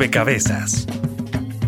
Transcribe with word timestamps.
Rompecabezas. 0.00 0.86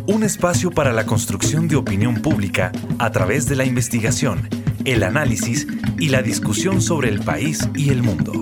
Un 0.06 0.22
espacio 0.22 0.70
para 0.70 0.90
la 0.94 1.04
construcción 1.04 1.68
de 1.68 1.76
opinión 1.76 2.22
pública 2.22 2.72
a 2.98 3.10
través 3.10 3.46
de 3.46 3.56
la 3.56 3.66
investigación, 3.66 4.48
el 4.86 5.02
análisis 5.02 5.66
y 5.98 6.08
la 6.08 6.22
discusión 6.22 6.80
sobre 6.80 7.10
el 7.10 7.20
país 7.20 7.68
y 7.74 7.90
el 7.90 8.02
mundo. 8.02 8.32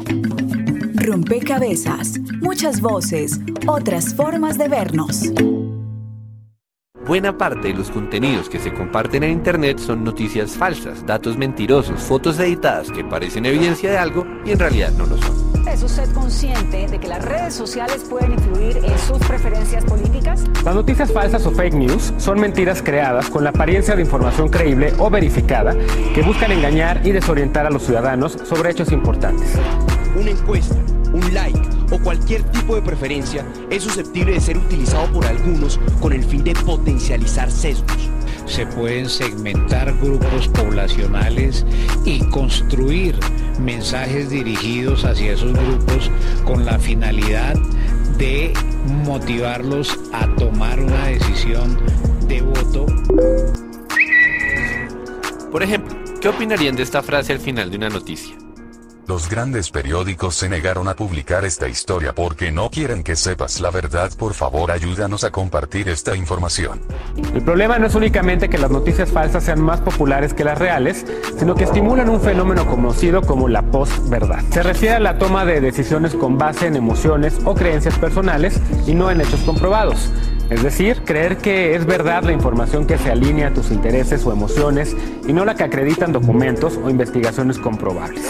Rompecabezas, 0.94 2.20
muchas 2.40 2.80
voces, 2.80 3.40
otras 3.66 4.14
formas 4.14 4.58
de 4.58 4.68
vernos. 4.68 5.24
Buena 7.04 7.36
parte 7.36 7.66
de 7.66 7.74
los 7.74 7.90
contenidos 7.90 8.48
que 8.48 8.60
se 8.60 8.72
comparten 8.72 9.24
en 9.24 9.32
Internet 9.32 9.80
son 9.80 10.04
noticias 10.04 10.52
falsas, 10.52 11.04
datos 11.04 11.36
mentirosos, 11.36 12.00
fotos 12.00 12.38
editadas 12.38 12.92
que 12.92 13.02
parecen 13.02 13.44
evidencia 13.44 13.90
de 13.90 13.98
algo 13.98 14.24
y 14.46 14.52
en 14.52 14.58
realidad 14.60 14.92
no 14.92 15.06
lo 15.06 15.20
son. 15.20 15.49
¿Es 15.72 15.84
usted 15.84 16.12
consciente 16.12 16.88
de 16.88 16.98
que 16.98 17.06
las 17.06 17.24
redes 17.24 17.54
sociales 17.54 18.04
pueden 18.10 18.32
influir 18.32 18.78
en 18.78 18.98
sus 18.98 19.18
preferencias 19.18 19.84
políticas? 19.84 20.44
Las 20.64 20.74
noticias 20.74 21.12
falsas 21.12 21.46
o 21.46 21.52
fake 21.52 21.74
news 21.74 22.12
son 22.18 22.40
mentiras 22.40 22.82
creadas 22.82 23.30
con 23.30 23.44
la 23.44 23.50
apariencia 23.50 23.94
de 23.94 24.02
información 24.02 24.48
creíble 24.48 24.92
o 24.98 25.08
verificada 25.10 25.76
que 26.12 26.22
buscan 26.22 26.50
engañar 26.50 27.06
y 27.06 27.12
desorientar 27.12 27.66
a 27.66 27.70
los 27.70 27.84
ciudadanos 27.84 28.36
sobre 28.44 28.70
hechos 28.70 28.90
importantes. 28.90 29.54
Una 30.16 30.30
encuesta, 30.30 30.74
un 31.12 31.32
like 31.32 31.60
o 31.92 32.00
cualquier 32.00 32.42
tipo 32.50 32.74
de 32.74 32.82
preferencia 32.82 33.46
es 33.70 33.84
susceptible 33.84 34.32
de 34.32 34.40
ser 34.40 34.58
utilizado 34.58 35.06
por 35.12 35.24
algunos 35.24 35.78
con 36.00 36.12
el 36.12 36.24
fin 36.24 36.42
de 36.42 36.52
potencializar 36.54 37.48
sesgos 37.48 38.10
se 38.50 38.66
pueden 38.66 39.08
segmentar 39.08 39.96
grupos 39.98 40.48
poblacionales 40.48 41.64
y 42.04 42.18
construir 42.30 43.16
mensajes 43.60 44.30
dirigidos 44.30 45.04
hacia 45.04 45.32
esos 45.32 45.52
grupos 45.52 46.10
con 46.44 46.64
la 46.64 46.78
finalidad 46.78 47.54
de 48.18 48.52
motivarlos 49.04 49.98
a 50.12 50.26
tomar 50.36 50.80
una 50.80 51.06
decisión 51.06 51.78
de 52.26 52.42
voto. 52.42 52.86
Por 55.50 55.62
ejemplo, 55.62 55.96
¿qué 56.20 56.28
opinarían 56.28 56.76
de 56.76 56.82
esta 56.82 57.02
frase 57.02 57.32
al 57.32 57.40
final 57.40 57.70
de 57.70 57.76
una 57.76 57.88
noticia? 57.88 58.36
Los 59.10 59.28
grandes 59.28 59.72
periódicos 59.72 60.36
se 60.36 60.48
negaron 60.48 60.86
a 60.86 60.94
publicar 60.94 61.44
esta 61.44 61.68
historia 61.68 62.12
porque 62.12 62.52
no 62.52 62.70
quieren 62.70 63.02
que 63.02 63.16
sepas 63.16 63.60
la 63.60 63.72
verdad. 63.72 64.12
Por 64.16 64.34
favor, 64.34 64.70
ayúdanos 64.70 65.24
a 65.24 65.32
compartir 65.32 65.88
esta 65.88 66.14
información. 66.14 66.80
El 67.34 67.42
problema 67.42 67.76
no 67.80 67.88
es 67.88 67.96
únicamente 67.96 68.48
que 68.48 68.56
las 68.56 68.70
noticias 68.70 69.10
falsas 69.10 69.42
sean 69.42 69.60
más 69.62 69.80
populares 69.80 70.32
que 70.32 70.44
las 70.44 70.60
reales, 70.60 71.04
sino 71.36 71.56
que 71.56 71.64
estimulan 71.64 72.08
un 72.08 72.20
fenómeno 72.20 72.64
conocido 72.68 73.20
como 73.22 73.48
la 73.48 73.62
posverdad. 73.62 74.44
Se 74.52 74.62
refiere 74.62 74.94
a 74.94 75.00
la 75.00 75.18
toma 75.18 75.44
de 75.44 75.60
decisiones 75.60 76.14
con 76.14 76.38
base 76.38 76.68
en 76.68 76.76
emociones 76.76 77.36
o 77.44 77.56
creencias 77.56 77.98
personales 77.98 78.60
y 78.86 78.94
no 78.94 79.10
en 79.10 79.22
hechos 79.22 79.40
comprobados. 79.40 80.08
Es 80.50 80.62
decir, 80.62 81.02
creer 81.04 81.36
que 81.38 81.74
es 81.74 81.84
verdad 81.84 82.22
la 82.22 82.32
información 82.32 82.86
que 82.86 82.96
se 82.96 83.10
alinea 83.10 83.48
a 83.48 83.54
tus 83.54 83.72
intereses 83.72 84.24
o 84.24 84.32
emociones 84.32 84.96
y 85.26 85.32
no 85.32 85.44
la 85.44 85.56
que 85.56 85.64
acreditan 85.64 86.12
documentos 86.12 86.76
o 86.76 86.90
investigaciones 86.90 87.58
comprobables. 87.58 88.22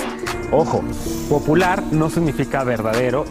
Ojo, 0.53 0.83
popular 1.29 1.83
no 1.93 2.11
significa 2.11 2.65
verdadero. 2.65 3.25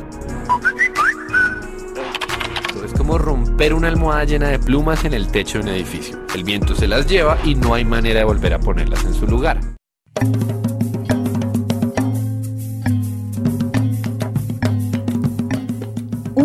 Es 2.86 2.94
como 2.94 3.18
romper 3.18 3.74
una 3.74 3.90
almohada 3.90 4.24
llena 4.24 4.48
de 4.48 4.60
plumas 4.60 5.04
en 5.04 5.14
el 5.14 5.28
techo 5.28 5.60
de 5.60 5.64
un 5.66 5.70
edificio. 5.70 6.18
El 6.34 6.46
viento 6.46 6.76
se 6.76 6.88
las 6.88 7.08
lleva 7.08 7.38
y 7.44 7.56
no 7.56 7.74
hay 7.74 7.84
manera 7.84 8.20
de 8.20 8.26
volver 8.26 8.54
a 8.54 8.60
ponerlas 8.60 9.04
en 9.04 9.14
su 9.14 9.28
lugar. 9.28 9.60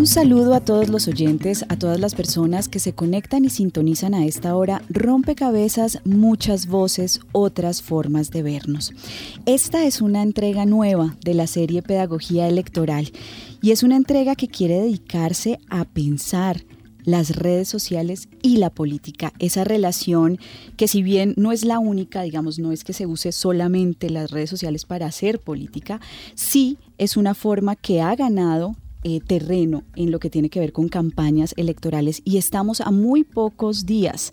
Un 0.04 0.08
saludo 0.08 0.52
a 0.52 0.60
todos 0.60 0.90
los 0.90 1.08
oyentes, 1.08 1.64
a 1.70 1.78
todas 1.78 1.98
las 1.98 2.14
personas 2.14 2.68
que 2.68 2.78
se 2.78 2.92
conectan 2.92 3.46
y 3.46 3.48
sintonizan 3.48 4.12
a 4.12 4.26
esta 4.26 4.54
hora. 4.54 4.82
Rompecabezas, 4.90 6.00
muchas 6.04 6.66
voces, 6.66 7.20
otras 7.32 7.80
formas 7.80 8.30
de 8.30 8.42
vernos. 8.42 8.92
Esta 9.46 9.86
es 9.86 10.02
una 10.02 10.22
entrega 10.22 10.66
nueva 10.66 11.16
de 11.24 11.32
la 11.32 11.46
serie 11.46 11.80
Pedagogía 11.80 12.46
Electoral 12.46 13.12
y 13.62 13.70
es 13.70 13.82
una 13.82 13.96
entrega 13.96 14.36
que 14.36 14.48
quiere 14.48 14.78
dedicarse 14.78 15.58
a 15.70 15.86
pensar 15.86 16.66
las 17.04 17.36
redes 17.36 17.68
sociales 17.68 18.28
y 18.42 18.58
la 18.58 18.68
política, 18.68 19.32
esa 19.38 19.64
relación 19.64 20.38
que 20.76 20.86
si 20.86 21.02
bien 21.02 21.32
no 21.38 21.50
es 21.50 21.64
la 21.64 21.78
única, 21.78 22.20
digamos, 22.20 22.58
no 22.58 22.72
es 22.72 22.84
que 22.84 22.92
se 22.92 23.06
use 23.06 23.32
solamente 23.32 24.10
las 24.10 24.30
redes 24.30 24.50
sociales 24.50 24.84
para 24.84 25.06
hacer 25.06 25.40
política, 25.40 26.02
sí 26.34 26.76
es 26.98 27.16
una 27.16 27.32
forma 27.32 27.74
que 27.74 28.02
ha 28.02 28.14
ganado 28.14 28.76
eh, 29.04 29.20
terreno 29.20 29.84
en 29.94 30.10
lo 30.10 30.18
que 30.18 30.30
tiene 30.30 30.48
que 30.48 30.60
ver 30.60 30.72
con 30.72 30.88
campañas 30.88 31.54
electorales 31.56 32.22
y 32.24 32.38
estamos 32.38 32.80
a 32.80 32.90
muy 32.90 33.22
pocos 33.22 33.86
días 33.86 34.32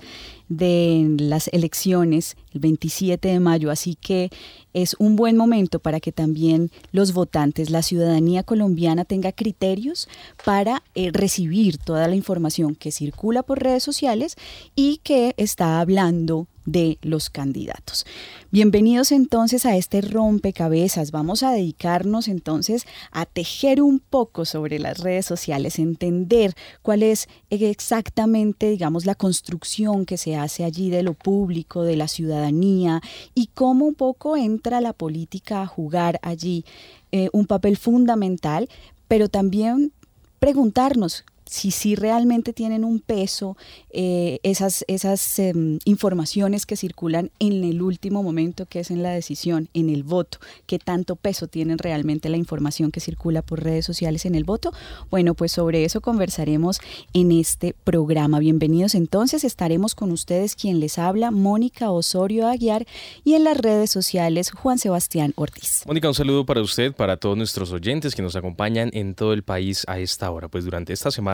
de 0.50 1.16
las 1.20 1.48
elecciones 1.50 2.36
el 2.54 2.60
27 2.60 3.30
de 3.30 3.40
mayo, 3.40 3.72
así 3.72 3.96
que 3.96 4.30
es 4.74 4.96
un 5.00 5.16
buen 5.16 5.38
momento 5.38 5.80
para 5.80 6.00
que 6.00 6.12
también 6.12 6.72
los 6.92 7.14
votantes, 7.14 7.70
la 7.70 7.84
ciudadanía 7.84 8.44
colombiana 8.44 9.06
tenga 9.06 9.32
criterios 9.32 10.10
para 10.44 10.84
eh, 10.96 11.12
recibir 11.14 11.78
toda 11.78 12.08
la 12.08 12.16
información 12.16 12.76
que 12.76 12.92
circula 12.92 13.44
por 13.44 13.64
redes 13.64 13.84
sociales 13.84 14.36
y 14.76 14.98
que 15.04 15.34
está 15.38 15.80
hablando 15.80 16.48
de 16.66 16.98
los 17.02 17.30
candidatos. 17.30 18.06
Bienvenidos 18.52 19.12
entonces 19.12 19.66
a 19.66 19.76
este 19.76 20.02
rompecabezas. 20.02 21.12
Vamos 21.12 21.44
a 21.44 21.52
dedicarnos 21.52 22.28
entonces 22.28 22.86
a 23.12 23.26
tejer 23.26 23.82
un 23.82 24.00
poco 24.00 24.46
sobre 24.46 24.80
las 24.80 25.00
redes 25.00 25.26
sociales, 25.26 25.80
entender 25.80 26.54
cuál 26.82 27.04
es 27.04 27.28
exactamente, 27.50 28.70
digamos, 28.70 29.06
la 29.06 29.16
construcción 29.16 30.06
que 30.06 30.18
se 30.18 30.36
hace 30.36 30.64
allí 30.64 30.90
de 30.90 31.04
lo 31.04 31.14
público, 31.14 31.84
de 31.84 31.96
la 31.96 32.08
ciudadanía 32.08 33.02
y 33.34 33.48
cómo 33.48 33.86
un 33.86 33.96
poco 33.96 34.38
entra 34.38 34.82
la 34.82 34.94
política 34.94 35.62
a 35.62 35.68
jugar 35.68 36.20
allí 36.22 36.66
eh, 37.12 37.30
un 37.34 37.46
papel 37.46 37.78
fundamental, 37.78 38.70
pero 39.08 39.30
también 39.30 39.92
preguntarnos 40.40 41.26
si 41.46 41.72
sí 41.72 41.96
realmente 41.96 42.54
tienen 42.54 42.84
un 42.84 43.00
peso 43.00 43.58
eh, 43.90 44.40
esas, 44.44 44.86
esas 44.88 45.40
em, 45.40 45.80
informaciones 45.86 46.66
que 46.66 46.76
circulan 46.76 47.32
en 47.40 47.64
el 47.64 47.82
último 47.82 48.24
momento, 48.24 48.66
que 48.66 48.80
es 48.82 48.92
en 48.92 49.04
la 49.04 49.12
decisión, 49.12 49.70
en 49.74 49.90
el 49.90 50.04
voto, 50.04 50.40
qué 50.66 50.80
tanto 50.80 51.16
peso 51.16 51.48
tienen 51.48 51.78
realmente 51.78 52.30
la 52.30 52.38
información 52.38 52.92
que 52.92 53.00
circula 53.00 53.42
por 53.42 53.64
redes 53.64 53.86
sociales 53.86 54.26
en 54.26 54.36
el 54.36 54.44
voto. 54.44 54.72
Bueno, 55.10 55.34
pues 55.34 55.52
sobre 55.52 55.84
eso 55.84 56.02
conversaremos 56.02 56.80
en 57.14 57.32
este 57.32 57.74
programa. 57.84 58.40
Bienvenidos 58.40 58.96
entonces, 58.96 59.44
estaremos 59.44 59.96
con 59.96 60.12
ustedes 60.12 60.56
quien 60.56 60.80
les 60.80 60.98
habla, 60.98 61.32
Mónica 61.32 61.92
Osorio 61.92 62.48
Aguiar, 62.48 62.86
y 63.24 63.34
en 63.34 63.44
las 63.44 63.58
redes 63.58 63.90
sociales, 63.90 64.52
Juan 64.52 64.78
Sebastián 64.78 65.34
Ortiz. 65.36 65.84
Mónica, 65.86 66.08
un 66.08 66.14
saludo 66.14 66.46
para 66.46 66.62
usted, 66.62 66.94
para 66.94 67.18
todos 67.18 67.38
nuestros 67.38 67.72
oyentes 67.72 68.16
que 68.16 68.22
nos 68.22 68.36
acompañan 68.36 68.90
en 68.94 69.16
todo 69.16 69.34
el 69.34 69.44
país 69.44 69.84
a 69.88 70.00
esta 70.00 70.30
hora. 70.32 70.48
Pues 70.48 70.66
durante 70.66 70.94
esta 70.94 71.12
semana 71.12 71.31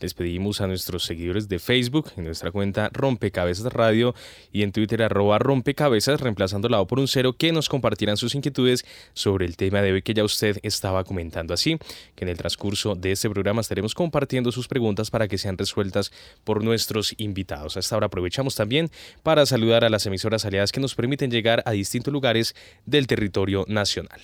les 0.00 0.14
pedimos 0.14 0.60
a 0.60 0.66
nuestros 0.66 1.04
seguidores 1.04 1.48
de 1.48 1.58
Facebook, 1.58 2.12
en 2.16 2.24
nuestra 2.24 2.50
cuenta 2.50 2.90
Rompecabezas 2.92 3.72
Radio 3.72 4.14
y 4.52 4.62
en 4.62 4.72
Twitter 4.72 5.02
arroba 5.02 5.38
Rompecabezas, 5.38 6.20
reemplazando 6.20 6.68
la 6.68 6.80
O 6.80 6.86
por 6.86 6.98
un 6.98 7.08
cero, 7.08 7.32
que 7.32 7.52
nos 7.52 7.68
compartieran 7.68 8.16
sus 8.16 8.34
inquietudes 8.34 8.84
sobre 9.14 9.46
el 9.46 9.56
tema 9.56 9.82
de 9.82 9.92
hoy 9.92 10.02
que 10.02 10.14
ya 10.14 10.24
usted 10.24 10.58
estaba 10.62 11.04
comentando. 11.04 11.54
Así 11.54 11.78
que 12.14 12.24
en 12.24 12.28
el 12.28 12.36
transcurso 12.36 12.94
de 12.94 13.12
este 13.12 13.28
programa 13.30 13.60
estaremos 13.60 13.94
compartiendo 13.94 14.52
sus 14.52 14.68
preguntas 14.68 15.10
para 15.10 15.28
que 15.28 15.38
sean 15.38 15.58
resueltas 15.58 16.12
por 16.44 16.62
nuestros 16.62 17.14
invitados. 17.18 17.76
Hasta 17.76 17.94
ahora 17.94 18.06
aprovechamos 18.06 18.54
también 18.54 18.90
para 19.22 19.46
saludar 19.46 19.84
a 19.84 19.90
las 19.90 20.06
emisoras 20.06 20.44
aliadas 20.44 20.72
que 20.72 20.80
nos 20.80 20.94
permiten 20.94 21.30
llegar 21.30 21.62
a 21.66 21.72
distintos 21.72 22.12
lugares 22.12 22.54
del 22.86 23.06
territorio 23.06 23.64
nacional. 23.68 24.20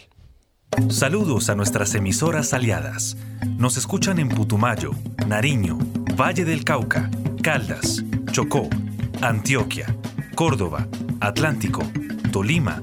Saludos 0.89 1.51
a 1.51 1.55
nuestras 1.55 1.95
emisoras 1.95 2.53
aliadas. 2.53 3.17
Nos 3.57 3.77
escuchan 3.77 4.19
en 4.19 4.29
Putumayo, 4.29 4.91
Nariño, 5.27 5.79
Valle 6.19 6.45
del 6.45 6.65
Cauca, 6.65 7.11
Caldas, 7.43 8.05
Chocó, 8.33 8.69
Antioquia, 9.21 9.95
Córdoba, 10.35 10.87
Atlántico, 11.21 11.83
Tolima, 12.33 12.83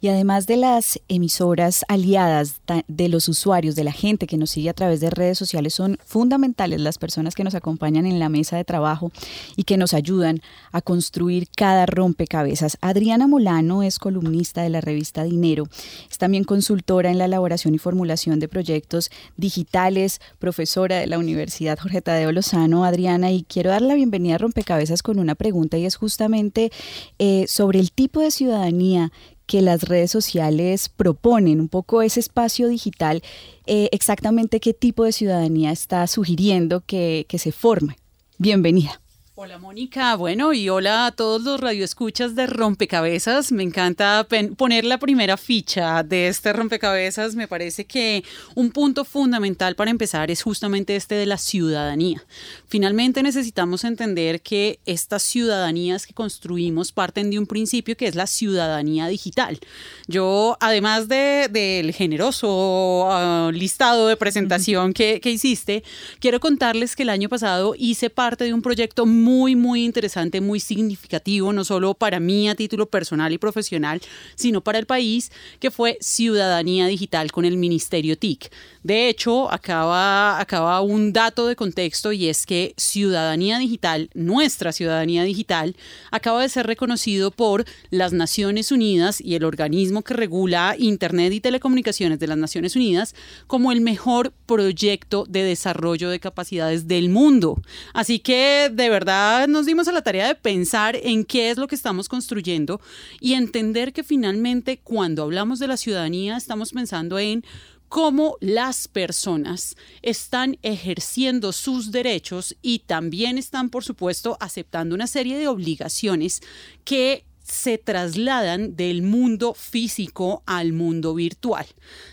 Y 0.00 0.08
además 0.08 0.46
de 0.46 0.56
las 0.56 1.00
emisoras 1.08 1.84
aliadas 1.88 2.60
de 2.86 3.08
los 3.08 3.28
usuarios, 3.28 3.76
de 3.76 3.84
la 3.84 3.92
gente 3.92 4.26
que 4.26 4.36
nos 4.36 4.50
sigue 4.50 4.68
a 4.68 4.74
través 4.74 5.00
de 5.00 5.10
redes 5.10 5.38
sociales, 5.38 5.74
son 5.74 5.98
fundamentales 6.04 6.80
las 6.80 6.98
personas 6.98 7.34
que 7.34 7.44
nos 7.44 7.54
acompañan 7.54 8.06
en 8.06 8.18
la 8.18 8.28
mesa 8.28 8.56
de 8.56 8.64
trabajo 8.64 9.10
y 9.56 9.64
que 9.64 9.76
nos 9.76 9.94
ayudan 9.94 10.40
a 10.72 10.82
construir 10.82 11.48
cada 11.56 11.86
rompecabezas. 11.86 12.76
Adriana 12.80 13.26
Molano 13.26 13.82
es 13.82 13.98
columnista 13.98 14.62
de 14.62 14.70
la 14.70 14.80
revista 14.80 15.24
Dinero, 15.24 15.68
es 16.10 16.18
también 16.18 16.44
consultora 16.44 17.10
en 17.10 17.18
la 17.18 17.24
elaboración 17.24 17.74
y 17.74 17.78
formulación 17.78 18.38
de 18.38 18.48
proyectos 18.48 19.10
digitales, 19.36 20.20
profesora 20.38 20.98
de 20.98 21.06
la 21.06 21.18
Universidad 21.18 21.78
Jorge 21.78 22.02
Tadeo 22.02 22.32
Lozano. 22.32 22.84
Adriana, 22.84 23.32
y 23.32 23.42
quiero 23.42 23.70
dar 23.70 23.82
la 23.82 23.94
bienvenida 23.94 24.34
a 24.34 24.38
Rompecabezas 24.38 25.02
con 25.02 25.18
una 25.18 25.34
pregunta 25.34 25.78
y 25.78 25.86
es 25.86 25.96
justamente 25.96 26.70
eh, 27.18 27.46
sobre 27.48 27.80
el 27.80 27.92
tipo 27.92 28.20
de 28.20 28.30
ciudadanía 28.30 29.12
que 29.46 29.62
las 29.62 29.84
redes 29.84 30.10
sociales 30.10 30.88
proponen, 30.88 31.60
un 31.60 31.68
poco 31.68 32.02
ese 32.02 32.20
espacio 32.20 32.68
digital, 32.68 33.22
eh, 33.66 33.88
exactamente 33.92 34.60
qué 34.60 34.74
tipo 34.74 35.04
de 35.04 35.12
ciudadanía 35.12 35.70
está 35.70 36.06
sugiriendo 36.06 36.82
que, 36.84 37.26
que 37.28 37.38
se 37.38 37.52
forme. 37.52 37.96
Bienvenida. 38.38 39.00
Hola 39.38 39.58
Mónica, 39.58 40.16
bueno 40.16 40.54
y 40.54 40.70
hola 40.70 41.04
a 41.04 41.12
todos 41.12 41.42
los 41.42 41.60
radioescuchas 41.60 42.34
de 42.34 42.46
Rompecabezas. 42.46 43.52
Me 43.52 43.64
encanta 43.64 44.26
poner 44.56 44.86
la 44.86 44.96
primera 44.96 45.36
ficha 45.36 46.02
de 46.02 46.28
este 46.28 46.54
rompecabezas. 46.54 47.34
Me 47.34 47.46
parece 47.46 47.84
que 47.84 48.24
un 48.54 48.70
punto 48.70 49.04
fundamental 49.04 49.76
para 49.76 49.90
empezar 49.90 50.30
es 50.30 50.42
justamente 50.42 50.96
este 50.96 51.16
de 51.16 51.26
la 51.26 51.36
ciudadanía. 51.36 52.24
Finalmente 52.66 53.22
necesitamos 53.22 53.84
entender 53.84 54.40
que 54.40 54.80
estas 54.86 55.22
ciudadanías 55.22 56.06
que 56.06 56.14
construimos 56.14 56.90
parten 56.90 57.30
de 57.30 57.38
un 57.38 57.46
principio 57.46 57.94
que 57.94 58.06
es 58.06 58.14
la 58.14 58.26
ciudadanía 58.26 59.06
digital. 59.06 59.60
Yo, 60.06 60.56
además 60.60 61.08
del 61.08 61.92
generoso 61.92 63.06
ah, 63.10 63.50
listado 63.52 64.08
de 64.08 64.16
presentación 64.16 64.94
que, 64.94 65.20
que 65.20 65.30
hiciste, 65.30 65.84
quiero 66.20 66.40
contarles 66.40 66.96
que 66.96 67.02
el 67.02 67.10
año 67.10 67.28
pasado 67.28 67.74
hice 67.76 68.08
parte 68.08 68.44
de 68.44 68.54
un 68.54 68.62
proyecto 68.62 69.04
muy 69.04 69.25
muy, 69.26 69.56
muy 69.56 69.84
interesante, 69.84 70.40
muy 70.40 70.60
significativo, 70.60 71.52
no 71.52 71.64
solo 71.64 71.94
para 71.94 72.20
mí 72.20 72.48
a 72.48 72.54
título 72.54 72.86
personal 72.86 73.32
y 73.32 73.38
profesional, 73.38 74.00
sino 74.36 74.60
para 74.60 74.78
el 74.78 74.86
país, 74.86 75.32
que 75.58 75.72
fue 75.72 75.98
Ciudadanía 76.00 76.86
Digital 76.86 77.32
con 77.32 77.44
el 77.44 77.56
Ministerio 77.56 78.16
TIC. 78.16 78.52
De 78.84 79.08
hecho, 79.08 79.50
acaba, 79.50 80.40
acaba 80.40 80.80
un 80.80 81.12
dato 81.12 81.48
de 81.48 81.56
contexto 81.56 82.12
y 82.12 82.28
es 82.28 82.46
que 82.46 82.72
Ciudadanía 82.76 83.58
Digital, 83.58 84.10
nuestra 84.14 84.70
Ciudadanía 84.70 85.24
Digital, 85.24 85.74
acaba 86.12 86.42
de 86.42 86.48
ser 86.48 86.68
reconocido 86.68 87.32
por 87.32 87.64
las 87.90 88.12
Naciones 88.12 88.70
Unidas 88.70 89.20
y 89.20 89.34
el 89.34 89.42
organismo 89.42 90.02
que 90.02 90.14
regula 90.14 90.76
Internet 90.78 91.32
y 91.32 91.40
telecomunicaciones 91.40 92.20
de 92.20 92.28
las 92.28 92.38
Naciones 92.38 92.76
Unidas 92.76 93.16
como 93.48 93.72
el 93.72 93.80
mejor 93.80 94.32
proyecto 94.46 95.24
de 95.28 95.42
desarrollo 95.42 96.10
de 96.10 96.20
capacidades 96.20 96.86
del 96.86 97.08
mundo. 97.08 97.60
Así 97.92 98.20
que, 98.20 98.70
de 98.72 98.88
verdad, 98.88 99.15
nos 99.48 99.66
dimos 99.66 99.88
a 99.88 99.92
la 99.92 100.02
tarea 100.02 100.28
de 100.28 100.34
pensar 100.34 100.96
en 100.96 101.24
qué 101.24 101.50
es 101.50 101.58
lo 101.58 101.68
que 101.68 101.74
estamos 101.74 102.08
construyendo 102.08 102.80
y 103.20 103.34
entender 103.34 103.92
que 103.92 104.02
finalmente 104.02 104.78
cuando 104.78 105.22
hablamos 105.22 105.58
de 105.58 105.68
la 105.68 105.76
ciudadanía 105.76 106.36
estamos 106.36 106.72
pensando 106.72 107.18
en 107.18 107.44
cómo 107.88 108.36
las 108.40 108.88
personas 108.88 109.76
están 110.02 110.58
ejerciendo 110.62 111.52
sus 111.52 111.92
derechos 111.92 112.56
y 112.62 112.80
también 112.80 113.38
están, 113.38 113.70
por 113.70 113.84
supuesto, 113.84 114.36
aceptando 114.40 114.94
una 114.94 115.06
serie 115.06 115.38
de 115.38 115.48
obligaciones 115.48 116.40
que 116.84 117.25
se 117.46 117.78
trasladan 117.78 118.76
del 118.76 119.02
mundo 119.02 119.54
físico 119.54 120.42
al 120.46 120.72
mundo 120.72 121.14
virtual. 121.14 121.66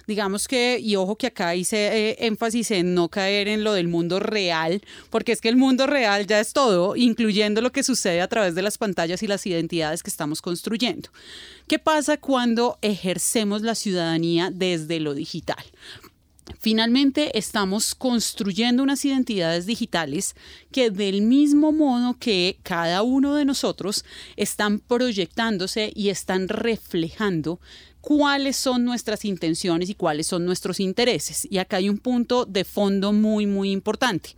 Digamos 0.06 0.48
que, 0.48 0.80
y 0.80 0.96
ojo 0.96 1.16
que 1.16 1.28
acá 1.28 1.56
hice 1.56 2.10
eh, 2.12 2.16
énfasis 2.20 2.72
en 2.72 2.94
no 2.94 3.10
caer 3.10 3.48
en 3.48 3.64
lo 3.64 3.74
del 3.74 3.88
mundo 3.88 4.20
real, 4.20 4.82
porque 5.10 5.32
es 5.32 5.42
que 5.42 5.50
el 5.50 5.56
mundo 5.56 5.88
real 5.88 6.28
ya 6.28 6.40
es 6.40 6.54
todo, 6.54 6.96
incluyendo 6.96 7.62
lo 7.62 7.72
que 7.72 7.84
sucede 7.84 8.22
a 8.22 8.28
través 8.28 8.54
de 8.54 8.62
las 8.62 8.78
pantallas 8.78 9.24
y 9.24 9.28
las 9.28 9.46
identidades 9.48 10.04
que 10.04 10.10
estamos 10.10 10.42
construyendo. 10.42 11.10
¿Qué 11.68 11.80
pasa 11.80 12.18
cuando 12.18 12.78
ejercemos 12.82 13.62
la 13.62 13.74
ciudadanía 13.74 14.52
desde 14.54 15.00
lo 15.00 15.14
digital? 15.14 15.64
Finalmente, 16.60 17.38
estamos 17.38 17.96
construyendo 17.96 18.84
unas 18.84 19.04
identidades 19.06 19.66
digitales 19.66 20.36
que 20.72 20.92
del 20.92 21.22
mismo 21.22 21.72
modo 21.72 22.18
que 22.20 22.58
cada 22.64 23.04
uno 23.04 23.36
de 23.36 23.46
nosotros 23.46 24.06
están 24.36 24.80
proyectándose 24.80 25.92
y 25.96 26.10
están 26.10 26.48
reflejando 26.48 27.60
cuáles 28.02 28.58
son 28.58 28.84
nuestras 28.84 29.24
intenciones 29.24 29.90
y 29.90 29.96
cuáles 29.96 30.28
son 30.28 30.46
nuestros 30.46 30.80
intereses. 30.80 31.48
Y 31.50 31.58
acá 31.58 31.78
hay 31.78 31.90
un 31.90 31.98
punto 31.98 32.46
de 32.46 32.66
fondo 32.66 33.14
muy, 33.14 33.46
muy 33.46 33.72
importante. 33.72 34.32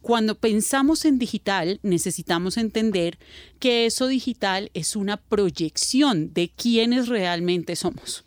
Cuando 0.00 0.34
pensamos 0.34 1.04
en 1.04 1.18
digital, 1.18 1.80
necesitamos 1.82 2.56
entender 2.56 3.18
que 3.58 3.86
eso 3.86 4.06
digital 4.06 4.70
es 4.74 4.96
una 4.96 5.18
proyección 5.18 6.32
de 6.34 6.50
quiénes 6.50 7.08
realmente 7.08 7.76
somos. 7.76 8.23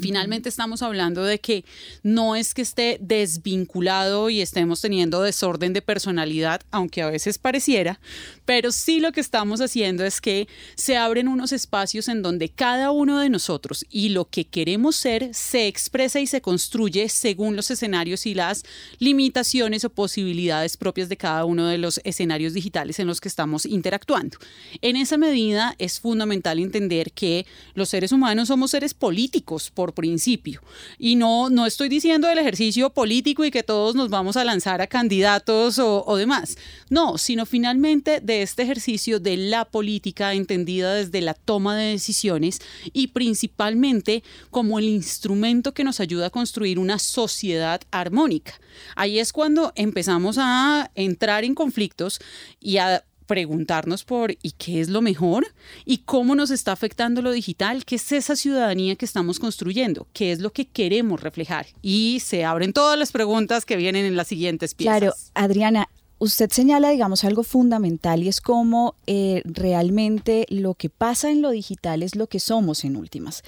Finalmente 0.00 0.48
estamos 0.48 0.82
hablando 0.82 1.22
de 1.22 1.40
que 1.40 1.64
no 2.02 2.34
es 2.36 2.54
que 2.54 2.62
esté 2.62 2.98
desvinculado 3.00 4.30
y 4.30 4.40
estemos 4.40 4.80
teniendo 4.80 5.22
desorden 5.22 5.72
de 5.72 5.82
personalidad, 5.82 6.62
aunque 6.70 7.02
a 7.02 7.10
veces 7.10 7.38
pareciera, 7.38 8.00
pero 8.44 8.72
sí 8.72 9.00
lo 9.00 9.12
que 9.12 9.20
estamos 9.20 9.60
haciendo 9.60 10.04
es 10.04 10.20
que 10.20 10.48
se 10.74 10.96
abren 10.96 11.28
unos 11.28 11.52
espacios 11.52 12.08
en 12.08 12.22
donde 12.22 12.48
cada 12.48 12.90
uno 12.90 13.20
de 13.20 13.28
nosotros 13.28 13.84
y 13.90 14.10
lo 14.10 14.26
que 14.26 14.46
queremos 14.46 14.96
ser 14.96 15.34
se 15.34 15.66
expresa 15.66 16.20
y 16.20 16.26
se 16.26 16.40
construye 16.40 17.08
según 17.08 17.56
los 17.56 17.70
escenarios 17.70 18.26
y 18.26 18.34
las 18.34 18.64
limitaciones 18.98 19.84
o 19.84 19.90
posibilidades 19.90 20.76
propias 20.76 21.08
de 21.08 21.16
cada 21.16 21.44
uno 21.44 21.66
de 21.66 21.78
los 21.78 22.00
escenarios 22.04 22.54
digitales 22.54 22.98
en 22.98 23.06
los 23.06 23.20
que 23.20 23.28
estamos 23.28 23.66
interactuando. 23.66 24.38
En 24.80 24.96
esa 24.96 25.16
medida 25.16 25.74
es 25.78 26.00
fundamental 26.00 26.58
entender 26.58 27.12
que 27.12 27.46
los 27.74 27.88
seres 27.88 28.12
humanos 28.12 28.48
somos 28.48 28.70
seres 28.70 28.94
políticos, 28.94 29.70
por 29.82 29.94
principio. 29.94 30.62
Y 30.96 31.16
no, 31.16 31.50
no 31.50 31.66
estoy 31.66 31.88
diciendo 31.88 32.30
el 32.30 32.38
ejercicio 32.38 32.90
político 32.90 33.44
y 33.44 33.50
que 33.50 33.64
todos 33.64 33.96
nos 33.96 34.10
vamos 34.10 34.36
a 34.36 34.44
lanzar 34.44 34.80
a 34.80 34.86
candidatos 34.86 35.80
o, 35.80 36.04
o 36.06 36.16
demás. 36.16 36.56
No, 36.88 37.18
sino 37.18 37.46
finalmente 37.46 38.20
de 38.20 38.42
este 38.42 38.62
ejercicio 38.62 39.18
de 39.18 39.36
la 39.36 39.64
política 39.64 40.34
entendida 40.34 40.94
desde 40.94 41.20
la 41.20 41.34
toma 41.34 41.76
de 41.76 41.90
decisiones 41.90 42.60
y 42.92 43.08
principalmente 43.08 44.22
como 44.50 44.78
el 44.78 44.84
instrumento 44.84 45.74
que 45.74 45.82
nos 45.82 45.98
ayuda 45.98 46.26
a 46.26 46.30
construir 46.30 46.78
una 46.78 47.00
sociedad 47.00 47.80
armónica. 47.90 48.52
Ahí 48.94 49.18
es 49.18 49.32
cuando 49.32 49.72
empezamos 49.74 50.36
a 50.38 50.92
entrar 50.94 51.42
en 51.42 51.56
conflictos 51.56 52.20
y 52.60 52.76
a 52.76 53.04
preguntarnos 53.32 54.04
por 54.04 54.32
¿y 54.42 54.50
qué 54.58 54.82
es 54.82 54.90
lo 54.90 55.00
mejor? 55.00 55.46
¿Y 55.86 55.98
cómo 56.04 56.34
nos 56.34 56.50
está 56.50 56.72
afectando 56.72 57.22
lo 57.22 57.32
digital? 57.32 57.86
¿Qué 57.86 57.94
es 57.94 58.12
esa 58.12 58.36
ciudadanía 58.36 58.94
que 58.96 59.06
estamos 59.06 59.38
construyendo? 59.38 60.06
¿Qué 60.12 60.32
es 60.32 60.40
lo 60.40 60.52
que 60.52 60.66
queremos 60.66 61.22
reflejar? 61.22 61.64
Y 61.80 62.20
se 62.20 62.44
abren 62.44 62.74
todas 62.74 62.98
las 62.98 63.10
preguntas 63.10 63.64
que 63.64 63.76
vienen 63.76 64.04
en 64.04 64.16
las 64.16 64.28
siguientes 64.28 64.74
piezas. 64.74 64.98
Claro, 64.98 65.14
Adriana, 65.32 65.88
usted 66.18 66.50
señala, 66.50 66.90
digamos, 66.90 67.24
algo 67.24 67.42
fundamental 67.42 68.22
y 68.22 68.28
es 68.28 68.42
cómo 68.42 68.96
eh, 69.06 69.40
realmente 69.46 70.44
lo 70.50 70.74
que 70.74 70.90
pasa 70.90 71.30
en 71.30 71.40
lo 71.40 71.52
digital 71.52 72.02
es 72.02 72.16
lo 72.16 72.26
que 72.26 72.38
somos 72.38 72.84
en 72.84 72.96
últimas. 72.96 73.44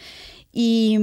Y, 0.50 0.96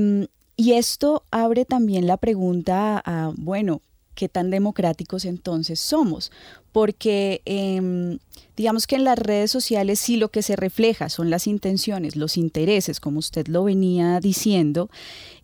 y 0.55 0.73
esto 0.73 1.23
abre 1.29 1.65
también 1.65 2.07
la 2.07 2.17
pregunta 2.17 2.99
a, 3.05 3.31
bueno, 3.37 3.81
qué 4.15 4.29
tan 4.29 4.49
democráticos 4.49 5.25
entonces 5.25 5.79
somos, 5.79 6.31
porque 6.71 7.41
em, 7.45 8.19
digamos 8.55 8.87
que 8.87 8.95
en 8.95 9.03
las 9.03 9.17
redes 9.17 9.51
sociales 9.51 9.99
sí 9.99 10.17
lo 10.17 10.29
que 10.29 10.41
se 10.41 10.55
refleja 10.55 11.09
son 11.09 11.29
las 11.29 11.47
intenciones, 11.47 12.15
los 12.15 12.37
intereses, 12.37 12.99
como 12.99 13.19
usted 13.19 13.47
lo 13.47 13.63
venía 13.63 14.19
diciendo. 14.19 14.89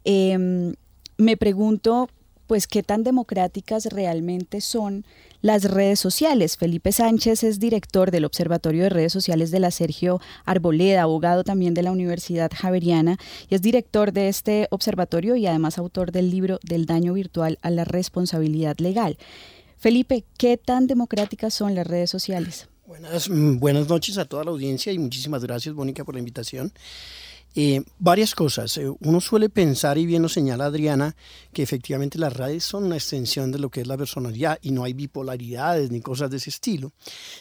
Em, 0.04 0.76
me 1.18 1.38
pregunto, 1.38 2.10
pues, 2.48 2.66
qué 2.68 2.82
tan 2.82 3.04
democráticas 3.04 3.86
realmente 3.86 4.62
son 4.62 5.06
las 5.42 5.66
redes 5.66 6.00
sociales. 6.00 6.58
Felipe 6.58 6.92
Sánchez 6.92 7.44
es 7.44 7.60
director 7.60 8.10
del 8.12 8.26
Observatorio 8.26 8.84
de 8.84 8.90
Redes 8.90 9.14
Sociales 9.14 9.52
de 9.52 9.60
la 9.60 9.72
Sergio 9.72 10.20
Arboleda, 10.46 11.04
abogado 11.04 11.44
también 11.44 11.74
de 11.74 11.84
la 11.84 11.92
Universidad 11.92 12.52
Javeriana 12.56 13.18
y 13.50 13.56
es 13.56 13.62
director 13.62 14.14
de 14.14 14.30
este 14.30 14.68
observatorio 14.72 15.36
y 15.36 15.46
además 15.46 15.78
autor 15.78 16.12
del 16.12 16.32
libro 16.32 16.60
Del 16.64 16.86
daño 16.86 17.14
virtual 17.14 17.60
a 17.62 17.70
la 17.70 17.84
responsabilidad 17.84 18.78
legal. 18.80 19.18
Felipe, 19.78 20.24
¿qué 20.38 20.58
tan 20.58 20.88
democráticas 20.88 21.54
son 21.54 21.76
las 21.76 21.86
redes 21.86 22.10
sociales? 22.10 22.68
Buenas, 22.88 23.30
mm, 23.30 23.60
buenas 23.60 23.90
noches 23.90 24.18
a 24.18 24.26
toda 24.26 24.44
la 24.44 24.52
audiencia 24.52 24.92
y 24.92 24.98
muchísimas 24.98 25.44
gracias, 25.44 25.76
Mónica, 25.76 26.04
por 26.04 26.16
la 26.16 26.20
invitación. 26.20 26.72
Eh, 27.60 27.82
varias 27.98 28.36
cosas. 28.36 28.78
Eh, 28.78 28.88
uno 29.00 29.20
suele 29.20 29.50
pensar, 29.50 29.98
y 29.98 30.06
bien 30.06 30.22
lo 30.22 30.30
señala 30.30 30.66
Adriana, 30.66 31.16
que 31.54 31.64
efectivamente 31.64 32.20
las 32.20 32.38
redes 32.38 32.64
son 32.64 32.84
una 32.84 32.98
extensión 32.98 33.52
de 33.52 33.58
lo 33.58 33.72
que 33.72 33.82
es 33.82 33.88
la 33.88 33.98
personalidad 33.98 34.60
y 34.62 34.70
no 34.70 34.84
hay 34.84 34.94
bipolaridades 34.94 35.90
ni 35.90 36.00
cosas 36.00 36.30
de 36.30 36.38
ese 36.38 36.52
estilo. 36.52 36.92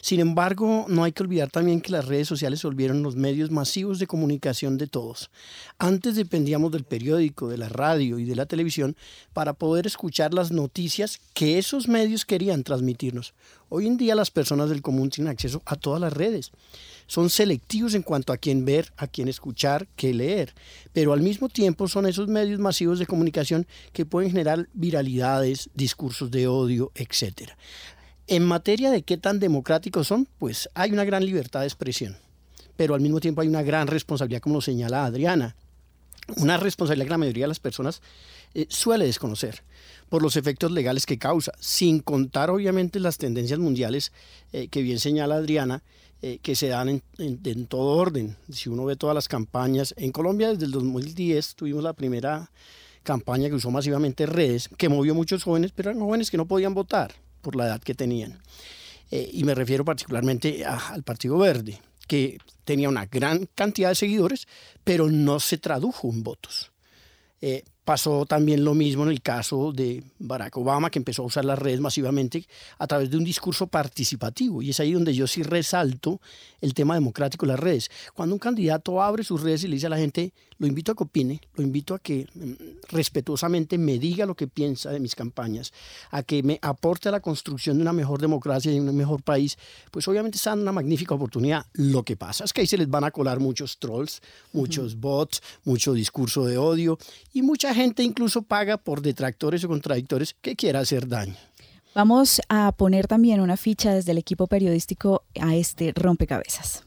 Sin 0.01 0.21
embargo, 0.21 0.87
no 0.89 1.05
hay 1.05 1.13
que 1.13 1.23
olvidar 1.23 1.51
también 1.51 1.83
que 1.83 1.93
las 1.93 2.07
redes 2.07 2.29
sociales 2.29 2.63
volvieron 2.63 3.03
los 3.03 3.15
medios 3.15 3.51
masivos 3.51 3.99
de 3.99 4.07
comunicación 4.07 4.79
de 4.79 4.87
todos. 4.87 5.31
Antes 5.77 6.15
dependíamos 6.15 6.73
del 6.73 6.85
periódico, 6.85 7.49
de 7.49 7.59
la 7.59 7.69
radio 7.69 8.19
y 8.19 8.25
de 8.25 8.37
la 8.37 8.47
televisión 8.47 8.97
para 9.35 9.53
poder 9.53 9.87
escuchar 9.87 10.33
las 10.33 10.51
noticias 10.51 11.21
que 11.35 11.59
esos 11.59 11.89
medios 11.89 12.25
querían 12.25 12.65
transmitirnos. 12.65 13.35
Hoy 13.69 13.87
en 13.89 13.97
día 13.97 14.15
las 14.15 14.31
personas 14.31 14.71
del 14.71 14.81
común 14.81 15.11
tienen 15.11 15.33
acceso 15.33 15.61
a 15.67 15.75
todas 15.75 16.01
las 16.01 16.13
redes. 16.13 16.53
Son 17.09 17.31
selectivos 17.31 17.95
en 17.95 18.03
cuanto 18.03 18.33
a 18.33 18.37
quién 18.37 18.65
ver, 18.65 18.93
a 18.97 19.09
quién 19.09 19.29
escuchar, 19.29 19.89
qué 19.97 20.15
leer, 20.15 20.55
pero 20.93 21.13
al 21.13 21.21
mismo 21.21 21.49
tiempo 21.49 21.89
son 21.89 22.07
esos 22.07 22.29
medios 22.29 22.61
masivos 22.61 22.99
de 22.99 23.07
comunicación 23.07 23.67
que 23.93 24.07
pueden 24.07 24.31
generar 24.31 24.69
viralidades, 24.73 25.71
discursos 25.75 26.31
de 26.31 26.47
odio, 26.47 26.93
etc. 26.95 27.51
En 28.29 28.45
materia 28.45 28.91
de 28.91 29.03
qué 29.03 29.17
tan 29.17 29.41
democráticos 29.41 30.07
son, 30.07 30.29
pues 30.39 30.69
hay 30.75 30.93
una 30.93 31.05
gran 31.05 31.25
libertad 31.25 31.61
de 31.61 31.67
expresión, 31.67 32.17
pero 32.77 32.95
al 32.95 33.01
mismo 33.01 33.19
tiempo 33.19 33.41
hay 33.41 33.49
una 33.49 33.63
gran 33.63 33.89
responsabilidad, 33.89 34.43
como 34.43 34.57
lo 34.57 34.61
señala 34.61 35.05
Adriana, 35.05 35.57
una 36.37 36.57
responsabilidad 36.57 37.07
que 37.07 37.11
la 37.11 37.19
mayoría 37.19 37.45
de 37.45 37.49
las 37.49 37.61
personas 37.61 38.01
eh, 38.55 38.67
suele 38.69 39.07
desconocer 39.07 39.63
por 40.09 40.23
los 40.23 40.37
efectos 40.37 40.71
legales 40.71 41.07
que 41.07 41.19
causa, 41.19 41.53
sin 41.59 42.01
contar 42.01 42.51
obviamente 42.51 43.01
las 43.01 43.19
tendencias 43.19 43.59
mundiales 43.59 44.13
eh, 44.53 44.69
que 44.69 44.83
bien 44.83 45.01
señala 45.01 45.37
Adriana, 45.37 45.83
eh, 46.23 46.39
que 46.43 46.57
se 46.57 46.69
dan 46.69 47.03
en, 47.19 47.67
todo 47.67 47.97
orden. 47.97 48.37
Si 48.51 48.69
uno 48.69 48.85
ve 48.85 48.97
todas 48.97 49.15
las 49.15 49.29
campañas, 49.29 49.95
en 49.97 50.13
Colombia 50.13 50.49
desde 50.53 50.67
el 50.67 50.73
2010 50.73 51.55
tuvimos 51.57 51.83
la 51.83 51.93
primera 51.93 52.51
campaña 53.03 53.49
que 53.49 53.55
usó 53.55 53.71
masivamente 53.71 54.27
redes, 54.27 54.69
que 54.77 54.89
movió 54.89 55.15
muchos 55.15 55.45
jóvenes, 55.45 55.73
pero 55.73 55.91
eran 55.91 56.03
jóvenes 56.03 56.31
que 56.31 56.37
no 56.37 56.47
podían 56.47 56.75
votar 56.75 57.15
por 57.43 57.55
la 57.55 57.67
edad 57.67 57.81
que 57.81 57.95
tenían. 57.95 58.41
Eh, 59.11 59.29
y 59.33 59.45
me 59.45 59.55
refiero 59.55 59.85
particularmente 59.85 60.65
al 60.65 61.03
Partido 61.03 61.39
Verde, 61.39 61.81
que 62.09 62.39
tenía 62.65 62.89
una 62.89 63.07
gran 63.07 63.47
cantidad 63.55 63.91
de 63.91 63.95
seguidores, 63.95 64.49
pero 64.83 65.11
no 65.11 65.39
se 65.39 65.59
tradujo 65.59 66.11
en 66.11 66.23
votos. 66.23 66.73
Pasó 67.87 68.27
también 68.27 68.65
lo 68.65 68.75
mismo 68.75 69.05
en 69.05 69.11
el 69.11 69.23
caso 69.23 69.71
de 69.71 70.03
Barack 70.19 70.57
Obama, 70.57 70.91
que 70.91 70.99
empezó 70.99 71.23
a 71.23 71.27
usar 71.27 71.45
las 71.45 71.57
redes 71.57 71.79
masivamente 71.79 72.45
a 72.79 72.89
través 72.89 73.11
de 73.11 73.17
un 73.17 73.23
discurso 73.23 73.69
participativo. 73.69 74.61
Y 74.61 74.71
es 74.71 74.81
ahí 74.81 74.93
donde 74.93 75.15
yo 75.15 75.29
sí 75.29 75.45
resalto 75.45 76.21
el 76.61 76.75
tema 76.75 76.95
democrático 76.95 77.47
de 77.47 77.53
las 77.53 77.61
redes. 77.61 77.89
Cuando 78.13 78.35
un 78.35 78.41
candidato 78.41 79.01
abre 79.01 79.23
sus 79.23 79.41
redes 79.41 79.63
y 79.63 79.69
le 79.69 79.75
dice 79.75 79.87
a 79.87 79.91
la 79.91 79.99
gente, 79.99 80.33
lo 80.59 80.67
invito 80.67 80.91
a 80.91 80.95
que 80.97 81.05
opine, 81.05 81.41
lo 81.55 81.63
invito 81.63 81.95
a 81.95 81.99
que 81.99 82.27
mm, 82.35 82.89
respetuosamente 82.89 83.79
me 83.79 84.01
diga 84.01 84.27
lo 84.27 84.35
que 84.35 84.49
piensa 84.49 84.91
de 84.91 84.99
mis 84.99 85.15
campañas, 85.15 85.73
a 86.11 86.25
que 86.25 86.43
me 86.43 86.59
aporte 86.63 87.09
a 87.09 87.13
la 87.13 87.21
construcción 87.21 87.77
de 87.77 87.83
una 87.83 87.93
mejor 87.93 88.21
democracia 88.21 88.73
y 88.73 88.81
un 88.81 88.97
mejor 88.97 89.23
país, 89.23 89.59
pues 89.93 90.09
obviamente 90.09 90.39
está 90.39 90.55
una 90.55 90.73
magnífica 90.73 91.15
oportunidad. 91.15 91.67
Lo 91.75 92.03
que 92.03 92.17
pasa 92.17 92.45
es 92.45 92.53
que 92.53 92.63
ahí 92.63 92.67
se 92.67 92.79
les 92.79 92.89
van 92.89 93.05
a 93.05 93.11
colar 93.11 93.39
muchos 93.39 93.79
trolls, 93.79 94.23
muchos 94.53 94.97
bots, 94.97 95.43
mucho 95.65 95.93
discurso 95.93 96.45
de 96.47 96.59
odio 96.59 96.99
y 97.33 97.43
mucha 97.43 97.75
gente 97.77 98.03
incluso 98.03 98.43
paga 98.43 98.79
por 98.79 99.03
detractores 99.03 99.63
o 99.63 99.69
contradictores 99.69 100.35
que 100.41 100.57
quiera 100.57 100.81
hacer 100.81 101.07
daño. 101.07 101.37
Vamos 101.95 102.43
a 102.49 102.73
poner 102.73 103.07
también 103.07 103.41
una 103.41 103.57
ficha 103.57 103.95
desde 103.95 104.13
el 104.13 104.19
equipo 104.19 104.49
periodístico 104.49 105.23
a 105.41 105.55
este 105.55 105.93
rompecabezas. 105.95 106.85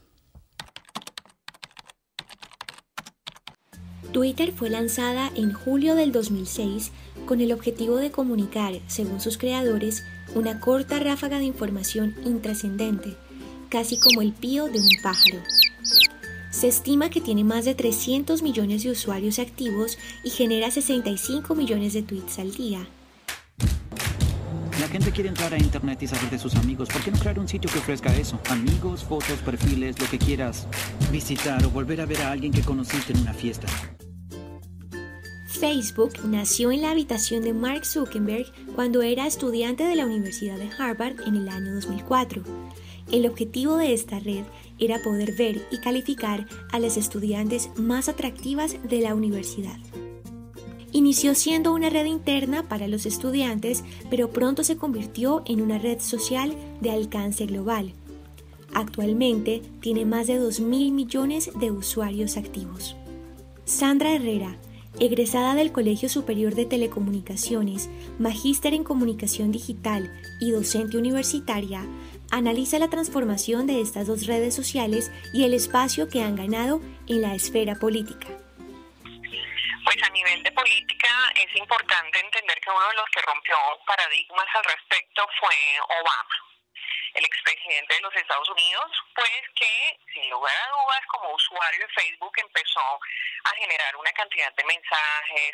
Twitter 4.12 4.52
fue 4.52 4.70
lanzada 4.70 5.30
en 5.36 5.52
julio 5.52 5.94
del 5.94 6.12
2006 6.12 6.90
con 7.26 7.40
el 7.40 7.52
objetivo 7.52 7.96
de 7.96 8.10
comunicar, 8.10 8.74
según 8.88 9.20
sus 9.20 9.38
creadores, 9.38 10.02
una 10.34 10.60
corta 10.60 10.98
ráfaga 10.98 11.38
de 11.38 11.44
información 11.44 12.14
intrascendente, 12.24 13.16
casi 13.68 13.98
como 14.00 14.22
el 14.22 14.32
pío 14.32 14.66
de 14.66 14.80
un 14.80 14.88
pájaro. 15.02 15.38
Se 16.50 16.66
estima 16.66 17.10
que 17.10 17.20
tiene 17.20 17.44
más 17.44 17.64
de 17.64 17.74
300 17.74 18.42
millones 18.42 18.82
de 18.82 18.90
usuarios 18.90 19.38
activos 19.38 19.98
y 20.24 20.30
genera 20.30 20.70
65 20.70 21.54
millones 21.54 21.92
de 21.92 22.02
tweets 22.02 22.40
al 22.40 22.52
día. 22.52 22.86
La 24.80 24.88
gente 24.88 25.12
quiere 25.12 25.28
entrar 25.28 25.54
a 25.54 25.58
internet 25.58 26.02
y 26.02 26.08
saber 26.08 26.30
de 26.30 26.38
sus 26.38 26.56
amigos. 26.56 26.88
¿Por 26.88 27.02
qué 27.02 27.12
no 27.12 27.18
crear 27.18 27.38
un 27.38 27.46
sitio 27.46 27.70
que 27.70 27.78
ofrezca 27.78 28.12
eso? 28.16 28.40
Amigos, 28.48 29.04
fotos, 29.04 29.38
perfiles, 29.44 30.00
lo 30.00 30.06
que 30.08 30.18
quieras 30.18 30.66
visitar 31.12 31.64
o 31.64 31.70
volver 31.70 32.00
a 32.00 32.06
ver 32.06 32.20
a 32.22 32.32
alguien 32.32 32.52
que 32.52 32.62
conociste 32.62 33.12
en 33.12 33.20
una 33.20 33.32
fiesta. 33.32 33.68
Facebook 35.46 36.14
nació 36.24 36.72
en 36.72 36.80
la 36.80 36.90
habitación 36.90 37.42
de 37.42 37.52
Mark 37.52 37.84
Zuckerberg 37.84 38.46
cuando 38.74 39.02
era 39.02 39.26
estudiante 39.26 39.84
de 39.84 39.94
la 39.94 40.06
Universidad 40.06 40.56
de 40.56 40.70
Harvard 40.76 41.20
en 41.26 41.36
el 41.36 41.48
año 41.48 41.74
2004. 41.74 42.42
El 43.12 43.26
objetivo 43.26 43.76
de 43.76 43.92
esta 43.92 44.18
red 44.20 44.44
era 44.80 45.02
poder 45.02 45.32
ver 45.32 45.66
y 45.70 45.78
calificar 45.78 46.46
a 46.72 46.78
las 46.78 46.96
estudiantes 46.96 47.70
más 47.76 48.08
atractivas 48.08 48.76
de 48.82 49.00
la 49.00 49.14
universidad. 49.14 49.76
Inició 50.92 51.34
siendo 51.36 51.72
una 51.72 51.88
red 51.88 52.06
interna 52.06 52.68
para 52.68 52.88
los 52.88 53.06
estudiantes, 53.06 53.84
pero 54.10 54.30
pronto 54.30 54.64
se 54.64 54.76
convirtió 54.76 55.42
en 55.46 55.60
una 55.60 55.78
red 55.78 56.00
social 56.00 56.54
de 56.80 56.90
alcance 56.90 57.46
global. 57.46 57.92
Actualmente 58.74 59.62
tiene 59.80 60.04
más 60.04 60.26
de 60.26 60.40
2.000 60.40 60.92
millones 60.92 61.50
de 61.60 61.70
usuarios 61.70 62.36
activos. 62.36 62.96
Sandra 63.64 64.12
Herrera, 64.12 64.56
egresada 64.98 65.54
del 65.54 65.70
Colegio 65.70 66.08
Superior 66.08 66.54
de 66.56 66.66
Telecomunicaciones, 66.66 67.88
magíster 68.18 68.74
en 68.74 68.82
comunicación 68.82 69.52
digital 69.52 70.10
y 70.40 70.50
docente 70.50 70.98
universitaria, 70.98 71.86
analiza 72.30 72.78
la 72.78 72.88
transformación 72.88 73.66
de 73.66 73.80
estas 73.80 74.06
dos 74.06 74.26
redes 74.26 74.54
sociales 74.54 75.10
y 75.32 75.44
el 75.44 75.54
espacio 75.54 76.08
que 76.08 76.22
han 76.22 76.36
ganado 76.36 76.80
en 77.08 77.22
la 77.22 77.34
esfera 77.34 77.74
política. 77.74 78.26
Pues 79.84 80.02
a 80.02 80.10
nivel 80.10 80.42
de 80.42 80.52
política 80.52 81.10
es 81.34 81.56
importante 81.56 82.20
entender 82.20 82.60
que 82.60 82.70
uno 82.70 82.88
de 82.88 82.94
los 82.94 83.10
que 83.10 83.20
rompió 83.22 83.56
paradigmas 83.86 84.46
al 84.54 84.64
respecto 84.64 85.26
fue 85.40 85.56
Obama, 86.00 86.36
el 87.14 87.24
expresidente 87.24 87.94
de 87.94 88.00
los 88.02 88.14
Estados 88.14 88.48
Unidos, 88.50 88.86
pues 89.14 89.42
que 89.56 89.98
sin 90.14 90.30
lugar 90.30 90.54
a 90.54 90.70
dudas 90.70 91.00
como 91.08 91.34
usuario 91.34 91.80
de 91.80 91.92
Facebook 91.92 92.32
empezó 92.36 93.00
a 93.44 93.50
generar 93.56 93.96
una 93.96 94.12
cantidad 94.12 94.54
de 94.54 94.64
mensajes, 94.64 95.52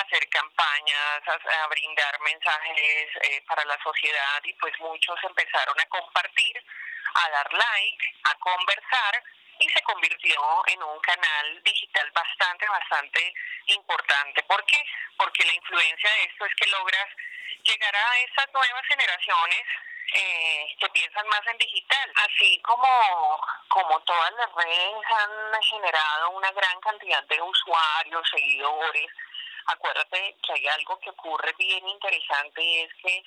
hacer 0.00 0.28
campañas, 0.28 1.22
a, 1.26 1.66
brindar 1.68 2.20
mensajes 2.20 3.08
eh, 3.22 3.42
para 3.46 3.64
la 3.64 3.78
sociedad 3.82 4.40
y 4.44 4.52
pues 4.54 4.78
muchos 4.80 5.16
empezaron 5.24 5.78
a 5.80 5.86
compartir, 5.86 6.62
a 7.14 7.30
dar 7.30 7.52
like, 7.52 8.14
a 8.24 8.34
conversar 8.34 9.22
y 9.58 9.68
se 9.70 9.82
convirtió 9.82 10.62
en 10.66 10.82
un 10.82 11.00
canal 11.00 11.62
digital 11.62 12.10
bastante, 12.12 12.68
bastante 12.68 13.32
importante. 13.66 14.42
¿Por 14.42 14.64
qué? 14.66 14.78
Porque 15.16 15.44
la 15.44 15.54
influencia 15.54 16.10
de 16.10 16.24
esto 16.24 16.44
es 16.44 16.54
que 16.56 16.66
logras 16.68 17.08
llegar 17.62 17.96
a 17.96 18.18
estas 18.20 18.52
nuevas 18.52 18.86
generaciones 18.86 19.62
eh, 20.12 20.76
que 20.78 20.88
piensan 20.90 21.26
más 21.28 21.40
en 21.46 21.58
digital. 21.58 22.12
Así 22.16 22.60
como, 22.62 23.40
como 23.68 24.00
todas 24.02 24.32
las 24.34 24.52
redes 24.54 25.04
han 25.10 25.62
generado 25.62 26.30
una 26.30 26.50
gran 26.52 26.80
cantidad 26.80 27.22
de 27.24 27.40
usuarios, 27.40 28.28
seguidores, 28.30 29.10
acuérdate 29.66 30.36
que 30.42 30.52
hay 30.52 30.66
algo 30.68 30.98
que 31.00 31.10
ocurre 31.10 31.54
bien 31.58 31.86
interesante 31.88 32.62
y 32.62 32.80
es 32.80 32.94
que 33.02 33.24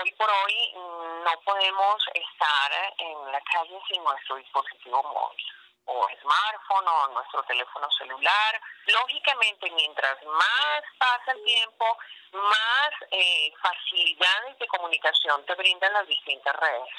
hoy 0.00 0.12
por 0.12 0.28
hoy 0.30 0.72
no 0.74 1.40
podemos 1.44 2.04
estar 2.14 2.94
en 2.98 3.32
la 3.32 3.40
calle 3.40 3.80
sin 3.88 4.02
nuestro 4.02 4.36
dispositivo 4.36 5.02
móvil 5.02 5.46
o 5.86 6.08
smartphone 6.20 6.88
o 6.88 7.08
nuestro 7.14 7.42
teléfono 7.44 7.88
celular. 7.92 8.60
Lógicamente, 8.86 9.70
mientras 9.70 10.22
más 10.24 10.82
pasa 10.98 11.32
el 11.32 11.44
tiempo, 11.44 11.98
más 12.32 12.90
eh, 13.10 13.52
facilidades 13.62 14.58
de 14.58 14.66
comunicación 14.66 15.44
te 15.46 15.54
brindan 15.54 15.92
las 15.92 16.06
distintas 16.08 16.56
redes, 16.56 16.90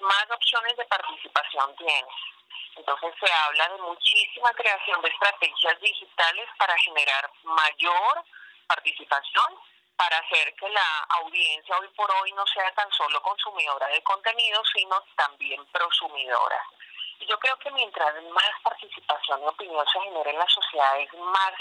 más 0.00 0.26
opciones 0.30 0.76
de 0.76 0.84
participación 0.86 1.76
tienes. 1.76 2.37
Entonces 2.78 3.12
se 3.20 3.32
habla 3.32 3.68
de 3.68 3.78
muchísima 3.82 4.52
creación 4.52 5.02
de 5.02 5.08
estrategias 5.08 5.80
digitales 5.80 6.48
para 6.56 6.78
generar 6.78 7.28
mayor 7.42 8.24
participación, 8.68 9.58
para 9.96 10.16
hacer 10.18 10.54
que 10.54 10.68
la 10.68 10.98
audiencia 11.20 11.76
hoy 11.76 11.88
por 11.96 12.08
hoy 12.12 12.32
no 12.32 12.46
sea 12.46 12.72
tan 12.74 12.90
solo 12.92 13.20
consumidora 13.20 13.88
de 13.88 14.00
contenido, 14.04 14.62
sino 14.72 15.02
también 15.16 15.64
prosumidora. 15.66 16.62
Y 17.18 17.26
yo 17.26 17.36
creo 17.40 17.58
que 17.58 17.70
mientras 17.72 18.14
más 18.30 18.52
participación 18.62 19.42
y 19.42 19.46
opinión 19.46 19.84
se 19.92 20.00
genere 20.00 20.30
en 20.30 20.38
las 20.38 20.52
sociedades, 20.52 21.12
más 21.14 21.52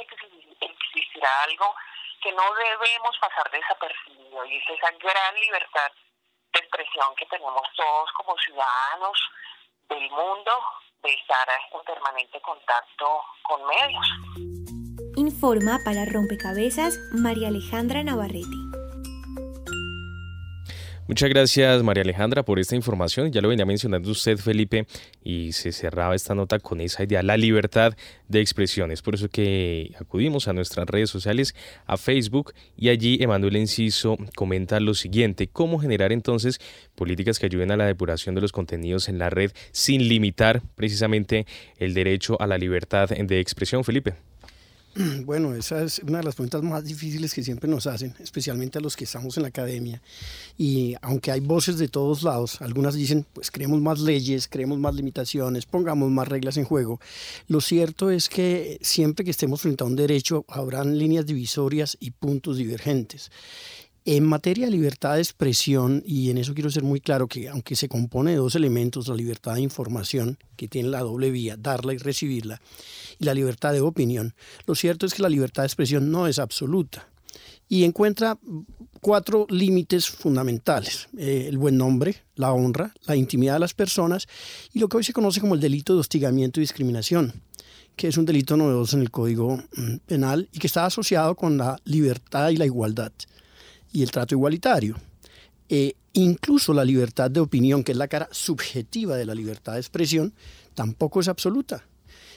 existirá 0.62 1.44
algo 1.44 1.76
que 2.22 2.32
no 2.32 2.54
debemos 2.54 3.18
pasar 3.18 3.50
desapercibido 3.50 4.46
y 4.46 4.58
es 4.58 4.70
esa 4.70 4.92
gran 4.92 5.36
libertad 5.36 5.92
de 6.54 6.60
expresión 6.60 7.16
que 7.16 7.26
tenemos 7.26 7.68
todos 7.76 8.12
como 8.14 8.38
ciudadanos 8.38 9.20
del 9.90 10.10
mundo, 10.12 10.60
estar 11.10 11.48
en 11.74 11.82
permanente 11.86 12.40
contacto 12.42 13.06
con 13.44 13.62
medios. 13.66 14.08
Informa 15.16 15.80
para 15.84 16.06
Rompecabezas 16.06 17.00
María 17.12 17.48
Alejandra 17.48 18.04
Navarrete. 18.04 18.67
Muchas 21.08 21.30
gracias 21.30 21.84
María 21.84 22.04
Alejandra 22.04 22.44
por 22.44 22.60
esta 22.60 22.76
información. 22.76 23.32
Ya 23.32 23.40
lo 23.40 23.48
venía 23.48 23.66
mencionando 23.66 24.12
usted 24.12 24.38
Felipe 24.38 24.88
y 25.24 25.54
se 25.54 25.72
cerraba 25.72 26.14
esta 26.16 26.36
nota 26.36 26.60
con 26.60 26.82
esa 26.82 27.02
idea, 27.02 27.24
la 27.24 27.38
libertad 27.38 27.96
de 28.28 28.42
expresión. 28.42 28.92
Es 28.92 29.02
por 29.02 29.16
eso 29.16 29.30
que 29.30 29.96
acudimos 30.02 30.50
a 30.50 30.54
nuestras 30.54 30.86
redes 30.86 31.10
sociales, 31.10 31.56
a 31.86 31.96
Facebook 31.96 32.54
y 32.76 32.90
allí 32.90 33.20
Emanuel 33.22 33.56
Enciso 33.56 34.18
comenta 34.36 34.82
lo 34.82 34.94
siguiente, 34.94 35.48
cómo 35.48 35.80
generar 35.80 36.12
entonces 36.12 36.60
políticas 36.94 37.40
que 37.40 37.46
ayuden 37.46 37.72
a 37.72 37.78
la 37.78 37.86
depuración 37.86 38.36
de 38.36 38.42
los 38.42 38.52
contenidos 38.52 39.08
en 39.08 39.18
la 39.18 39.30
red 39.30 39.52
sin 39.72 40.10
limitar 40.10 40.62
precisamente 40.76 41.46
el 41.78 41.94
derecho 41.94 42.36
a 42.42 42.48
la 42.48 42.58
libertad 42.58 43.08
de 43.08 43.40
expresión. 43.40 43.86
Felipe. 43.86 44.16
Bueno, 45.26 45.54
esa 45.56 45.84
es 45.84 46.00
una 46.00 46.20
de 46.20 46.24
las 46.24 46.36
preguntas 46.36 46.62
más 46.64 46.84
difíciles 46.84 47.34
que 47.34 47.44
siempre 47.44 47.70
nos 47.70 47.88
hacen, 47.88 48.14
especialmente 48.20 48.78
a 48.78 48.82
los 48.82 48.96
que 48.96 49.04
estamos 49.04 49.38
en 49.38 49.44
la 49.44 49.50
academia. 49.50 50.02
Y 50.58 50.96
aunque 51.02 51.32
hay 51.32 51.40
voces 51.40 51.78
de 51.78 51.88
todos 51.88 52.24
lados, 52.24 52.62
algunas 52.62 52.96
dicen, 52.96 53.26
pues 53.34 53.52
creemos 53.52 53.82
más 53.82 54.00
leyes, 54.00 54.48
creemos 54.48 54.80
más 54.80 54.96
limitaciones, 54.96 55.66
pongamos 55.66 56.10
más 56.10 56.28
reglas 56.28 56.58
en 56.58 56.66
juego. 56.66 57.00
Lo 57.48 57.62
cierto 57.62 58.10
es 58.10 58.30
que 58.30 58.80
siempre 58.82 59.24
que 59.24 59.32
estemos 59.32 59.62
frente 59.62 59.84
a 59.84 59.88
un 59.88 59.96
derecho, 59.96 60.46
habrán 60.48 60.98
líneas 60.98 61.26
divisorias 61.26 61.98
y 62.00 62.12
puntos 62.12 62.58
divergentes. 62.58 63.32
En 64.10 64.24
materia 64.24 64.68
de 64.68 64.72
libertad 64.72 65.16
de 65.16 65.22
expresión, 65.22 66.02
y 66.06 66.30
en 66.30 66.38
eso 66.38 66.54
quiero 66.54 66.70
ser 66.70 66.84
muy 66.84 67.02
claro 67.02 67.28
que 67.28 67.50
aunque 67.50 67.76
se 67.76 67.90
compone 67.90 68.32
de 68.32 68.38
dos 68.38 68.56
elementos, 68.56 69.10
la 69.10 69.16
libertad 69.16 69.56
de 69.56 69.62
información, 69.62 70.38
que 70.56 70.70
tiene 70.70 70.88
la 70.88 71.02
doble 71.02 71.30
vía, 71.30 71.58
darla 71.58 71.94
y 71.94 71.98
recibirla, 71.98 72.62
y 73.20 73.26
la 73.26 73.34
libertad 73.34 73.74
de 73.74 73.82
opinión, 73.82 74.34
lo 74.66 74.76
cierto 74.76 75.06
es 75.06 75.14
que 75.14 75.24
la 75.24 75.28
libertad 75.28 75.64
de 75.64 75.68
expresión 75.68 76.10
no 76.10 76.26
es 76.26 76.40
absoluta 76.40 77.10
y 77.68 77.84
encuentra 77.84 78.40
cuatro 79.02 79.46
límites 79.50 80.08
fundamentales. 80.08 81.10
Eh, 81.18 81.48
el 81.50 81.58
buen 81.58 81.76
nombre, 81.76 82.24
la 82.36 82.54
honra, 82.54 82.94
la 83.08 83.18
intimidad 83.18 83.56
de 83.56 83.60
las 83.60 83.74
personas 83.74 84.26
y 84.72 84.80
lo 84.80 84.88
que 84.88 84.96
hoy 84.96 85.04
se 85.04 85.12
conoce 85.12 85.42
como 85.42 85.56
el 85.56 85.60
delito 85.60 85.94
de 85.94 86.00
hostigamiento 86.00 86.62
y 86.62 86.64
discriminación 86.64 87.34
que 87.98 88.08
es 88.08 88.18
un 88.18 88.26
delito 88.26 88.56
novedoso 88.56 88.96
en 88.96 89.02
el 89.02 89.12
Código 89.12 89.58
mm, 89.76 89.98
Penal 90.06 90.48
y 90.54 90.60
que 90.60 90.68
está 90.68 90.86
asociado 90.86 91.36
con 91.36 91.58
la 91.58 91.78
libertad 91.84 92.52
y 92.52 92.56
la 92.58 92.66
igualdad 92.66 93.12
y 93.98 94.04
el 94.04 94.12
trato 94.12 94.36
igualitario. 94.36 94.96
E 95.68 95.96
incluso 96.14 96.72
la 96.72 96.86
libertad 96.86 97.32
de 97.32 97.40
opinión, 97.40 97.84
que 97.84 97.94
es 97.94 97.98
la 97.98 98.08
cara 98.08 98.30
subjetiva 98.32 99.18
de 99.18 99.26
la 99.26 99.34
libertad 99.34 99.74
de 99.74 99.80
expresión, 99.80 100.36
tampoco 100.76 101.20
es 101.20 101.28
absoluta. 101.28 101.84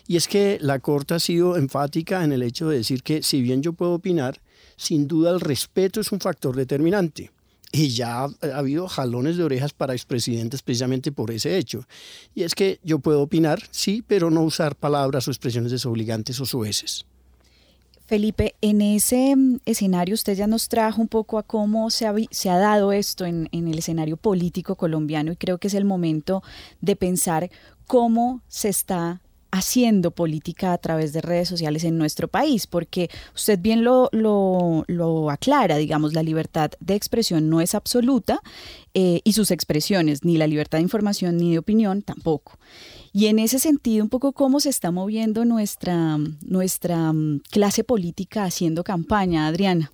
Y 0.06 0.16
es 0.16 0.26
que 0.26 0.56
la 0.62 0.78
Corte 0.78 1.12
ha 1.12 1.18
sido 1.18 1.58
enfática 1.58 2.24
en 2.24 2.32
el 2.32 2.42
hecho 2.42 2.70
de 2.70 2.78
decir 2.78 3.02
que 3.02 3.22
si 3.22 3.42
bien 3.42 3.62
yo 3.62 3.74
puedo 3.74 3.92
opinar, 3.92 4.40
sin 4.76 5.06
duda 5.06 5.32
el 5.32 5.40
respeto 5.40 6.00
es 6.00 6.10
un 6.12 6.20
factor 6.20 6.56
determinante. 6.56 7.30
Y 7.72 7.90
ya 7.90 8.24
ha, 8.24 8.30
habido 8.54 8.88
jalones 8.88 9.36
de 9.36 9.44
orejas 9.44 9.74
para 9.74 9.92
expresidentes 9.92 10.62
precisamente 10.62 11.12
por 11.12 11.30
ese 11.30 11.58
hecho. 11.58 11.86
Y 12.34 12.44
es 12.44 12.54
que 12.54 12.80
yo 12.82 13.00
puedo 13.00 13.20
opinar, 13.20 13.62
sí, 13.70 14.02
pero 14.06 14.30
no 14.30 14.42
usar 14.44 14.76
palabras 14.76 15.28
o 15.28 15.30
expresiones 15.30 15.72
desobligantes 15.72 16.40
o 16.40 16.46
sueces. 16.46 17.04
Felipe, 18.10 18.56
en 18.60 18.80
ese 18.80 19.36
mm, 19.36 19.60
escenario 19.66 20.14
usted 20.14 20.34
ya 20.34 20.48
nos 20.48 20.68
trajo 20.68 21.00
un 21.00 21.06
poco 21.06 21.38
a 21.38 21.44
cómo 21.44 21.90
se 21.90 22.08
ha, 22.08 22.58
dado 22.58 22.90
esto 22.90 23.24
en, 23.24 23.48
en, 23.52 23.68
el 23.68 23.78
escenario 23.78 24.16
político 24.16 24.74
colombiano 24.74 25.30
y 25.30 25.36
creo 25.36 25.58
que 25.58 25.68
es 25.68 25.74
el 25.74 25.84
momento 25.84 26.42
de 26.80 26.96
pensar 26.96 27.52
cómo 27.86 28.42
se 28.48 28.68
está 28.68 29.20
haciendo 29.52 30.10
política 30.10 30.72
a 30.72 30.78
través 30.78 31.12
de 31.12 31.20
redes 31.20 31.48
sociales 31.48 31.84
en 31.84 31.98
nuestro 31.98 32.26
país, 32.26 32.66
porque 32.66 33.10
usted 33.32 33.60
bien 33.60 33.84
lo 33.84 35.30
aclara, 35.30 35.76
digamos, 35.76 36.12
la 36.12 36.24
libertad 36.24 36.72
de 36.80 36.96
expresión 36.96 37.48
no 37.48 37.60
es 37.60 37.76
absoluta 37.76 38.40
eh, 38.92 39.20
y 39.22 39.34
sus 39.34 39.52
expresiones, 39.52 40.24
ni 40.24 40.36
la 40.36 40.48
libertad 40.48 40.78
de 40.78 40.82
información 40.82 41.36
ni 41.36 41.52
de 41.52 41.58
opinión 41.58 42.02
tampoco. 42.02 42.58
Y 43.12 43.26
en 43.26 43.38
ese 43.38 43.58
sentido, 43.58 44.04
un 44.04 44.10
poco 44.10 44.32
cómo 44.32 44.60
se 44.60 44.68
está 44.68 44.90
moviendo 44.90 45.44
nuestra, 45.44 46.16
nuestra 46.42 47.12
mm, 47.12 47.40
clase 47.50 47.84
política 47.84 48.44
haciendo 48.44 48.84
campaña, 48.84 49.46
Adriana. 49.46 49.92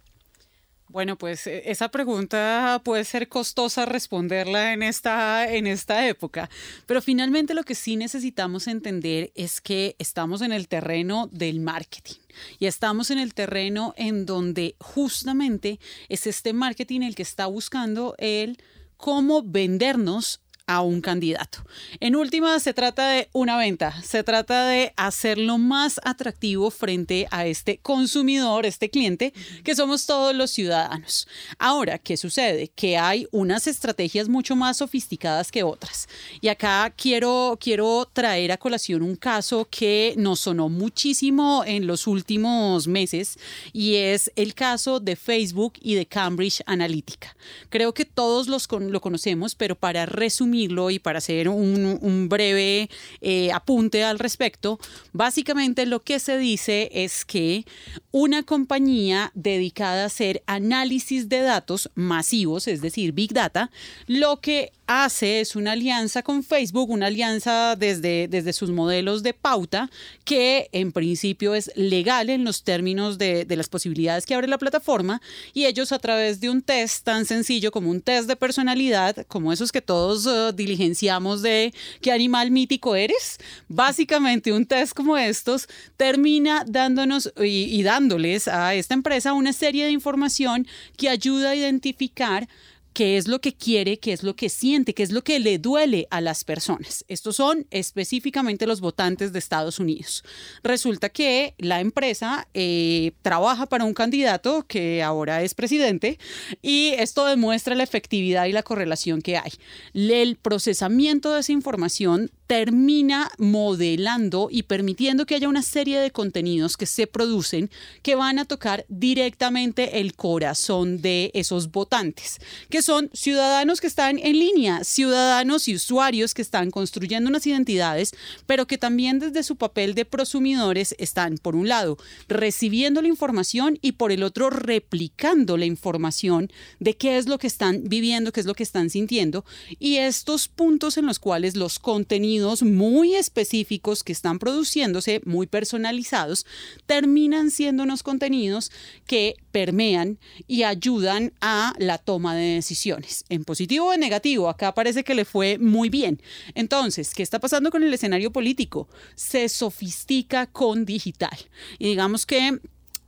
Bueno, 0.88 1.18
pues 1.18 1.46
e, 1.46 1.70
esa 1.70 1.90
pregunta 1.90 2.80
puede 2.84 3.04
ser 3.04 3.28
costosa 3.28 3.84
responderla 3.86 4.72
en 4.72 4.82
esta, 4.82 5.52
en 5.52 5.66
esta 5.66 6.08
época, 6.08 6.48
pero 6.86 7.02
finalmente 7.02 7.54
lo 7.54 7.64
que 7.64 7.74
sí 7.74 7.96
necesitamos 7.96 8.66
entender 8.66 9.32
es 9.34 9.60
que 9.60 9.96
estamos 9.98 10.42
en 10.42 10.52
el 10.52 10.68
terreno 10.68 11.28
del 11.32 11.60
marketing 11.60 12.14
y 12.58 12.64
estamos 12.64 13.10
en 13.10 13.18
el 13.18 13.34
terreno 13.34 13.94
en 13.98 14.26
donde 14.26 14.76
justamente 14.78 15.80
es 16.08 16.26
este 16.26 16.52
marketing 16.52 17.02
el 17.02 17.14
que 17.14 17.24
está 17.24 17.46
buscando 17.46 18.14
el 18.18 18.56
cómo 18.96 19.42
vendernos 19.42 20.40
a 20.66 20.80
un 20.80 21.00
candidato. 21.00 21.64
En 22.00 22.16
última, 22.16 22.58
se 22.58 22.74
trata 22.74 23.08
de 23.08 23.28
una 23.32 23.56
venta, 23.56 24.02
se 24.02 24.24
trata 24.24 24.66
de 24.66 24.92
hacerlo 24.96 25.58
más 25.58 26.00
atractivo 26.02 26.70
frente 26.70 27.28
a 27.30 27.46
este 27.46 27.78
consumidor, 27.78 28.66
este 28.66 28.90
cliente, 28.90 29.32
que 29.62 29.76
somos 29.76 30.06
todos 30.06 30.34
los 30.34 30.50
ciudadanos. 30.50 31.28
Ahora, 31.58 31.98
¿qué 31.98 32.16
sucede? 32.16 32.68
Que 32.74 32.98
hay 32.98 33.28
unas 33.30 33.68
estrategias 33.68 34.28
mucho 34.28 34.56
más 34.56 34.78
sofisticadas 34.78 35.52
que 35.52 35.62
otras. 35.62 36.08
Y 36.40 36.48
acá 36.48 36.92
quiero, 36.96 37.56
quiero 37.60 38.08
traer 38.12 38.50
a 38.50 38.56
colación 38.56 39.02
un 39.02 39.14
caso 39.14 39.68
que 39.70 40.14
nos 40.16 40.40
sonó 40.40 40.68
muchísimo 40.68 41.62
en 41.64 41.86
los 41.86 42.08
últimos 42.08 42.88
meses 42.88 43.38
y 43.72 43.94
es 43.96 44.32
el 44.34 44.54
caso 44.54 44.98
de 44.98 45.14
Facebook 45.14 45.74
y 45.80 45.94
de 45.94 46.06
Cambridge 46.06 46.62
Analytica. 46.66 47.36
Creo 47.68 47.94
que 47.94 48.04
todos 48.04 48.48
los 48.48 48.66
lo 48.70 49.00
conocemos, 49.00 49.54
pero 49.54 49.76
para 49.76 50.06
resumir, 50.06 50.55
y 50.64 50.98
para 50.98 51.18
hacer 51.18 51.48
un, 51.48 52.28
breve 52.28 52.88
eh, 53.20 53.52
apunte 53.52 54.04
al 54.04 54.18
respecto, 54.18 54.78
básicamente 55.12 55.86
lo 55.86 56.02
que 56.02 56.18
se 56.18 56.38
dice 56.38 56.90
es 56.92 57.24
que 57.24 57.64
una 58.10 58.42
compañía 58.42 59.30
dedicada 59.34 60.02
a 60.02 60.06
hacer 60.06 60.42
análisis 60.46 61.28
de 61.28 61.40
datos 61.40 61.90
masivos, 61.94 62.66
es 62.68 62.80
decir, 62.80 63.12
Big 63.12 63.32
Data, 63.32 63.70
lo 64.06 64.40
que 64.40 64.72
hace 64.86 65.40
es 65.40 65.56
una 65.56 65.72
alianza 65.72 66.22
con 66.22 66.42
Facebook, 66.42 66.90
una 66.90 67.06
alianza 67.06 67.76
desde, 67.76 68.28
desde 68.28 68.52
sus 68.52 68.70
modelos 68.70 69.22
de 69.22 69.34
pauta, 69.34 69.90
que 70.24 70.68
en 70.72 70.92
principio 70.92 71.54
es 71.54 71.70
legal 71.74 72.30
en 72.30 72.44
los 72.44 72.62
términos 72.62 73.18
de, 73.18 73.44
de, 73.44 73.56
las 73.56 73.68
posibilidades 73.68 74.26
que 74.26 74.34
abre 74.34 74.48
la 74.48 74.58
plataforma, 74.58 75.20
y 75.52 75.66
ellos 75.66 75.92
a 75.92 75.98
través 75.98 76.40
de 76.40 76.50
un 76.50 76.62
test 76.62 77.04
tan 77.04 77.24
sencillo 77.24 77.70
como 77.70 77.90
un 77.90 78.00
test 78.00 78.28
de 78.28 78.36
personalidad, 78.36 79.26
como 79.26 79.52
esos 79.52 79.72
que 79.72 79.82
todos 79.82 80.26
uh, 80.26 80.52
diligenciamos 80.52 81.42
de 81.42 81.74
qué 82.00 82.12
animal 82.12 82.50
mítico 82.50 82.94
eres, 82.94 83.38
básicamente 83.68 84.52
un 84.52 84.66
test 84.66 84.92
como 84.94 85.16
estos 85.16 85.68
termina 85.96 86.64
dándonos 86.66 87.32
y 87.38 87.82
dándoles 87.82 88.48
a 88.48 88.74
esta 88.74 88.94
empresa 88.94 89.32
una 89.32 89.52
serie 89.52 89.84
de 89.84 89.90
información 89.90 90.66
que 90.96 91.08
ayuda 91.08 91.50
a 91.50 91.54
identificar 91.56 92.48
qué 92.96 93.18
es 93.18 93.28
lo 93.28 93.42
que 93.42 93.54
quiere, 93.54 93.98
qué 93.98 94.14
es 94.14 94.22
lo 94.22 94.36
que 94.36 94.48
siente, 94.48 94.94
qué 94.94 95.02
es 95.02 95.12
lo 95.12 95.22
que 95.22 95.38
le 95.38 95.58
duele 95.58 96.08
a 96.10 96.22
las 96.22 96.44
personas. 96.44 97.04
Estos 97.08 97.36
son 97.36 97.66
específicamente 97.70 98.66
los 98.66 98.80
votantes 98.80 99.34
de 99.34 99.38
Estados 99.38 99.78
Unidos. 99.78 100.24
Resulta 100.62 101.10
que 101.10 101.54
la 101.58 101.82
empresa 101.82 102.48
eh, 102.54 103.12
trabaja 103.20 103.66
para 103.66 103.84
un 103.84 103.92
candidato 103.92 104.66
que 104.66 105.02
ahora 105.02 105.42
es 105.42 105.52
presidente 105.52 106.18
y 106.62 106.94
esto 106.96 107.26
demuestra 107.26 107.74
la 107.74 107.82
efectividad 107.82 108.46
y 108.46 108.52
la 108.52 108.62
correlación 108.62 109.20
que 109.20 109.36
hay. 109.36 109.52
El 109.92 110.36
procesamiento 110.36 111.34
de 111.34 111.40
esa 111.40 111.52
información 111.52 112.30
termina 112.46 113.30
modelando 113.38 114.48
y 114.50 114.62
permitiendo 114.62 115.26
que 115.26 115.34
haya 115.34 115.48
una 115.48 115.62
serie 115.62 115.98
de 115.98 116.10
contenidos 116.10 116.76
que 116.76 116.86
se 116.86 117.06
producen 117.06 117.70
que 118.02 118.14
van 118.14 118.38
a 118.38 118.44
tocar 118.44 118.86
directamente 118.88 120.00
el 120.00 120.14
corazón 120.14 121.00
de 121.02 121.30
esos 121.34 121.72
votantes, 121.72 122.38
que 122.70 122.82
son 122.82 123.10
ciudadanos 123.12 123.80
que 123.80 123.88
están 123.88 124.18
en 124.18 124.38
línea, 124.38 124.84
ciudadanos 124.84 125.66
y 125.68 125.74
usuarios 125.74 126.34
que 126.34 126.42
están 126.42 126.70
construyendo 126.70 127.28
unas 127.28 127.46
identidades, 127.46 128.14
pero 128.46 128.66
que 128.66 128.78
también 128.78 129.18
desde 129.18 129.42
su 129.42 129.56
papel 129.56 129.94
de 129.94 130.04
prosumidores 130.04 130.94
están, 130.98 131.38
por 131.38 131.56
un 131.56 131.68
lado, 131.68 131.98
recibiendo 132.28 133.02
la 133.02 133.08
información 133.08 133.78
y 133.82 133.92
por 133.92 134.12
el 134.12 134.22
otro, 134.22 134.50
replicando 134.50 135.56
la 135.56 135.66
información 135.66 136.50
de 136.78 136.96
qué 136.96 137.18
es 137.18 137.26
lo 137.26 137.38
que 137.38 137.46
están 137.48 137.82
viviendo, 137.84 138.32
qué 138.32 138.40
es 138.40 138.46
lo 138.46 138.54
que 138.54 138.62
están 138.62 138.90
sintiendo, 138.90 139.44
y 139.80 139.96
estos 139.96 140.48
puntos 140.48 140.96
en 140.96 141.06
los 141.06 141.18
cuales 141.18 141.56
los 141.56 141.78
contenidos 141.78 142.35
muy 142.62 143.14
específicos 143.14 144.04
que 144.04 144.12
están 144.12 144.38
produciéndose, 144.38 145.20
muy 145.24 145.46
personalizados, 145.46 146.46
terminan 146.86 147.50
siendo 147.50 147.82
unos 147.82 148.02
contenidos 148.02 148.70
que 149.06 149.34
permean 149.52 150.18
y 150.46 150.62
ayudan 150.64 151.32
a 151.40 151.74
la 151.78 151.98
toma 151.98 152.34
de 152.34 152.54
decisiones, 152.54 153.24
en 153.28 153.44
positivo 153.44 153.86
o 153.86 153.92
en 153.92 154.00
negativo. 154.00 154.48
Acá 154.48 154.74
parece 154.74 155.04
que 155.04 155.14
le 155.14 155.24
fue 155.24 155.58
muy 155.58 155.88
bien. 155.88 156.20
Entonces, 156.54 157.14
¿qué 157.14 157.22
está 157.22 157.40
pasando 157.40 157.70
con 157.70 157.82
el 157.82 157.92
escenario 157.92 158.32
político? 158.32 158.88
Se 159.14 159.48
sofistica 159.48 160.46
con 160.46 160.84
digital. 160.84 161.36
Y 161.78 161.88
digamos 161.88 162.26
que 162.26 162.60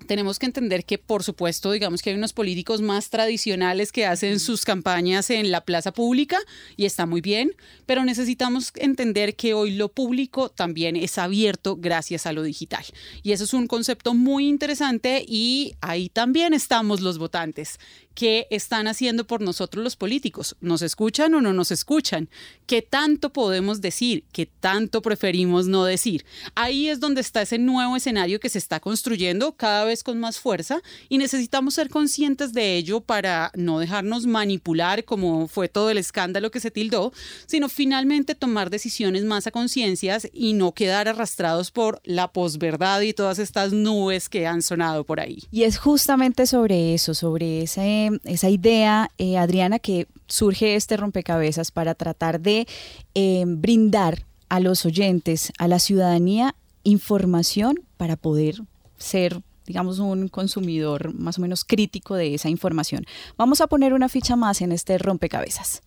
tenemos 0.09 0.41
que 0.41 0.47
entender 0.47 0.85
que, 0.85 0.99
por 0.99 1.23
supuesto, 1.23 1.71
digamos 1.71 2.03
que 2.03 2.11
hay 2.11 2.17
unos 2.17 2.33
políticos 2.33 2.81
más 2.81 3.11
tradicionales 3.11 3.93
que 3.93 4.07
hacen 4.07 4.41
sus 4.41 4.65
campañas 4.65 5.31
en 5.31 5.53
la 5.53 5.61
plaza 5.61 5.93
pública 5.93 6.39
y 6.77 6.87
está 6.87 7.07
muy 7.07 7.21
bien, 7.21 7.53
pero 7.87 8.05
necesitamos 8.05 8.73
entender 8.75 9.37
que 9.37 9.55
hoy 9.55 9.75
lo 9.75 9.91
público 9.91 10.49
también 10.49 10.97
es 10.97 11.19
abierto 11.19 11.77
gracias 11.77 12.27
a 12.27 12.33
lo 12.33 12.43
digital. 12.43 12.85
Y 13.23 13.31
eso 13.31 13.45
es 13.45 13.55
un 13.55 13.69
concepto 13.69 14.15
muy 14.15 14.49
interesante 14.49 15.25
y 15.29 15.75
ahí 15.81 16.09
también 16.09 16.55
estamos 16.55 17.01
los 17.01 17.19
votantes. 17.19 17.79
¿Qué 18.19 18.49
están 18.51 18.89
haciendo 18.89 19.29
por 19.29 19.41
nosotros 19.41 19.85
los 19.85 19.95
políticos? 19.95 20.57
¿Nos 20.61 20.83
escuchan 20.83 21.35
o 21.35 21.41
no 21.41 21.53
nos 21.53 21.71
escuchan? 21.71 22.29
¿Qué 22.67 22.83
tanto 22.83 23.33
podemos 23.33 23.81
decir? 23.81 24.25
¿Qué 24.33 24.47
tanto 24.47 25.03
preferimos 25.03 25.69
no 25.69 25.85
decir? 25.85 26.25
Ahí 26.57 26.89
es 26.89 26.99
donde 26.99 27.21
está 27.21 27.43
ese 27.43 27.59
nuevo 27.59 27.95
escenario 27.95 28.41
que 28.41 28.49
se 28.49 28.59
está 28.59 28.81
construyendo 28.81 29.53
cada 29.53 29.85
vez 29.85 30.03
con 30.03 30.19
más 30.19 30.41
fuerza 30.41 30.83
y 31.09 31.19
necesitamos 31.19 31.75
ser 31.75 31.91
conscientes 31.91 32.53
de 32.53 32.77
ello 32.77 33.01
para 33.01 33.53
no 33.55 33.79
dejarnos 33.79 34.27
manipular 34.27 35.05
como 35.05 35.47
fue 35.47 35.69
todo 35.69 35.89
el 35.89 35.99
escándalo 35.99 36.51
que 36.51 36.59
se 36.59 36.73
tildó, 36.73 37.13
sino 37.47 37.69
finalmente 37.69 38.35
tomar 38.35 38.69
decisiones 38.69 39.23
más 39.23 39.47
a 39.47 39.53
conciencias 39.53 40.29
y 40.33 40.55
no 40.55 40.73
quedar 40.73 41.07
arrastrados 41.07 41.71
por 41.71 42.01
la 42.03 42.33
posverdad 42.33 43.01
y 43.03 43.13
todas 43.13 43.39
estas 43.39 43.73
nubes 43.73 44.29
que 44.29 44.49
han 44.49 44.63
sonado 44.63 45.05
por 45.05 45.21
ahí. 45.21 45.45
Y 45.53 45.63
es 45.63 45.79
justamente 45.79 46.49
sobre 46.49 46.95
eso, 46.95 47.15
sobre 47.15 47.63
ese 47.63 48.08
esa 48.25 48.49
idea, 48.49 49.11
eh, 49.19 49.39
Adriana, 49.39 49.79
que 49.79 50.07
surge 50.27 50.75
este 50.75 50.97
rompecabezas 50.97 51.71
para 51.71 51.95
tratar 51.95 52.41
de 52.41 52.67
eh, 53.15 53.45
brindar 53.47 54.25
a 54.49 54.61
los 54.61 54.85
oyentes, 54.87 55.53
a 55.59 55.69
la 55.69 55.79
ciudadanía, 55.79 56.55
información 56.85 57.81
para 57.97 58.17
poder 58.17 58.63
ser 58.97 59.43
digamos, 59.67 59.99
un 59.99 60.29
consumidor 60.29 61.15
más 61.15 61.37
o 61.37 61.43
menos 61.43 61.63
crítico 61.63 62.15
de 62.15 62.35
esa 62.35 62.49
información. 62.49 63.05
Vamos 63.37 63.61
a 63.61 63.67
poner 63.67 63.93
una 63.93 64.09
ficha 64.09 64.35
más 64.35 64.63
en 64.63 64.73
este 64.73 64.97
rompecabezas. 64.97 65.83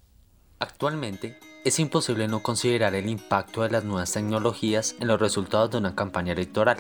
Actualmente, 0.60 1.40
es 1.66 1.80
imposible 1.80 2.28
no 2.28 2.44
considerar 2.44 2.94
el 2.94 3.10
impacto 3.10 3.64
de 3.64 3.72
las 3.72 3.84
nuevas 3.84 4.12
tecnologías 4.14 4.96
en 5.00 5.08
los 5.08 5.20
resultados 5.20 5.72
de 5.72 5.80
una 5.80 5.96
campaña 5.96 6.34
electoral. 6.34 6.78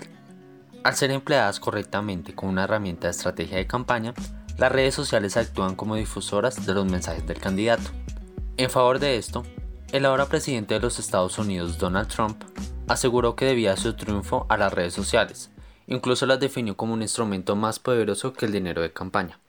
Al 0.84 0.96
ser 0.96 1.10
empleadas 1.10 1.60
correctamente 1.60 2.36
como 2.36 2.52
una 2.52 2.66
herramienta 2.66 3.08
de 3.08 3.12
estrategia 3.12 3.58
de 3.58 3.66
campaña, 3.66 4.14
las 4.58 4.72
redes 4.72 4.94
sociales 4.94 5.38
actúan 5.38 5.76
como 5.76 5.96
difusoras 5.96 6.66
de 6.66 6.74
los 6.74 6.86
mensajes 6.86 7.26
del 7.26 7.40
candidato. 7.40 7.90
En 8.58 8.70
favor 8.70 9.00
de 9.00 9.18
esto, 9.18 9.44
el 9.92 10.06
ahora 10.06 10.28
presidente 10.28 10.76
de 10.76 10.80
los 10.80 11.00
Estados 11.00 11.38
Unidos, 11.38 11.78
Donald 11.78 12.08
Trump, 12.08 12.44
aseguró 12.88 13.36
que 13.36 13.46
debía 13.46 13.76
su 13.78 13.94
triunfo 13.94 14.46
a 14.50 14.58
las 14.58 14.74
redes 14.74 14.94
sociales, 14.94 15.50
incluso 15.88 16.26
las 16.26 16.40
definió 16.40 16.78
como 16.78 16.94
un 16.94 17.02
instrumento 17.02 17.56
más 17.56 17.80
poderoso 17.80 18.34
que 18.34 18.46
el 18.46 18.52
dinero 18.52 18.82
de 18.82 18.94
campaña. 18.94 19.40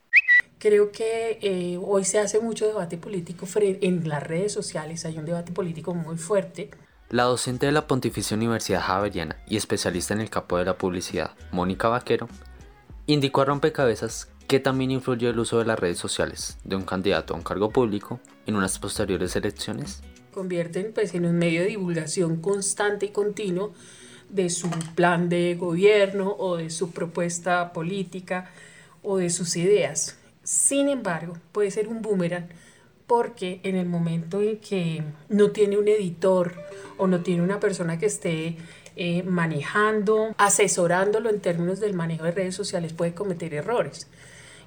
Creo 0.57 0.91
que 0.91 1.39
eh, 1.41 1.77
hoy 1.81 2.05
se 2.05 2.19
hace 2.19 2.39
mucho 2.39 2.65
debate 2.65 2.97
político 2.97 3.45
en 3.57 4.07
las 4.07 4.23
redes 4.23 4.53
sociales, 4.53 5.05
hay 5.05 5.17
un 5.17 5.25
debate 5.25 5.51
político 5.51 5.93
muy 5.93 6.17
fuerte. 6.17 6.71
La 7.09 7.23
docente 7.23 7.65
de 7.65 7.73
la 7.73 7.85
Pontificia 7.85 8.37
Universidad 8.37 8.81
Javeriana 8.81 9.37
y 9.47 9.57
especialista 9.57 10.13
en 10.13 10.21
el 10.21 10.29
campo 10.29 10.57
de 10.57 10.65
la 10.65 10.77
publicidad, 10.77 11.31
Mónica 11.51 11.89
Vaquero, 11.89 12.27
indicó 13.07 13.41
a 13.41 13.45
Rompecabezas 13.45 14.29
que 14.53 14.59
también 14.59 14.91
influyó 14.91 15.31
el 15.31 15.39
uso 15.39 15.57
de 15.57 15.65
las 15.65 15.79
redes 15.79 15.97
sociales 15.97 16.59
de 16.63 16.75
un 16.75 16.83
candidato 16.83 17.33
a 17.33 17.37
un 17.37 17.41
cargo 17.41 17.71
público 17.71 18.19
en 18.45 18.55
unas 18.55 18.77
posteriores 18.77 19.35
elecciones? 19.35 20.03
Convierten 20.31 20.91
pues, 20.93 21.15
en 21.15 21.25
un 21.25 21.39
medio 21.39 21.61
de 21.61 21.69
divulgación 21.69 22.39
constante 22.39 23.07
y 23.07 23.09
continuo 23.09 23.73
de 24.29 24.51
su 24.51 24.69
plan 24.93 25.27
de 25.27 25.55
gobierno 25.55 26.35
o 26.37 26.57
de 26.57 26.69
su 26.69 26.91
propuesta 26.91 27.73
política 27.73 28.51
o 29.01 29.17
de 29.17 29.31
sus 29.31 29.55
ideas. 29.55 30.19
Sin 30.43 30.87
embargo, 30.87 31.33
puede 31.51 31.71
ser 31.71 31.87
un 31.87 32.03
boomerang 32.03 32.47
porque 33.07 33.59
en 33.63 33.75
el 33.75 33.87
momento 33.87 34.39
en 34.39 34.59
que 34.59 35.03
no 35.29 35.49
tiene 35.49 35.79
un 35.79 35.87
editor 35.87 36.53
o 36.99 37.07
no 37.07 37.21
tiene 37.21 37.41
una 37.41 37.59
persona 37.59 37.97
que 37.97 38.05
esté 38.05 38.57
eh, 38.95 39.23
manejando, 39.23 40.35
asesorándolo 40.37 41.31
en 41.31 41.39
términos 41.39 41.79
del 41.79 41.95
manejo 41.95 42.25
de 42.25 42.33
redes 42.33 42.53
sociales, 42.53 42.93
puede 42.93 43.15
cometer 43.15 43.55
errores. 43.55 44.07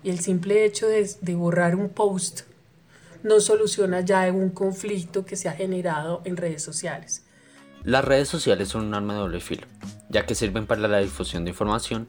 Y 0.06 0.10
el 0.10 0.20
simple 0.20 0.64
hecho 0.64 0.86
de, 0.86 1.34
borrar 1.34 1.74
un 1.74 1.88
post 1.88 2.42
no 3.24 3.40
soluciona 3.40 4.02
ya 4.02 4.32
un 4.32 4.50
conflicto 4.50 5.26
que 5.26 5.34
se 5.34 5.48
ha 5.48 5.52
generado 5.52 6.22
en 6.24 6.36
redes 6.36 6.62
sociales. 6.62 7.24
Las 7.82 8.04
redes 8.04 8.28
sociales 8.28 8.68
son 8.68 8.84
un 8.84 8.94
arma 8.94 9.14
de 9.14 9.18
doble 9.18 9.40
filo, 9.40 9.66
ya 10.08 10.24
que 10.24 10.36
sirven 10.36 10.64
para 10.64 10.86
la 10.86 11.00
difusión 11.00 11.42
de 11.42 11.50
información, 11.50 12.06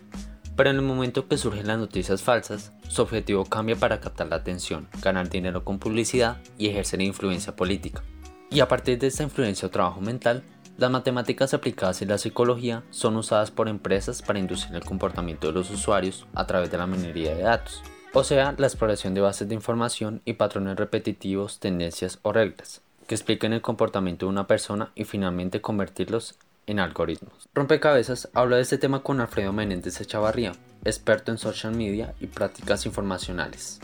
pero 0.55 0.69
en 0.69 0.75
el 0.75 0.83
momento 0.83 1.27
que 1.27 1.39
surgen 1.39 1.65
las 1.65 1.79
noticias 1.79 2.21
falsas, 2.21 2.71
su 2.87 3.01
objetivo 3.01 3.45
cambia 3.45 3.75
para 3.75 3.99
captar 3.99 4.27
la 4.27 4.35
atención, 4.35 4.87
ganar 5.01 5.27
dinero 5.31 5.65
con 5.65 5.79
publicidad 5.79 6.37
y 6.59 6.67
ejercer 6.67 7.01
influencia 7.01 7.55
política. 7.55 8.03
Y 8.51 8.59
a 8.59 8.67
partir 8.67 8.99
de 8.99 9.07
esta 9.07 9.23
influencia 9.23 9.67
o 9.67 9.71
trabajo 9.71 10.01
mental, 10.01 10.43
las 10.77 10.91
matemáticas 10.91 11.53
aplicadas 11.53 12.01
y 12.01 12.05
la 12.05 12.17
psicología 12.17 12.83
son 12.91 13.17
usadas 13.17 13.51
por 13.51 13.67
empresas 13.67 14.21
para 14.21 14.39
inducir 14.39 14.75
el 14.75 14.83
comportamiento 14.83 15.47
de 15.47 15.53
los 15.53 15.71
usuarios 15.71 16.27
a 16.35 16.45
través 16.45 16.69
de 16.69 16.77
la 16.77 16.87
minería 16.87 17.35
de 17.35 17.43
datos, 17.43 17.81
o 18.13 18.23
sea, 18.23 18.53
la 18.57 18.67
exploración 18.67 19.13
de 19.13 19.21
bases 19.21 19.49
de 19.49 19.55
información 19.55 20.21
y 20.23 20.33
patrones 20.33 20.77
repetitivos, 20.77 21.59
tendencias 21.59 22.19
o 22.21 22.31
reglas, 22.31 22.81
que 23.07 23.15
expliquen 23.15 23.53
el 23.53 23.61
comportamiento 23.61 24.25
de 24.25 24.31
una 24.31 24.47
persona 24.47 24.91
y 24.95 25.03
finalmente 25.03 25.61
convertirlos 25.61 26.35
en 26.67 26.79
algoritmos. 26.79 27.49
Rompecabezas 27.55 28.29
habla 28.33 28.57
de 28.57 28.61
este 28.61 28.77
tema 28.77 29.01
con 29.01 29.19
Alfredo 29.19 29.53
Menéndez 29.53 29.99
Echavarría, 30.01 30.53
experto 30.85 31.31
en 31.31 31.37
social 31.37 31.73
media 31.73 32.13
y 32.19 32.27
prácticas 32.27 32.85
informacionales. 32.85 33.79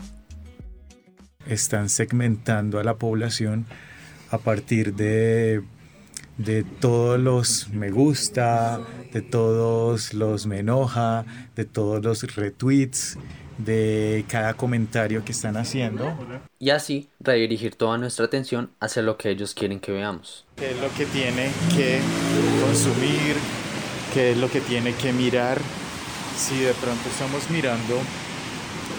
Están 1.46 1.88
segmentando 1.88 2.78
a 2.78 2.84
la 2.84 2.96
población 2.96 3.66
a 4.30 4.38
partir 4.38 4.94
de 4.94 5.62
de 6.38 6.64
todos 6.64 7.18
los 7.18 7.68
me 7.68 7.90
gusta, 7.90 8.80
de 9.12 9.22
todos 9.22 10.14
los 10.14 10.46
me 10.46 10.60
enoja, 10.60 11.24
de 11.54 11.64
todos 11.64 12.02
los 12.02 12.34
retweets, 12.34 13.16
de 13.58 14.24
cada 14.28 14.54
comentario 14.54 15.24
que 15.24 15.32
están 15.32 15.56
haciendo. 15.56 16.16
Y 16.58 16.70
así 16.70 17.08
redirigir 17.20 17.76
toda 17.76 17.98
nuestra 17.98 18.24
atención 18.24 18.70
hacia 18.80 19.02
lo 19.02 19.16
que 19.16 19.30
ellos 19.30 19.54
quieren 19.54 19.80
que 19.80 19.92
veamos. 19.92 20.44
¿Qué 20.56 20.70
es 20.70 20.80
lo 20.80 20.92
que 20.94 21.06
tiene 21.06 21.50
que 21.76 22.00
consumir? 22.64 23.36
¿Qué 24.12 24.32
es 24.32 24.38
lo 24.38 24.50
que 24.50 24.60
tiene 24.60 24.94
que 24.94 25.12
mirar? 25.12 25.58
Si 26.36 26.58
de 26.58 26.72
pronto 26.74 27.08
estamos 27.08 27.48
mirando 27.50 28.00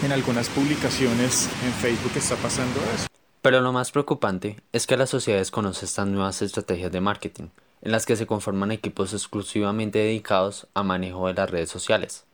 en 0.02 0.12
algunas 0.12 0.48
publicaciones 0.48 1.48
en 1.64 1.72
Facebook 1.72 2.12
está 2.16 2.36
pasando 2.36 2.80
eso. 2.94 3.06
Pero 3.46 3.60
lo 3.60 3.72
más 3.72 3.92
preocupante 3.92 4.60
es 4.72 4.88
que 4.88 4.96
la 4.96 5.06
sociedad 5.06 5.38
desconoce 5.38 5.84
estas 5.84 6.08
nuevas 6.08 6.42
estrategias 6.42 6.90
de 6.90 7.00
marketing, 7.00 7.50
en 7.80 7.92
las 7.92 8.04
que 8.04 8.16
se 8.16 8.26
conforman 8.26 8.72
equipos 8.72 9.12
exclusivamente 9.12 10.00
dedicados 10.00 10.66
a 10.74 10.82
manejo 10.82 11.28
de 11.28 11.34
las 11.34 11.48
redes 11.48 11.70
sociales. 11.70 12.24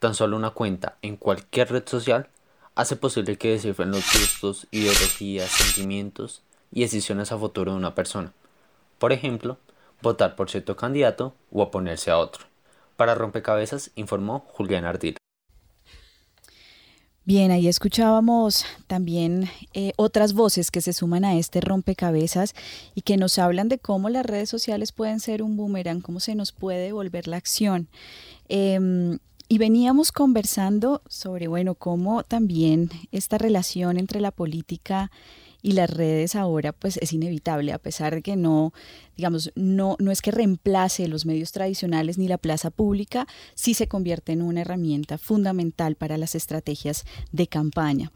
Tan 0.00 0.16
solo 0.16 0.36
una 0.36 0.50
cuenta 0.50 0.96
en 1.02 1.18
cualquier 1.18 1.70
red 1.70 1.84
social 1.86 2.30
hace 2.74 2.96
posible 2.96 3.38
que 3.38 3.52
descifren 3.52 3.92
los 3.92 4.12
gustos, 4.12 4.66
ideologías, 4.72 5.50
sentimientos 5.50 6.42
y 6.72 6.80
decisiones 6.80 7.30
a 7.30 7.38
futuro 7.38 7.70
de 7.70 7.78
una 7.78 7.94
persona. 7.94 8.32
Por 8.98 9.12
ejemplo, 9.12 9.58
votar 10.02 10.34
por 10.34 10.50
cierto 10.50 10.74
candidato 10.74 11.32
o 11.52 11.62
oponerse 11.62 12.10
a 12.10 12.18
otro. 12.18 12.44
Para 12.96 13.14
Rompecabezas 13.14 13.92
informó 13.94 14.40
Julián 14.48 14.84
Ardila. 14.84 15.18
Bien, 17.26 17.50
ahí 17.50 17.66
escuchábamos 17.66 18.64
también 18.86 19.50
eh, 19.74 19.90
otras 19.96 20.32
voces 20.32 20.70
que 20.70 20.80
se 20.80 20.92
suman 20.92 21.24
a 21.24 21.36
este 21.36 21.60
rompecabezas 21.60 22.54
y 22.94 23.00
que 23.00 23.16
nos 23.16 23.40
hablan 23.40 23.68
de 23.68 23.80
cómo 23.80 24.08
las 24.10 24.24
redes 24.24 24.48
sociales 24.48 24.92
pueden 24.92 25.18
ser 25.18 25.42
un 25.42 25.56
boomerang, 25.56 26.02
cómo 26.02 26.20
se 26.20 26.36
nos 26.36 26.52
puede 26.52 26.92
volver 26.92 27.26
la 27.26 27.36
acción. 27.36 27.88
Em, 28.48 29.18
y 29.48 29.58
veníamos 29.58 30.12
conversando 30.12 31.02
sobre, 31.08 31.48
bueno, 31.48 31.74
cómo 31.74 32.22
también 32.22 32.90
esta 33.10 33.38
relación 33.38 33.98
entre 33.98 34.20
la 34.20 34.30
política 34.30 35.10
las 35.72 35.90
redes 35.90 36.36
ahora 36.36 36.72
pues 36.72 36.96
es 36.98 37.12
inevitable, 37.12 37.72
a 37.72 37.78
pesar 37.78 38.14
de 38.14 38.22
que 38.22 38.36
no, 38.36 38.72
digamos, 39.16 39.52
no, 39.54 39.96
no 39.98 40.10
es 40.10 40.22
que 40.22 40.30
reemplace 40.30 41.08
los 41.08 41.26
medios 41.26 41.52
tradicionales 41.52 42.18
ni 42.18 42.28
la 42.28 42.38
plaza 42.38 42.70
pública, 42.70 43.26
sí 43.54 43.74
se 43.74 43.88
convierte 43.88 44.32
en 44.32 44.42
una 44.42 44.60
herramienta 44.60 45.18
fundamental 45.18 45.96
para 45.96 46.18
las 46.18 46.34
estrategias 46.34 47.04
de 47.32 47.46
campaña. 47.46 48.12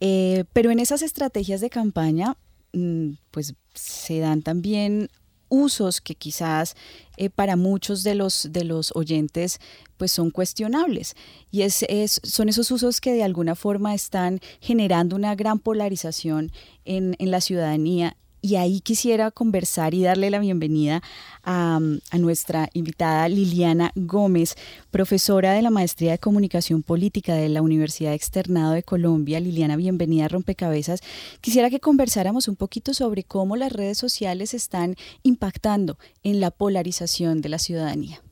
Eh, 0.00 0.44
pero 0.52 0.70
en 0.70 0.78
esas 0.78 1.02
estrategias 1.02 1.60
de 1.60 1.70
campaña, 1.70 2.36
mm, 2.72 3.12
pues 3.30 3.54
se 3.74 4.18
dan 4.18 4.42
también 4.42 5.08
usos 5.50 6.00
que 6.00 6.14
quizás 6.14 6.74
eh, 7.18 7.28
para 7.28 7.56
muchos 7.56 8.02
de 8.02 8.14
los, 8.14 8.48
de 8.50 8.64
los 8.64 8.92
oyentes 8.96 9.60
pues 9.98 10.12
son 10.12 10.30
cuestionables. 10.30 11.14
Y 11.50 11.62
es, 11.62 11.84
son 12.22 12.48
esos 12.48 12.70
usos 12.70 13.02
que 13.02 13.12
de 13.12 13.22
alguna 13.22 13.54
forma 13.54 13.94
están 13.94 14.40
generando 14.60 15.14
una 15.16 15.34
gran 15.34 15.58
polarización 15.58 16.50
en, 16.86 17.16
en 17.18 17.30
la 17.30 17.42
ciudadanía 17.42 18.16
y 18.42 18.56
ahí 18.56 18.80
quisiera 18.80 19.30
conversar 19.30 19.94
y 19.94 20.02
darle 20.02 20.30
la 20.30 20.38
bienvenida 20.38 21.02
a, 21.42 21.80
nuestra 22.18 22.68
invitada 22.74 23.28
Liliana 23.28 23.92
Gómez, 23.94 24.56
profesora 24.90 25.52
de 25.52 25.62
la 25.62 25.70
Maestría 25.70 26.12
de 26.12 26.18
Comunicación 26.18 26.82
Política 26.82 27.34
de 27.34 27.48
la 27.48 27.62
Universidad 27.62 28.14
Externado 28.14 28.72
de 28.72 28.82
Colombia. 28.82 29.40
Liliana, 29.40 29.76
bienvenida 29.76 30.26
a 30.26 30.28
Rompecabezas. 30.28 31.00
Quisiera 31.40 31.70
que 31.70 31.80
conversáramos 31.80 32.48
un 32.48 32.56
poquito 32.56 32.94
sobre 32.94 33.24
cómo 33.24 33.56
las 33.56 33.72
redes 33.72 33.98
sociales 33.98 34.54
están 34.54 34.96
impactando 35.22 35.98
en 36.22 36.40
la 36.40 36.50
polarización 36.50 37.40
de 37.40 37.48
la 37.48 37.58
ciudadanía. 37.58 38.22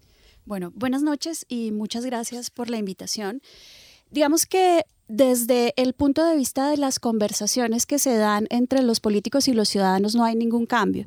Bueno, 0.44 0.72
buenas 0.74 1.02
noches 1.02 1.44
y 1.48 1.72
muchas 1.72 2.06
gracias 2.06 2.50
por 2.50 2.70
la 2.70 2.78
invitación. 2.78 3.42
Digamos 4.10 4.46
que 4.46 4.84
desde 5.08 5.72
el 5.76 5.94
punto 5.94 6.24
de 6.24 6.36
vista 6.36 6.68
de 6.68 6.76
las 6.76 6.98
conversaciones 6.98 7.86
que 7.86 7.98
se 7.98 8.16
dan 8.16 8.46
entre 8.50 8.82
los 8.82 9.00
políticos 9.00 9.48
y 9.48 9.54
los 9.54 9.68
ciudadanos 9.68 10.14
no 10.14 10.24
hay 10.24 10.36
ningún 10.36 10.66
cambio. 10.66 11.06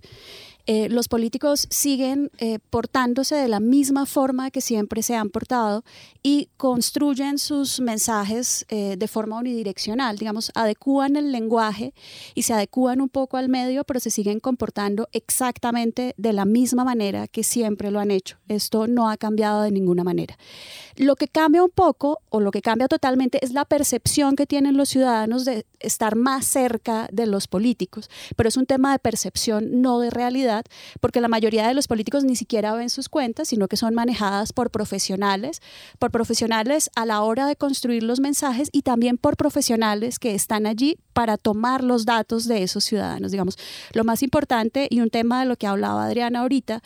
Eh, 0.65 0.89
los 0.89 1.08
políticos 1.08 1.67
siguen 1.69 2.32
eh, 2.38 2.60
portándose 2.69 3.36
de 3.36 3.47
la 3.47 3.60
misma 3.60 4.06
forma 4.06 4.52
que 4.52 4.62
siempre 4.62 5.02
se 5.02 5.15
han 5.15 5.30
portado 5.30 5.84
y 6.24 6.50
construyen 6.58 7.38
sus 7.38 7.80
mensajes 7.80 8.65
eh, 8.69 8.95
de 8.97 9.08
forma 9.08 9.39
unidireccional, 9.39 10.17
digamos, 10.17 10.52
adecúan 10.56 11.15
el 11.15 11.32
lenguaje 11.32 11.93
y 12.36 12.43
se 12.43 12.54
adecúan 12.54 13.02
un 13.02 13.10
poco 13.10 13.38
al 13.38 13.50
medio, 13.50 13.84
pero 13.84 14.00
se 14.00 14.12
siguen 14.12 14.39
comportando 14.39 15.10
exactamente 15.12 16.13
de 16.17 16.34
la 16.34 16.45
misma 16.45 16.84
manera 16.84 17.28
que 17.28 17.43
siempre 17.43 17.91
lo 17.91 18.00
han 18.00 18.12
hecho. 18.12 18.38
Esto 18.47 18.88
no 18.88 19.10
ha 19.10 19.17
cambiado 19.17 19.63
de 19.63 19.71
ninguna 19.71 20.04
manera. 20.04 20.38
Lo 20.95 21.15
que 21.15 21.28
cambia 21.28 21.63
un 21.63 21.69
poco 21.69 22.19
o 22.30 22.39
lo 22.39 22.52
que 22.52 22.62
cambia 22.62 22.88
totalmente 22.88 23.43
es 23.43 23.54
la 23.54 23.65
percepción 23.65 24.36
que 24.36 24.45
tienen 24.45 24.78
los 24.78 24.89
ciudadanos 24.89 25.45
de 25.45 25.65
estar 25.80 26.15
más 26.15 26.45
cerca 26.45 27.08
de 27.12 27.26
los 27.26 27.47
políticos, 27.47 28.10
pero 28.36 28.50
es 28.50 28.58
un 28.58 28.65
tema 28.65 28.91
de 28.91 29.00
percepción, 29.00 29.82
no 29.82 30.00
de 30.00 30.10
realidad, 30.10 30.51
porque 31.00 31.22
la 31.22 31.28
mayoría 31.28 31.68
de 31.68 31.74
los 31.74 31.88
políticos 31.88 32.24
ni 32.24 32.36
siquiera 32.36 32.74
ven 32.74 32.90
sus 32.90 33.10
cuentas, 33.10 33.48
sino 33.48 33.68
que 33.68 33.78
son 33.78 33.94
manejadas 33.94 34.54
por 34.54 34.72
profesionales, 34.72 35.62
por 36.00 36.12
profesionales 36.12 36.90
a 36.96 37.06
la 37.06 37.22
hora 37.22 37.48
de 37.48 37.56
construir 37.56 38.04
los 38.04 38.20
mensajes 38.20 38.70
y 38.72 38.82
también 38.82 39.18
por 39.18 39.38
profesionales 39.38 40.20
que 40.20 40.36
están 40.36 40.66
allí 40.66 40.98
para 41.14 41.38
tomar 41.38 41.84
los 41.84 42.06
datos 42.06 42.48
de 42.48 42.64
esos 42.64 42.84
ciudadanos. 42.84 43.32
Digamos, 43.32 43.58
lo 43.94 44.04
más 44.04 44.24
importante 44.24 44.88
y 44.90 45.02
un 45.02 45.10
tema 45.10 45.42
de 45.42 45.46
lo 45.46 45.56
que 45.56 45.68
hablaba 45.68 46.06
Adriana 46.06 46.42
ahorita 46.42 46.82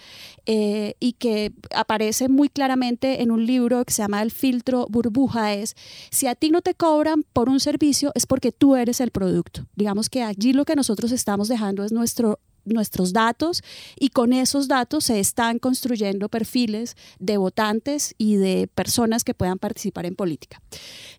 eh, 0.46 0.96
y 1.00 1.14
que 1.14 1.54
aparece 1.74 2.30
muy 2.30 2.50
claramente 2.50 3.22
en 3.22 3.32
un 3.32 3.46
libro 3.46 3.84
que 3.86 3.94
se 3.94 4.02
llama 4.02 4.22
El 4.22 4.32
filtro 4.32 4.88
burbuja 4.90 5.54
es, 5.54 5.76
si 6.12 6.28
a 6.28 6.36
ti 6.36 6.50
no 6.50 6.62
te 6.62 6.74
cobran 6.74 7.24
por 7.34 7.50
un 7.50 7.60
servicio 7.60 8.12
es 8.16 8.26
porque 8.26 8.52
tú 8.52 8.76
eres 8.76 9.00
el 9.02 9.12
producto. 9.12 9.66
Digamos 9.76 10.10
que 10.10 10.24
allí 10.24 10.54
lo 10.54 10.66
que 10.66 10.76
nosotros 10.76 11.12
estamos 11.12 11.48
dejando 11.48 11.84
es 11.84 11.92
nuestro 11.92 12.40
nuestros 12.66 13.14
datos 13.14 13.64
y 13.98 14.10
con 14.10 14.34
esos 14.34 14.68
datos 14.68 15.06
se 15.06 15.20
están 15.20 15.60
construyendo 15.60 16.30
perfiles 16.30 16.96
de 17.20 17.38
votantes 17.38 18.16
y 18.18 18.36
de 18.36 18.68
personas 18.74 19.24
que 19.24 19.34
puedan 19.34 19.60
participar 19.60 20.06
en 20.06 20.16
política. 20.16 20.62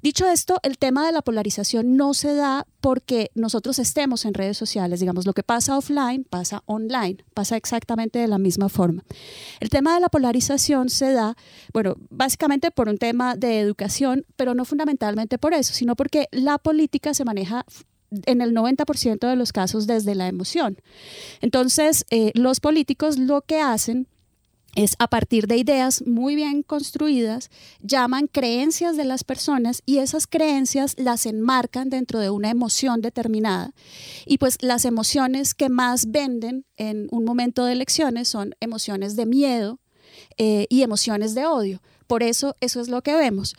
Dicho 0.02 0.28
esto, 0.28 0.58
el 0.62 0.78
tema 0.78 1.06
de 1.06 1.12
la 1.12 1.22
polarización 1.22 1.96
no 1.96 2.14
se 2.14 2.34
da 2.34 2.66
porque 2.80 3.30
nosotros 3.34 3.78
estemos 3.78 4.24
en 4.24 4.34
redes 4.34 4.56
sociales, 4.56 5.00
digamos, 5.00 5.26
lo 5.26 5.32
que 5.32 5.42
pasa 5.42 5.76
offline 5.76 6.24
pasa 6.24 6.62
online, 6.66 7.18
pasa 7.34 7.56
exactamente 7.56 8.18
de 8.18 8.28
la 8.28 8.38
misma 8.38 8.68
forma. 8.68 9.02
El 9.60 9.70
tema 9.70 9.94
de 9.94 10.00
la 10.00 10.08
polarización 10.08 10.88
se 10.90 11.12
da, 11.12 11.36
bueno, 11.72 11.96
básicamente 12.10 12.70
por 12.70 12.88
un 12.88 12.98
tema 12.98 13.36
de 13.36 13.60
educación, 13.60 14.24
pero 14.36 14.54
no 14.54 14.64
fundamentalmente 14.64 15.38
por 15.38 15.54
eso, 15.54 15.74
sino 15.74 15.96
porque 15.96 16.28
la 16.30 16.58
política 16.58 17.14
se 17.14 17.24
maneja 17.24 17.64
en 18.10 18.40
el 18.40 18.54
90% 18.54 19.28
de 19.28 19.36
los 19.36 19.52
casos 19.52 19.86
desde 19.86 20.14
la 20.14 20.28
emoción. 20.28 20.78
Entonces, 21.40 22.04
eh, 22.10 22.32
los 22.34 22.60
políticos 22.60 23.18
lo 23.18 23.42
que 23.42 23.60
hacen 23.60 24.08
es 24.76 24.94
a 24.98 25.08
partir 25.08 25.46
de 25.46 25.56
ideas 25.56 26.06
muy 26.06 26.36
bien 26.36 26.62
construidas, 26.62 27.50
llaman 27.80 28.26
creencias 28.26 28.96
de 28.96 29.06
las 29.06 29.24
personas 29.24 29.82
y 29.86 29.98
esas 29.98 30.26
creencias 30.26 30.94
las 30.98 31.24
enmarcan 31.24 31.88
dentro 31.88 32.20
de 32.20 32.28
una 32.28 32.50
emoción 32.50 33.00
determinada. 33.00 33.72
Y 34.26 34.36
pues 34.36 34.62
las 34.62 34.84
emociones 34.84 35.54
que 35.54 35.70
más 35.70 36.10
venden 36.10 36.66
en 36.76 37.08
un 37.10 37.24
momento 37.24 37.64
de 37.64 37.72
elecciones 37.72 38.28
son 38.28 38.54
emociones 38.60 39.16
de 39.16 39.24
miedo 39.24 39.80
eh, 40.36 40.66
y 40.68 40.82
emociones 40.82 41.34
de 41.34 41.46
odio. 41.46 41.80
Por 42.06 42.22
eso 42.22 42.56
eso 42.60 42.80
es 42.80 42.88
lo 42.88 43.02
que 43.02 43.14
vemos. 43.14 43.54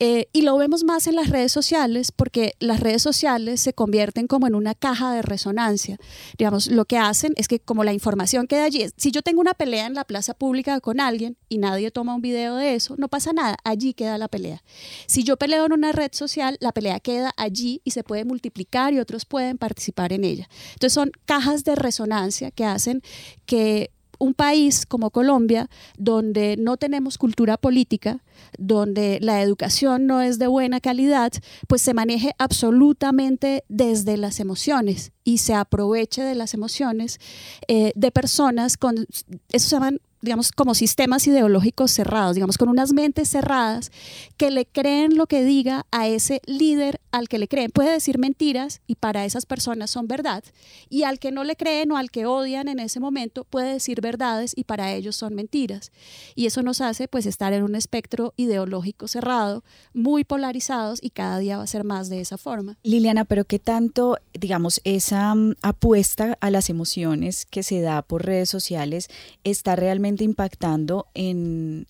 Eh, 0.00 0.28
y 0.32 0.42
lo 0.42 0.56
vemos 0.56 0.84
más 0.84 1.08
en 1.08 1.16
las 1.16 1.28
redes 1.28 1.50
sociales 1.50 2.12
porque 2.12 2.54
las 2.60 2.78
redes 2.78 3.02
sociales 3.02 3.60
se 3.60 3.72
convierten 3.72 4.28
como 4.28 4.46
en 4.46 4.54
una 4.54 4.74
caja 4.74 5.12
de 5.12 5.22
resonancia. 5.22 5.98
Digamos, 6.38 6.68
lo 6.68 6.84
que 6.84 6.98
hacen 6.98 7.32
es 7.36 7.48
que 7.48 7.58
como 7.58 7.82
la 7.82 7.92
información 7.92 8.46
queda 8.46 8.64
allí, 8.64 8.86
si 8.96 9.10
yo 9.10 9.22
tengo 9.22 9.40
una 9.40 9.54
pelea 9.54 9.86
en 9.86 9.94
la 9.94 10.04
plaza 10.04 10.34
pública 10.34 10.80
con 10.80 11.00
alguien 11.00 11.36
y 11.48 11.58
nadie 11.58 11.90
toma 11.90 12.14
un 12.14 12.22
video 12.22 12.54
de 12.54 12.76
eso, 12.76 12.94
no 12.96 13.08
pasa 13.08 13.32
nada, 13.32 13.56
allí 13.64 13.92
queda 13.92 14.18
la 14.18 14.28
pelea. 14.28 14.62
Si 15.06 15.24
yo 15.24 15.36
peleo 15.36 15.66
en 15.66 15.72
una 15.72 15.90
red 15.90 16.10
social, 16.12 16.56
la 16.60 16.70
pelea 16.70 17.00
queda 17.00 17.32
allí 17.36 17.80
y 17.82 17.90
se 17.90 18.04
puede 18.04 18.24
multiplicar 18.24 18.92
y 18.94 19.00
otros 19.00 19.24
pueden 19.24 19.58
participar 19.58 20.12
en 20.12 20.22
ella. 20.22 20.48
Entonces 20.74 20.92
son 20.92 21.10
cajas 21.24 21.64
de 21.64 21.74
resonancia 21.74 22.52
que 22.52 22.64
hacen 22.64 23.02
que 23.46 23.90
un 24.18 24.34
país 24.34 24.86
como 24.86 25.10
Colombia, 25.10 25.68
donde 25.96 26.56
no 26.58 26.76
tenemos 26.76 27.18
cultura 27.18 27.56
política, 27.56 28.22
donde 28.58 29.18
la 29.20 29.42
educación 29.42 30.06
no 30.06 30.20
es 30.20 30.38
de 30.38 30.46
buena 30.46 30.80
calidad, 30.80 31.32
pues 31.66 31.82
se 31.82 31.94
maneje 31.94 32.34
absolutamente 32.38 33.64
desde 33.68 34.16
las 34.16 34.40
emociones 34.40 35.12
y 35.24 35.38
se 35.38 35.54
aproveche 35.54 36.22
de 36.22 36.34
las 36.34 36.54
emociones 36.54 37.20
eh, 37.68 37.92
de 37.94 38.10
personas 38.10 38.76
con, 38.76 39.06
eso 39.52 39.68
se 39.68 39.76
llaman 39.76 40.00
digamos, 40.20 40.52
como 40.52 40.74
sistemas 40.74 41.26
ideológicos 41.26 41.90
cerrados, 41.90 42.34
digamos, 42.34 42.58
con 42.58 42.68
unas 42.68 42.92
mentes 42.92 43.28
cerradas 43.28 43.92
que 44.36 44.50
le 44.50 44.66
creen 44.66 45.16
lo 45.16 45.26
que 45.26 45.44
diga 45.44 45.86
a 45.90 46.08
ese 46.08 46.40
líder 46.46 47.00
al 47.12 47.28
que 47.28 47.38
le 47.38 47.48
creen. 47.48 47.70
Puede 47.70 47.92
decir 47.92 48.18
mentiras 48.18 48.80
y 48.86 48.96
para 48.96 49.24
esas 49.24 49.46
personas 49.46 49.90
son 49.90 50.08
verdad. 50.08 50.42
Y 50.88 51.04
al 51.04 51.18
que 51.18 51.30
no 51.30 51.44
le 51.44 51.56
creen 51.56 51.92
o 51.92 51.96
al 51.96 52.10
que 52.10 52.26
odian 52.26 52.68
en 52.68 52.80
ese 52.80 53.00
momento 53.00 53.44
puede 53.44 53.72
decir 53.72 54.00
verdades 54.00 54.52
y 54.56 54.64
para 54.64 54.92
ellos 54.92 55.16
son 55.16 55.34
mentiras. 55.34 55.92
Y 56.34 56.46
eso 56.46 56.62
nos 56.62 56.80
hace 56.80 57.08
pues 57.08 57.26
estar 57.26 57.52
en 57.52 57.62
un 57.62 57.74
espectro 57.74 58.34
ideológico 58.36 59.08
cerrado, 59.08 59.64
muy 59.94 60.24
polarizados 60.24 60.98
y 61.02 61.10
cada 61.10 61.38
día 61.38 61.58
va 61.58 61.62
a 61.62 61.68
ser 61.68 61.84
más 61.84 62.08
de 62.08 62.20
esa 62.20 62.38
forma. 62.38 62.76
Liliana, 62.82 63.24
pero 63.24 63.44
¿qué 63.44 63.58
tanto, 63.58 64.18
digamos, 64.34 64.80
esa 64.84 65.34
mm, 65.34 65.54
apuesta 65.62 66.36
a 66.40 66.50
las 66.50 66.70
emociones 66.70 67.46
que 67.46 67.62
se 67.62 67.80
da 67.80 68.02
por 68.02 68.26
redes 68.26 68.50
sociales 68.50 69.08
está 69.44 69.76
realmente 69.76 70.07
impactando 70.16 71.06
en, 71.14 71.86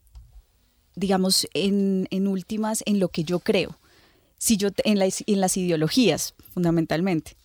digamos, 0.94 1.46
en, 1.54 2.26
últimas, 2.26 2.83
en 2.87 3.00
lo 3.00 3.09
que 3.09 3.24
yo 3.24 3.38
creo, 3.38 3.76
si 4.38 4.57
yo, 4.57 4.68
en, 4.85 4.98
en 5.00 5.40
las 5.40 5.57
ideologías, 5.57 6.35
fundamentalmente. 6.52 7.37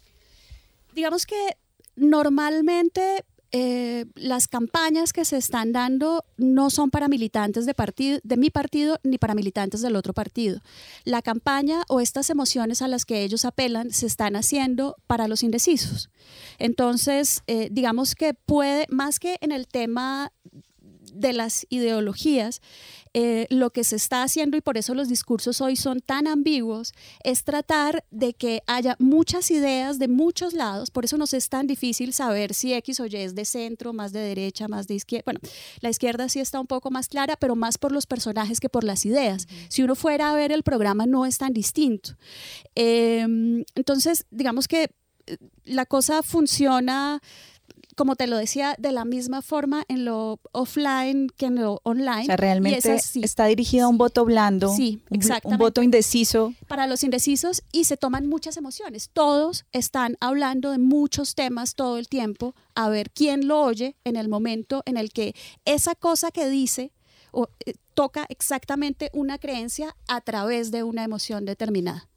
Digamos 0.93 1.25
que 1.25 1.57
normalmente 1.95 3.23
eh, 3.55 4.07
las 4.15 4.47
campañas 4.47 5.13
que 5.13 5.25
se 5.25 5.37
están 5.37 5.73
dando 5.73 6.25
no 6.37 6.71
son 6.71 6.89
para 6.89 7.07
militantes 7.07 7.67
de, 7.67 7.75
partido, 7.75 8.19
de 8.23 8.35
mi 8.35 8.49
partido 8.49 8.99
ni 9.03 9.19
para 9.19 9.35
militantes 9.35 9.81
del 9.81 9.95
otro 9.95 10.11
partido. 10.11 10.59
La 11.03 11.21
campaña 11.21 11.83
o 11.87 11.99
estas 11.99 12.31
emociones 12.31 12.81
a 12.81 12.87
las 12.87 13.05
que 13.05 13.21
ellos 13.21 13.45
apelan 13.45 13.91
se 13.91 14.07
están 14.07 14.35
haciendo 14.35 14.95
para 15.05 15.27
los 15.27 15.43
indecisos. 15.43 16.09
Entonces, 16.57 17.43
eh, 17.45 17.69
digamos 17.71 18.15
que 18.15 18.33
puede, 18.33 18.87
más 18.89 19.19
que 19.19 19.37
en 19.39 19.51
el 19.51 19.67
tema 19.67 20.31
de 21.13 21.33
las 21.33 21.65
ideologías, 21.69 22.61
eh, 23.13 23.45
lo 23.51 23.69
que 23.69 23.83
se 23.83 23.95
está 23.95 24.23
haciendo 24.23 24.57
y 24.57 24.61
por 24.61 24.77
eso 24.77 24.95
los 24.95 25.07
discursos 25.07 25.61
hoy 25.61 25.75
son 25.75 26.01
tan 26.01 26.27
ambiguos, 26.27 26.93
es 27.23 27.43
tratar 27.43 28.03
de 28.09 28.33
que 28.33 28.63
haya 28.65 28.95
muchas 28.97 29.51
ideas 29.51 29.99
de 29.99 30.07
muchos 30.07 30.53
lados, 30.53 30.89
por 30.89 31.05
eso 31.05 31.17
nos 31.17 31.33
es 31.33 31.49
tan 31.49 31.67
difícil 31.67 32.13
saber 32.13 32.55
si 32.55 32.73
X 32.73 32.99
o 32.99 33.05
Y 33.05 33.15
es 33.17 33.35
de 33.35 33.45
centro, 33.45 33.93
más 33.93 34.13
de 34.13 34.19
derecha, 34.19 34.67
más 34.67 34.87
de 34.87 34.95
izquierda. 34.95 35.25
Bueno, 35.25 35.39
la 35.81 35.89
izquierda 35.89 36.27
sí 36.27 36.39
está 36.39 36.59
un 36.59 36.67
poco 36.67 36.89
más 36.89 37.07
clara, 37.07 37.35
pero 37.35 37.55
más 37.55 37.77
por 37.77 37.91
los 37.91 38.07
personajes 38.07 38.59
que 38.59 38.69
por 38.69 38.83
las 38.83 39.05
ideas. 39.05 39.47
Si 39.69 39.83
uno 39.83 39.95
fuera 39.95 40.31
a 40.31 40.35
ver 40.35 40.51
el 40.51 40.63
programa 40.63 41.05
no 41.05 41.25
es 41.25 41.37
tan 41.37 41.53
distinto. 41.53 42.17
Em, 42.75 43.63
entonces, 43.75 44.25
digamos 44.31 44.67
que 44.67 44.89
eh, 45.25 45.37
la 45.63 45.85
cosa 45.85 46.23
funciona 46.23 47.21
como 47.95 48.15
te 48.15 48.27
lo 48.27 48.37
decía, 48.37 48.75
de 48.77 48.91
la 48.91 49.05
misma 49.05 49.41
forma 49.41 49.83
en 49.87 50.05
lo 50.05 50.39
offline 50.51 51.29
que 51.29 51.47
en 51.47 51.55
lo 51.55 51.81
online. 51.83 52.23
O 52.23 52.25
sea, 52.25 52.37
realmente 52.37 52.95
está 53.21 53.45
dirigido 53.45 53.85
a 53.85 53.89
un 53.89 53.97
voto 53.97 54.25
blando, 54.25 54.73
sí, 54.75 55.01
un, 55.09 55.57
voto 55.57 55.81
indeciso. 55.81 56.53
Para 56.67 56.87
los 56.87 57.03
indecisos 57.03 57.63
y 57.71 57.85
se 57.85 57.97
toman 57.97 58.27
muchas 58.27 58.57
emociones. 58.57 59.09
Todos 59.11 59.65
están 59.71 60.17
hablando 60.19 60.71
de 60.71 60.77
muchos 60.77 61.35
temas 61.35 61.75
todo 61.75 61.97
el 61.97 62.07
tiempo, 62.07 62.55
a 62.75 62.89
ver 62.89 63.11
quién 63.11 63.47
lo 63.47 63.61
oye 63.61 63.95
en 64.03 64.15
el 64.15 64.29
momento 64.29 64.83
en 64.85 64.97
el 64.97 65.11
que 65.11 65.35
esa 65.65 65.95
cosa 65.95 66.31
que 66.31 66.49
dice 66.49 66.91
o, 67.31 67.49
eh, 67.65 67.73
toca 67.93 68.25
exactamente 68.29 69.09
una 69.13 69.37
creencia 69.37 69.95
a 70.07 70.21
través 70.21 70.71
de 70.71 70.83
una 70.83 71.03
emoción 71.03 71.45
determinada. 71.45 72.07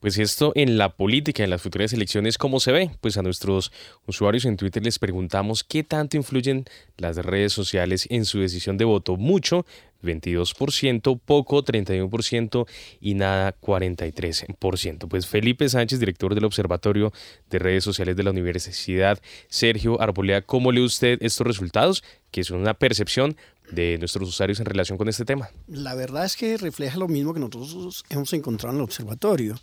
Pues 0.00 0.16
esto 0.18 0.52
en 0.54 0.78
la 0.78 0.90
política, 0.96 1.42
en 1.42 1.50
las 1.50 1.60
futuras 1.60 1.92
elecciones, 1.92 2.38
¿cómo 2.38 2.60
se 2.60 2.70
ve? 2.70 2.90
Pues 3.00 3.16
a 3.16 3.22
nuestros 3.22 3.72
usuarios 4.06 4.44
en 4.44 4.56
Twitter 4.56 4.84
les 4.84 5.00
preguntamos 5.00 5.64
qué 5.64 5.82
tanto 5.82 6.16
influyen 6.16 6.66
las 6.96 7.16
redes 7.16 7.52
sociales 7.52 8.06
en 8.08 8.24
su 8.24 8.38
decisión 8.38 8.78
de 8.78 8.84
voto. 8.84 9.16
Mucho, 9.16 9.66
22%, 10.02 11.20
poco 11.24 11.64
31% 11.64 12.66
y 13.00 13.14
nada 13.14 13.54
43%. 13.60 15.08
Pues 15.08 15.26
Felipe 15.26 15.68
Sánchez, 15.68 16.00
director 16.00 16.34
del 16.34 16.44
Observatorio 16.44 17.12
de 17.50 17.58
Redes 17.58 17.84
Sociales 17.84 18.16
de 18.16 18.22
la 18.22 18.30
Universidad 18.30 19.20
Sergio 19.48 20.00
Arbolea, 20.00 20.42
¿cómo 20.42 20.72
lee 20.72 20.82
usted 20.82 21.18
estos 21.22 21.46
resultados? 21.46 22.02
Que 22.30 22.44
son 22.44 22.60
una 22.60 22.74
percepción 22.74 23.36
de 23.70 23.98
nuestros 23.98 24.28
usuarios 24.28 24.60
en 24.60 24.66
relación 24.66 24.98
con 24.98 25.08
este 25.08 25.24
tema. 25.24 25.50
La 25.66 25.94
verdad 25.94 26.24
es 26.24 26.36
que 26.36 26.56
refleja 26.56 26.98
lo 26.98 27.08
mismo 27.08 27.34
que 27.34 27.40
nosotros 27.40 28.04
hemos 28.08 28.32
encontrado 28.32 28.74
en 28.74 28.80
el 28.80 28.84
observatorio 28.84 29.60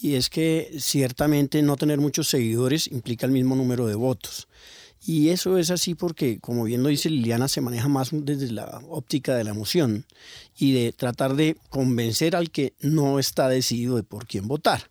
y 0.00 0.14
es 0.14 0.28
que 0.28 0.70
ciertamente 0.78 1.62
no 1.62 1.76
tener 1.76 1.98
muchos 1.98 2.28
seguidores 2.28 2.86
implica 2.88 3.26
el 3.26 3.32
mismo 3.32 3.54
número 3.54 3.86
de 3.86 3.94
votos. 3.94 4.48
Y 5.08 5.28
eso 5.28 5.56
es 5.56 5.70
así 5.70 5.94
porque, 5.94 6.40
como 6.40 6.64
bien 6.64 6.82
lo 6.82 6.88
dice 6.88 7.08
Liliana, 7.08 7.46
se 7.46 7.60
maneja 7.60 7.86
más 7.86 8.08
desde 8.12 8.50
la 8.50 8.82
óptica 8.88 9.36
de 9.36 9.44
la 9.44 9.50
emoción 9.50 10.04
y 10.58 10.72
de 10.72 10.92
tratar 10.92 11.36
de 11.36 11.56
convencer 11.70 12.34
al 12.34 12.50
que 12.50 12.74
no 12.80 13.20
está 13.20 13.48
decidido 13.48 13.94
de 13.94 14.02
por 14.02 14.26
quién 14.26 14.48
votar. 14.48 14.90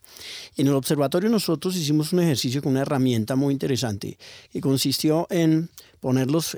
En 0.55 0.67
el 0.67 0.73
observatorio 0.73 1.29
nosotros 1.29 1.75
hicimos 1.75 2.13
un 2.13 2.21
ejercicio 2.21 2.61
con 2.61 2.71
una 2.71 2.83
herramienta 2.83 3.35
muy 3.35 3.51
interesante 3.51 4.17
que 4.53 4.61
consistió 4.61 5.27
en 5.29 5.69
poner 5.99 6.31
los, 6.31 6.55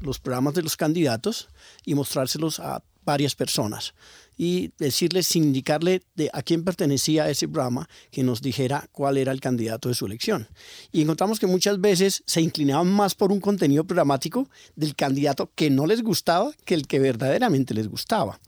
los 0.00 0.20
programas 0.20 0.54
de 0.54 0.62
los 0.62 0.76
candidatos 0.76 1.48
y 1.84 1.96
mostrárselos 1.96 2.60
a 2.60 2.84
varias 3.04 3.34
personas 3.34 3.92
y 4.38 4.70
decirles, 4.78 5.34
indicarle 5.34 6.00
de 6.14 6.30
a 6.32 6.42
quién 6.42 6.64
pertenecía 6.64 7.28
ese 7.28 7.48
programa, 7.48 7.88
que 8.12 8.22
nos 8.22 8.40
dijera 8.40 8.88
cuál 8.92 9.18
era 9.18 9.32
el 9.32 9.40
candidato 9.40 9.88
de 9.88 9.96
su 9.96 10.06
elección. 10.06 10.48
Y 10.92 11.02
encontramos 11.02 11.40
que 11.40 11.48
muchas 11.48 11.80
veces 11.80 12.22
se 12.24 12.40
inclinaban 12.40 12.86
más 12.86 13.16
por 13.16 13.32
un 13.32 13.40
contenido 13.40 13.84
programático 13.84 14.48
del 14.76 14.94
candidato 14.94 15.50
que 15.54 15.70
no 15.70 15.86
les 15.86 16.02
gustaba 16.02 16.52
que 16.64 16.74
el 16.74 16.86
que 16.86 17.00
verdaderamente 17.00 17.74
les 17.74 17.88
gustaba. 17.88 18.40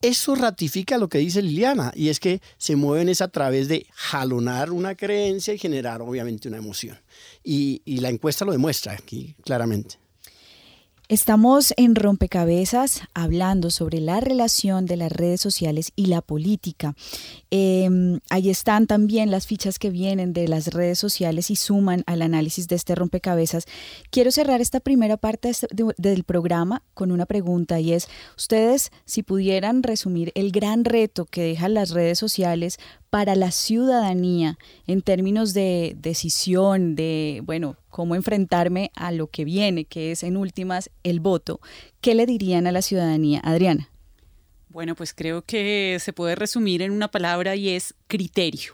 Eso 0.00 0.34
ratifica 0.34 0.98
lo 0.98 1.08
que 1.08 1.18
dice 1.18 1.42
Liliana, 1.42 1.90
y 1.96 2.10
es 2.10 2.20
que 2.20 2.40
se 2.58 2.76
mueven 2.76 3.08
es 3.08 3.20
a 3.20 3.28
través 3.28 3.68
de 3.68 3.86
jalonar 3.94 4.70
una 4.70 4.94
creencia 4.94 5.54
y 5.54 5.58
generar 5.58 6.02
obviamente 6.02 6.46
una 6.46 6.58
emoción. 6.58 6.98
Y, 7.42 7.82
y 7.84 7.98
la 7.98 8.10
encuesta 8.10 8.44
lo 8.44 8.52
demuestra 8.52 8.92
aquí 8.92 9.34
claramente. 9.42 10.03
Estamos 11.10 11.74
en 11.76 11.96
Rompecabezas 11.96 13.02
hablando 13.12 13.68
sobre 13.68 14.00
la 14.00 14.20
relación 14.20 14.86
de 14.86 14.96
las 14.96 15.12
redes 15.12 15.38
sociales 15.38 15.92
y 15.96 16.06
la 16.06 16.22
política. 16.22 16.94
Em, 17.50 18.20
ahí 18.30 18.48
están 18.48 18.86
también 18.86 19.30
las 19.30 19.46
fichas 19.46 19.78
que 19.78 19.90
vienen 19.90 20.32
de 20.32 20.48
las 20.48 20.68
redes 20.68 20.98
sociales 20.98 21.50
y 21.50 21.56
suman 21.56 22.04
al 22.06 22.22
análisis 22.22 22.68
de 22.68 22.76
este 22.76 22.94
rompecabezas. 22.94 23.66
Quiero 24.08 24.30
cerrar 24.30 24.62
esta 24.62 24.80
primera 24.80 25.18
parte 25.18 25.52
del 25.98 26.24
programa 26.24 26.82
con 26.94 27.12
una 27.12 27.26
pregunta 27.26 27.80
y 27.80 27.92
es, 27.92 28.08
ustedes 28.38 28.90
si 29.04 29.22
pudieran 29.22 29.82
resumir 29.82 30.32
el 30.34 30.52
gran 30.52 30.86
reto 30.86 31.26
que 31.26 31.42
dejan 31.42 31.74
las 31.74 31.90
redes 31.90 32.18
sociales 32.18 32.78
para 33.14 33.36
la 33.36 33.52
ciudadanía 33.52 34.58
en 34.88 35.00
términos 35.00 35.54
de 35.54 35.94
decisión, 35.96 36.96
de, 36.96 37.42
bueno, 37.44 37.76
cómo 37.88 38.16
enfrentarme 38.16 38.90
a 38.96 39.12
lo 39.12 39.28
que 39.28 39.44
viene, 39.44 39.84
que 39.84 40.10
es 40.10 40.24
en 40.24 40.36
últimas 40.36 40.90
el 41.04 41.20
voto, 41.20 41.60
¿qué 42.00 42.16
le 42.16 42.26
dirían 42.26 42.66
a 42.66 42.72
la 42.72 42.82
ciudadanía? 42.82 43.40
Adriana. 43.44 43.88
Bueno, 44.68 44.96
pues 44.96 45.14
creo 45.14 45.42
que 45.42 45.98
se 46.00 46.12
puede 46.12 46.34
resumir 46.34 46.82
en 46.82 46.90
una 46.90 47.06
palabra 47.06 47.54
y 47.54 47.68
es 47.68 47.94
criterio. 48.08 48.72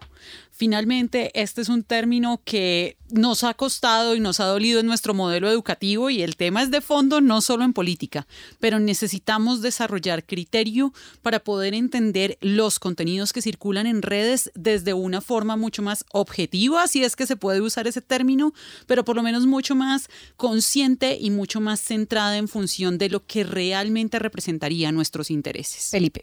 Finalmente, 0.60 1.30
este 1.32 1.62
es 1.62 1.70
un 1.70 1.82
término 1.82 2.42
que 2.44 2.98
nos 3.10 3.44
ha 3.44 3.54
costado 3.54 4.14
y 4.14 4.20
nos 4.20 4.40
ha 4.40 4.44
dolido 4.44 4.78
en 4.78 4.84
nuestro 4.84 5.14
modelo 5.14 5.48
educativo 5.48 6.10
y 6.10 6.20
el 6.20 6.36
tema 6.36 6.62
es 6.62 6.70
de 6.70 6.82
fondo 6.82 7.22
no 7.22 7.40
solo 7.40 7.64
en 7.64 7.72
política, 7.72 8.26
pero 8.58 8.78
necesitamos 8.78 9.62
desarrollar 9.62 10.26
criterio 10.26 10.92
para 11.22 11.38
poder 11.40 11.72
entender 11.72 12.36
los 12.42 12.78
contenidos 12.78 13.32
que 13.32 13.40
circulan 13.40 13.86
en 13.86 14.02
redes 14.02 14.52
desde 14.54 14.92
una 14.92 15.22
forma 15.22 15.56
mucho 15.56 15.80
más 15.80 16.04
objetiva, 16.12 16.86
si 16.88 17.04
es 17.04 17.16
que 17.16 17.26
se 17.26 17.36
puede 17.36 17.62
usar 17.62 17.86
ese 17.86 18.02
término, 18.02 18.52
pero 18.86 19.02
por 19.02 19.16
lo 19.16 19.22
menos 19.22 19.46
mucho 19.46 19.74
más 19.74 20.10
consciente 20.36 21.16
y 21.18 21.30
mucho 21.30 21.62
más 21.62 21.80
centrada 21.80 22.36
en 22.36 22.48
función 22.48 22.98
de 22.98 23.08
lo 23.08 23.24
que 23.24 23.44
realmente 23.44 24.18
representaría 24.18 24.92
nuestros 24.92 25.30
intereses. 25.30 25.88
Felipe. 25.88 26.22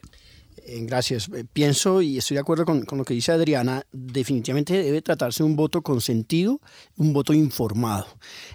Gracias. 0.67 1.29
Eh, 1.29 1.45
pienso 1.51 2.01
y 2.01 2.17
estoy 2.17 2.35
de 2.35 2.41
acuerdo 2.41 2.65
con, 2.65 2.85
lo 2.89 3.05
que 3.05 3.13
dice 3.13 3.31
Adriana, 3.31 3.83
definitivamente 3.91 4.83
debe 4.83 5.01
tratarse 5.01 5.43
de 5.43 5.49
un 5.49 5.55
voto 5.55 5.81
consentido, 5.81 6.59
un 6.97 7.13
voto 7.13 7.33
informado. 7.33 8.07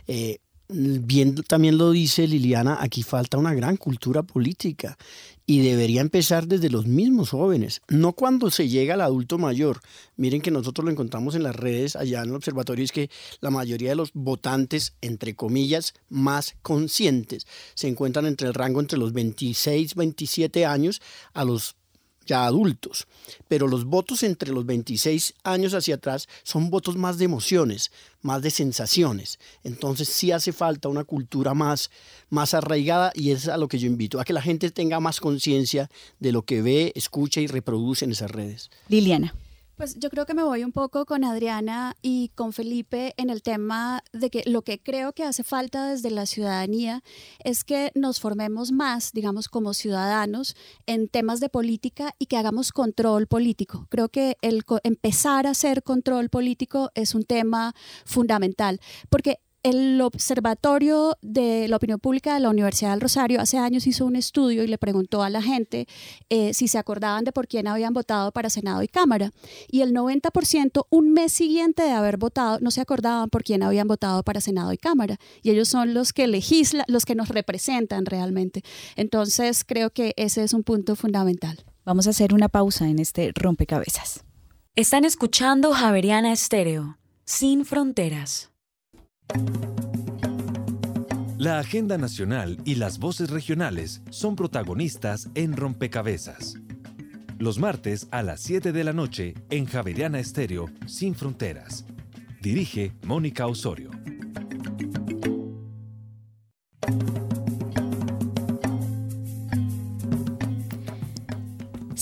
Eh, 0.06 0.38
bien 0.68 1.34
también 1.34 1.76
lo 1.78 1.90
dice 1.90 2.26
Liliana, 2.26 2.78
aquí 2.80 3.02
falta 3.02 3.38
una 3.38 3.54
gran 3.54 3.76
cultura 3.76 4.22
política 4.22 4.96
y 5.44 5.60
debería 5.60 6.00
empezar 6.00 6.46
desde 6.46 6.70
los 6.70 6.86
mismos 6.86 7.30
jóvenes, 7.30 7.82
no 7.88 8.12
cuando 8.12 8.50
se 8.50 8.68
llega 8.68 8.94
al 8.94 9.00
adulto 9.00 9.38
mayor. 9.38 9.80
Miren 10.16 10.40
que 10.40 10.50
nosotros 10.50 10.84
lo 10.84 10.90
encontramos 10.90 11.34
en 11.34 11.42
las 11.42 11.56
redes 11.56 11.96
allá 11.96 12.22
en 12.22 12.30
el 12.30 12.36
observatorio, 12.36 12.84
es 12.84 12.92
que 12.92 13.10
la 13.40 13.50
mayoría 13.50 13.90
de 13.90 13.96
los 13.96 14.12
votantes, 14.14 14.94
entre 15.00 15.34
comillas, 15.34 15.94
más 16.08 16.54
conscientes, 16.62 17.46
se 17.74 17.88
encuentran 17.88 18.26
entre 18.26 18.48
el 18.48 18.54
rango 18.54 18.80
entre 18.80 18.98
los 18.98 19.12
26, 19.12 19.94
27 19.94 20.64
años 20.64 21.02
a 21.34 21.44
los 21.44 21.76
ya 22.26 22.46
adultos, 22.46 23.06
pero 23.48 23.66
los 23.66 23.84
votos 23.84 24.22
entre 24.22 24.52
los 24.52 24.66
26 24.66 25.34
años 25.44 25.74
hacia 25.74 25.96
atrás 25.96 26.28
son 26.42 26.70
votos 26.70 26.96
más 26.96 27.18
de 27.18 27.24
emociones, 27.24 27.90
más 28.20 28.42
de 28.42 28.50
sensaciones. 28.50 29.38
Entonces 29.64 30.08
sí 30.08 30.32
hace 30.32 30.52
falta 30.52 30.88
una 30.88 31.04
cultura 31.04 31.54
más, 31.54 31.90
más 32.30 32.54
arraigada 32.54 33.12
y 33.14 33.30
es 33.30 33.48
a 33.48 33.56
lo 33.56 33.68
que 33.68 33.78
yo 33.78 33.86
invito, 33.86 34.20
a 34.20 34.24
que 34.24 34.32
la 34.32 34.42
gente 34.42 34.70
tenga 34.70 35.00
más 35.00 35.20
conciencia 35.20 35.90
de 36.20 36.32
lo 36.32 36.42
que 36.42 36.62
ve, 36.62 36.92
escucha 36.94 37.40
y 37.40 37.46
reproduce 37.46 38.04
en 38.04 38.12
esas 38.12 38.30
redes. 38.30 38.70
Liliana. 38.88 39.34
Pues 39.76 39.98
yo 39.98 40.10
creo 40.10 40.26
que 40.26 40.34
me 40.34 40.42
voy 40.42 40.64
un 40.64 40.72
poco 40.72 41.06
con 41.06 41.24
Adriana 41.24 41.96
y 42.02 42.28
con 42.34 42.52
Felipe 42.52 43.14
en 43.16 43.30
el 43.30 43.42
tema 43.42 44.04
de 44.12 44.28
que 44.28 44.42
lo 44.46 44.62
que 44.62 44.78
creo 44.80 45.12
que 45.14 45.24
hace 45.24 45.44
falta 45.44 45.88
desde 45.88 46.10
la 46.10 46.26
ciudadanía 46.26 47.02
es 47.42 47.64
que 47.64 47.90
nos 47.94 48.20
formemos 48.20 48.70
más, 48.70 49.12
digamos, 49.12 49.48
como 49.48 49.72
ciudadanos 49.72 50.56
en 50.86 51.08
temas 51.08 51.40
de 51.40 51.48
política 51.48 52.14
y 52.18 52.26
que 52.26 52.36
hagamos 52.36 52.70
control 52.70 53.26
político. 53.26 53.86
Creo 53.88 54.10
que 54.10 54.36
el 54.42 54.62
empezar 54.84 55.46
a 55.46 55.50
hacer 55.50 55.82
control 55.82 56.28
político 56.28 56.90
es 56.94 57.14
un 57.14 57.24
tema 57.24 57.74
fundamental, 58.04 58.78
porque 59.08 59.40
el 59.62 60.00
Observatorio 60.00 61.16
de 61.22 61.68
la 61.68 61.76
Opinión 61.76 62.00
Pública 62.00 62.34
de 62.34 62.40
la 62.40 62.50
Universidad 62.50 62.90
del 62.90 63.00
Rosario 63.00 63.40
hace 63.40 63.58
años 63.58 63.86
hizo 63.86 64.04
un 64.04 64.16
estudio 64.16 64.64
y 64.64 64.66
le 64.66 64.78
preguntó 64.78 65.22
a 65.22 65.30
la 65.30 65.40
gente 65.40 65.86
eh, 66.30 66.52
si 66.52 66.66
se 66.66 66.78
acordaban 66.78 67.24
de 67.24 67.32
por 67.32 67.46
quién 67.46 67.68
habían 67.68 67.92
votado 67.92 68.32
para 68.32 68.50
Senado 68.50 68.82
y 68.82 68.88
Cámara. 68.88 69.32
Y 69.68 69.82
el 69.82 69.94
90%, 69.94 70.86
un 70.90 71.12
mes 71.12 71.32
siguiente 71.32 71.82
de 71.82 71.92
haber 71.92 72.16
votado, 72.16 72.58
no 72.60 72.70
se 72.70 72.80
acordaban 72.80 73.30
por 73.30 73.44
quién 73.44 73.62
habían 73.62 73.86
votado 73.86 74.22
para 74.24 74.40
Senado 74.40 74.72
y 74.72 74.78
Cámara. 74.78 75.18
Y 75.42 75.50
ellos 75.50 75.68
son 75.68 75.94
los 75.94 76.12
que 76.12 76.26
legislan, 76.26 76.84
los 76.88 77.04
que 77.04 77.14
nos 77.14 77.28
representan 77.28 78.06
realmente. 78.06 78.64
Entonces, 78.96 79.64
creo 79.64 79.90
que 79.90 80.12
ese 80.16 80.42
es 80.42 80.54
un 80.54 80.64
punto 80.64 80.96
fundamental. 80.96 81.64
Vamos 81.84 82.06
a 82.06 82.10
hacer 82.10 82.34
una 82.34 82.48
pausa 82.48 82.88
en 82.88 82.98
este 82.98 83.32
rompecabezas. 83.34 84.24
Están 84.74 85.04
escuchando 85.04 85.72
Javeriana 85.72 86.32
Estéreo, 86.32 86.98
sin 87.24 87.64
fronteras. 87.64 88.51
La 91.38 91.58
agenda 91.58 91.98
nacional 91.98 92.58
y 92.64 92.76
las 92.76 93.00
voces 93.00 93.30
regionales 93.30 94.02
son 94.10 94.36
protagonistas 94.36 95.28
en 95.34 95.56
Rompecabezas. 95.56 96.54
Los 97.38 97.58
martes 97.58 98.06
a 98.12 98.22
las 98.22 98.40
7 98.42 98.70
de 98.70 98.84
la 98.84 98.92
noche 98.92 99.34
en 99.50 99.66
Javeriana 99.66 100.20
Estéreo 100.20 100.66
Sin 100.86 101.16
Fronteras. 101.16 101.84
Dirige 102.40 102.92
Mónica 103.02 103.48
Osorio. 103.48 103.90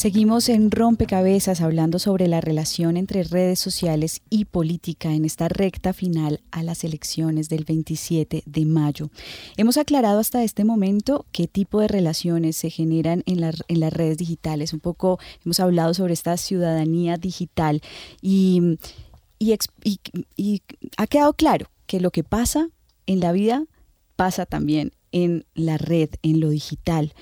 Seguimos 0.00 0.48
en 0.48 0.70
Rompecabezas 0.70 1.60
hablando 1.60 1.98
sobre 1.98 2.26
la 2.26 2.40
relación 2.40 2.96
entre 2.96 3.22
redes 3.22 3.58
sociales 3.58 4.22
y 4.30 4.46
política 4.46 5.12
en 5.12 5.26
esta 5.26 5.50
recta 5.50 5.92
final 5.92 6.40
a 6.52 6.62
las 6.62 6.84
elecciones 6.84 7.50
del 7.50 7.66
27 7.66 8.42
de 8.46 8.64
mayo. 8.64 9.10
Hemos 9.58 9.76
aclarado 9.76 10.18
hasta 10.18 10.42
este 10.42 10.64
momento 10.64 11.26
qué 11.32 11.48
tipo 11.48 11.82
de 11.82 11.88
relaciones 11.88 12.56
se 12.56 12.70
generan 12.70 13.22
en, 13.26 13.44
en 13.44 13.80
las 13.80 13.92
redes 13.92 14.16
digitales. 14.16 14.72
Un 14.72 14.80
poco 14.80 15.18
hemos 15.44 15.60
hablado 15.60 15.92
sobre 15.92 16.14
esta 16.14 16.38
ciudadanía 16.38 17.18
digital 17.18 17.82
y, 18.22 18.78
y 19.38 20.62
ha 20.96 21.06
quedado 21.08 21.34
claro 21.34 21.66
que 21.86 22.00
lo 22.00 22.10
que 22.10 22.24
pasa 22.24 22.70
en 23.04 23.20
la 23.20 23.32
vida 23.32 23.66
pasa 24.16 24.46
también 24.46 24.92
en 25.12 25.44
la 25.52 25.76
red, 25.76 26.08
en 26.22 26.40
lo 26.40 26.48
digital 26.48 27.12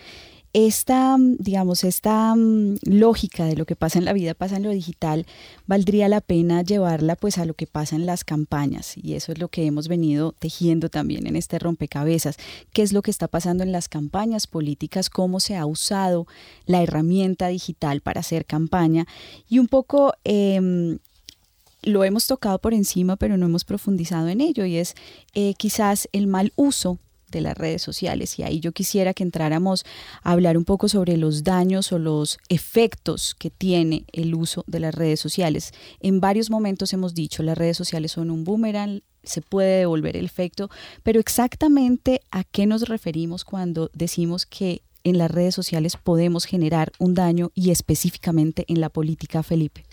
esta, 0.52 1.16
digamos, 1.18 1.84
esta 1.84 2.34
mm, 2.34 2.78
lógica 2.82 3.44
de 3.44 3.56
lo 3.56 3.66
que 3.66 3.76
pasa 3.76 3.98
en 3.98 4.04
la 4.04 4.12
vida 4.12 4.34
pasa 4.34 4.56
en 4.56 4.62
lo 4.62 4.70
digital, 4.70 5.26
valdría 5.66 6.08
la 6.08 6.20
pena 6.20 6.62
llevarla 6.62 7.16
pues 7.16 7.38
a 7.38 7.44
lo 7.44 7.54
que 7.54 7.66
pasa 7.66 7.96
en 7.96 8.06
las 8.06 8.24
campañas. 8.24 8.96
Y 8.96 9.14
eso 9.14 9.32
es 9.32 9.38
lo 9.38 9.48
que 9.48 9.66
hemos 9.66 9.88
venido 9.88 10.32
tejiendo 10.38 10.88
también 10.88 11.26
en 11.26 11.36
este 11.36 11.58
rompecabezas, 11.58 12.36
qué 12.72 12.82
es 12.82 12.92
lo 12.92 13.02
que 13.02 13.10
está 13.10 13.28
pasando 13.28 13.62
en 13.62 13.72
las 13.72 13.88
campañas 13.88 14.46
políticas, 14.46 15.10
cómo 15.10 15.40
se 15.40 15.56
ha 15.56 15.66
usado 15.66 16.26
la 16.66 16.82
herramienta 16.82 17.48
digital 17.48 18.00
para 18.00 18.20
hacer 18.20 18.46
campaña 18.46 19.06
y 19.48 19.58
un 19.58 19.68
poco 19.68 20.14
em, 20.24 20.98
lo 21.82 22.04
hemos 22.04 22.26
tocado 22.26 22.58
por 22.58 22.74
encima, 22.74 23.16
pero 23.16 23.36
no 23.36 23.46
hemos 23.46 23.64
profundizado 23.64 24.28
en 24.28 24.40
ello, 24.40 24.64
y 24.64 24.76
es 24.76 24.94
eh, 25.34 25.54
quizás 25.56 26.08
el 26.12 26.26
mal 26.26 26.52
uso 26.56 26.98
de 27.30 27.40
las 27.40 27.56
redes 27.56 27.82
sociales. 27.82 28.38
Y 28.38 28.42
ahí 28.42 28.60
yo 28.60 28.72
quisiera 28.72 29.14
que 29.14 29.22
entráramos 29.22 29.84
a 30.22 30.32
hablar 30.32 30.56
un 30.56 30.64
poco 30.64 30.88
sobre 30.88 31.16
los 31.16 31.44
daños 31.44 31.92
o 31.92 31.98
los 31.98 32.38
efectos 32.48 33.34
que 33.38 33.50
tiene 33.50 34.04
el 34.12 34.34
uso 34.34 34.64
de 34.66 34.80
las 34.80 34.94
redes 34.94 35.20
sociales. 35.20 35.72
En 36.00 36.20
varios 36.20 36.50
momentos 36.50 36.92
hemos 36.92 37.14
dicho, 37.14 37.42
las 37.42 37.58
redes 37.58 37.76
sociales 37.76 38.12
son 38.12 38.30
un 38.30 38.44
boomerang, 38.44 39.02
se 39.22 39.42
puede 39.42 39.80
devolver 39.80 40.16
el 40.16 40.24
efecto, 40.24 40.70
pero 41.02 41.20
exactamente 41.20 42.22
a 42.30 42.44
qué 42.44 42.66
nos 42.66 42.88
referimos 42.88 43.44
cuando 43.44 43.90
decimos 43.92 44.46
que 44.46 44.82
en 45.04 45.18
las 45.18 45.30
redes 45.30 45.54
sociales 45.54 45.96
podemos 45.96 46.44
generar 46.44 46.92
un 46.98 47.14
daño 47.14 47.50
y 47.54 47.70
específicamente 47.70 48.64
en 48.68 48.80
la 48.80 48.88
política, 48.88 49.42
Felipe. 49.42 49.84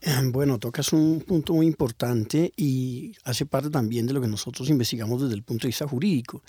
Bueno, 0.32 0.58
tocas 0.58 0.92
un 0.92 1.20
punto 1.20 1.52
muy 1.52 1.66
importante 1.66 2.52
y 2.56 3.12
hace 3.24 3.46
parte 3.46 3.70
también 3.70 4.06
de 4.06 4.12
lo 4.12 4.20
que 4.20 4.28
nosotros 4.28 4.68
investigamos 4.70 5.22
desde 5.22 5.34
el 5.34 5.42
punto 5.42 5.62
de 5.62 5.68
vista 5.68 5.86
jurídico. 5.86 6.42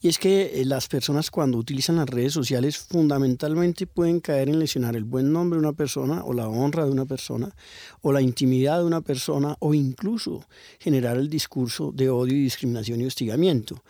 Y 0.00 0.08
es 0.08 0.18
que 0.18 0.60
eh, 0.60 0.64
las 0.64 0.88
personas 0.88 1.30
cuando 1.30 1.58
utilizan 1.58 1.96
las 1.96 2.08
redes 2.08 2.32
sociales 2.32 2.78
fundamentalmente 2.78 3.86
pueden 3.86 4.20
caer 4.20 4.48
en 4.48 4.58
lesionar 4.58 4.96
el 4.96 5.04
buen 5.04 5.32
nombre 5.32 5.58
de 5.58 5.66
una 5.66 5.72
persona 5.72 6.22
o 6.24 6.32
la 6.32 6.48
honra 6.48 6.84
de 6.84 6.92
una 6.92 7.06
persona 7.06 7.54
o 8.02 8.12
la 8.12 8.20
intimidad 8.20 8.78
de 8.78 8.84
una 8.84 9.00
persona 9.00 9.56
o 9.58 9.74
incluso 9.74 10.44
generar 10.78 11.16
el 11.16 11.28
discurso 11.28 11.92
de 11.92 12.08
odio 12.08 12.36
y 12.36 12.44
discriminación 12.44 13.00
y 13.00 13.06
hostigamiento. 13.06 13.82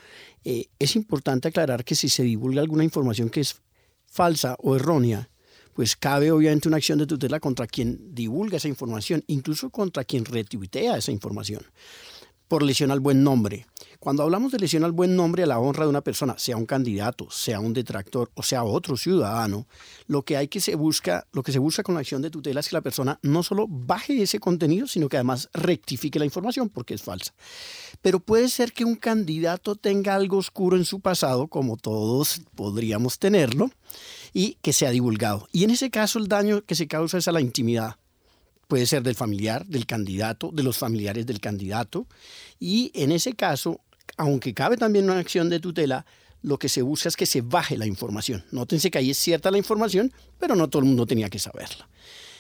Eh, 0.44 0.68
es 0.78 0.96
importante 0.96 1.48
aclarar 1.48 1.84
que 1.84 1.94
si 1.94 2.08
se 2.08 2.22
divulga 2.22 2.60
alguna 2.60 2.84
información 2.84 3.30
que 3.30 3.40
es 3.40 3.60
falsa 4.06 4.56
o 4.58 4.76
errónea, 4.76 5.28
pues 5.74 5.96
cabe 5.96 6.30
obviamente 6.30 6.68
una 6.68 6.76
acción 6.76 6.98
de 6.98 7.06
tutela 7.06 7.40
contra 7.40 7.66
quien 7.66 8.14
divulga 8.14 8.56
esa 8.56 8.68
información, 8.68 9.24
incluso 9.26 9.70
contra 9.70 10.04
quien 10.04 10.24
retuitea 10.24 10.96
esa 10.96 11.12
información, 11.12 11.64
por 12.53 12.64
lesión 12.64 12.90
al 12.90 13.00
buen 13.00 13.24
nombre. 13.24 13.64
Cuando 13.98 14.22
hablamos 14.22 14.53
de 14.53 14.59
lesión 14.59 14.84
al 14.84 14.92
buen 14.92 15.16
nombre, 15.16 15.42
a 15.42 15.46
la 15.46 15.59
honra 15.59 15.84
de 15.84 15.88
una 15.88 16.03
persona, 16.03 16.34
sea 16.36 16.59
un 16.59 16.66
candidato, 16.66 17.30
sea 17.30 17.61
un 17.61 17.72
detractor 17.72 18.30
o 18.34 18.42
sea 18.42 18.62
otro 18.62 18.98
ciudadano, 18.98 19.66
lo 20.07 20.20
que 20.22 20.36
hay 20.36 20.48
que 20.48 20.61
se 20.61 20.74
busca, 20.74 21.26
lo 21.32 21.42
que 21.42 21.50
se 21.50 21.59
busca 21.59 21.82
con 21.82 21.94
la 21.94 22.03
acción 22.03 22.20
de 22.20 22.28
tutela 22.28 22.61
es 22.61 22.68
que 22.68 22.76
la 22.76 22.82
persona 22.82 23.18
no 23.22 23.42
solo 23.42 23.66
baje 23.70 24.20
ese 24.20 24.38
contenido, 24.38 24.86
sino 24.86 25.09
que 25.09 25.16
además 25.16 25.48
rectifique 25.55 26.18
la 26.18 26.26
información 26.26 26.68
porque 26.68 26.92
es 26.92 27.03
falsa. 27.03 27.32
Pero 28.03 28.20
puede 28.20 28.50
ser 28.50 28.74
que 28.74 28.84
un 28.84 28.96
candidato 28.96 29.74
tenga 29.74 30.14
algo 30.14 30.36
oscuro 30.36 30.76
en 30.76 30.84
su 30.84 31.00
pasado, 31.00 31.46
como 31.46 31.78
todos 31.78 32.42
podríamos 32.55 33.18
tenerlo, 33.18 33.70
y 34.34 34.59
que 34.61 34.74
sea 34.74 34.90
divulgado. 34.90 35.48
Y 35.53 35.64
en 35.64 35.70
ese 35.70 35.88
caso 35.88 36.18
el 36.18 36.28
daño 36.28 36.66
que 36.66 36.74
se 36.74 36.86
causa 36.86 37.16
es 37.16 37.28
a 37.28 37.32
la 37.32 37.40
intimidad. 37.40 37.96
Puede 38.72 38.86
ser 38.86 39.02
del 39.02 39.16
familiar, 39.16 39.66
del 39.66 39.84
candidato, 39.84 40.50
de 40.50 40.62
los 40.62 40.78
familiares 40.78 41.26
del 41.26 41.40
candidato. 41.40 42.06
Y 42.58 42.90
en 42.94 43.12
ese 43.12 43.34
caso, 43.34 43.82
aunque 44.16 44.54
cabe 44.54 44.78
también 44.78 45.04
una 45.10 45.18
acción 45.18 45.50
de 45.50 45.60
tutela, 45.60 46.06
lo 46.40 46.58
que 46.58 46.70
se 46.70 46.80
busca 46.80 47.10
es 47.10 47.16
que 47.16 47.26
se 47.26 47.42
baje 47.42 47.76
la 47.76 47.84
información. 47.84 48.46
Nótense 48.50 48.90
que 48.90 48.96
ahí 48.96 49.10
es 49.10 49.18
cierta 49.18 49.50
la 49.50 49.58
información, 49.58 50.10
pero 50.38 50.56
no 50.56 50.70
todo 50.70 50.80
el 50.80 50.88
mundo 50.88 51.04
tenía 51.04 51.28
que 51.28 51.38
saberla. 51.38 51.86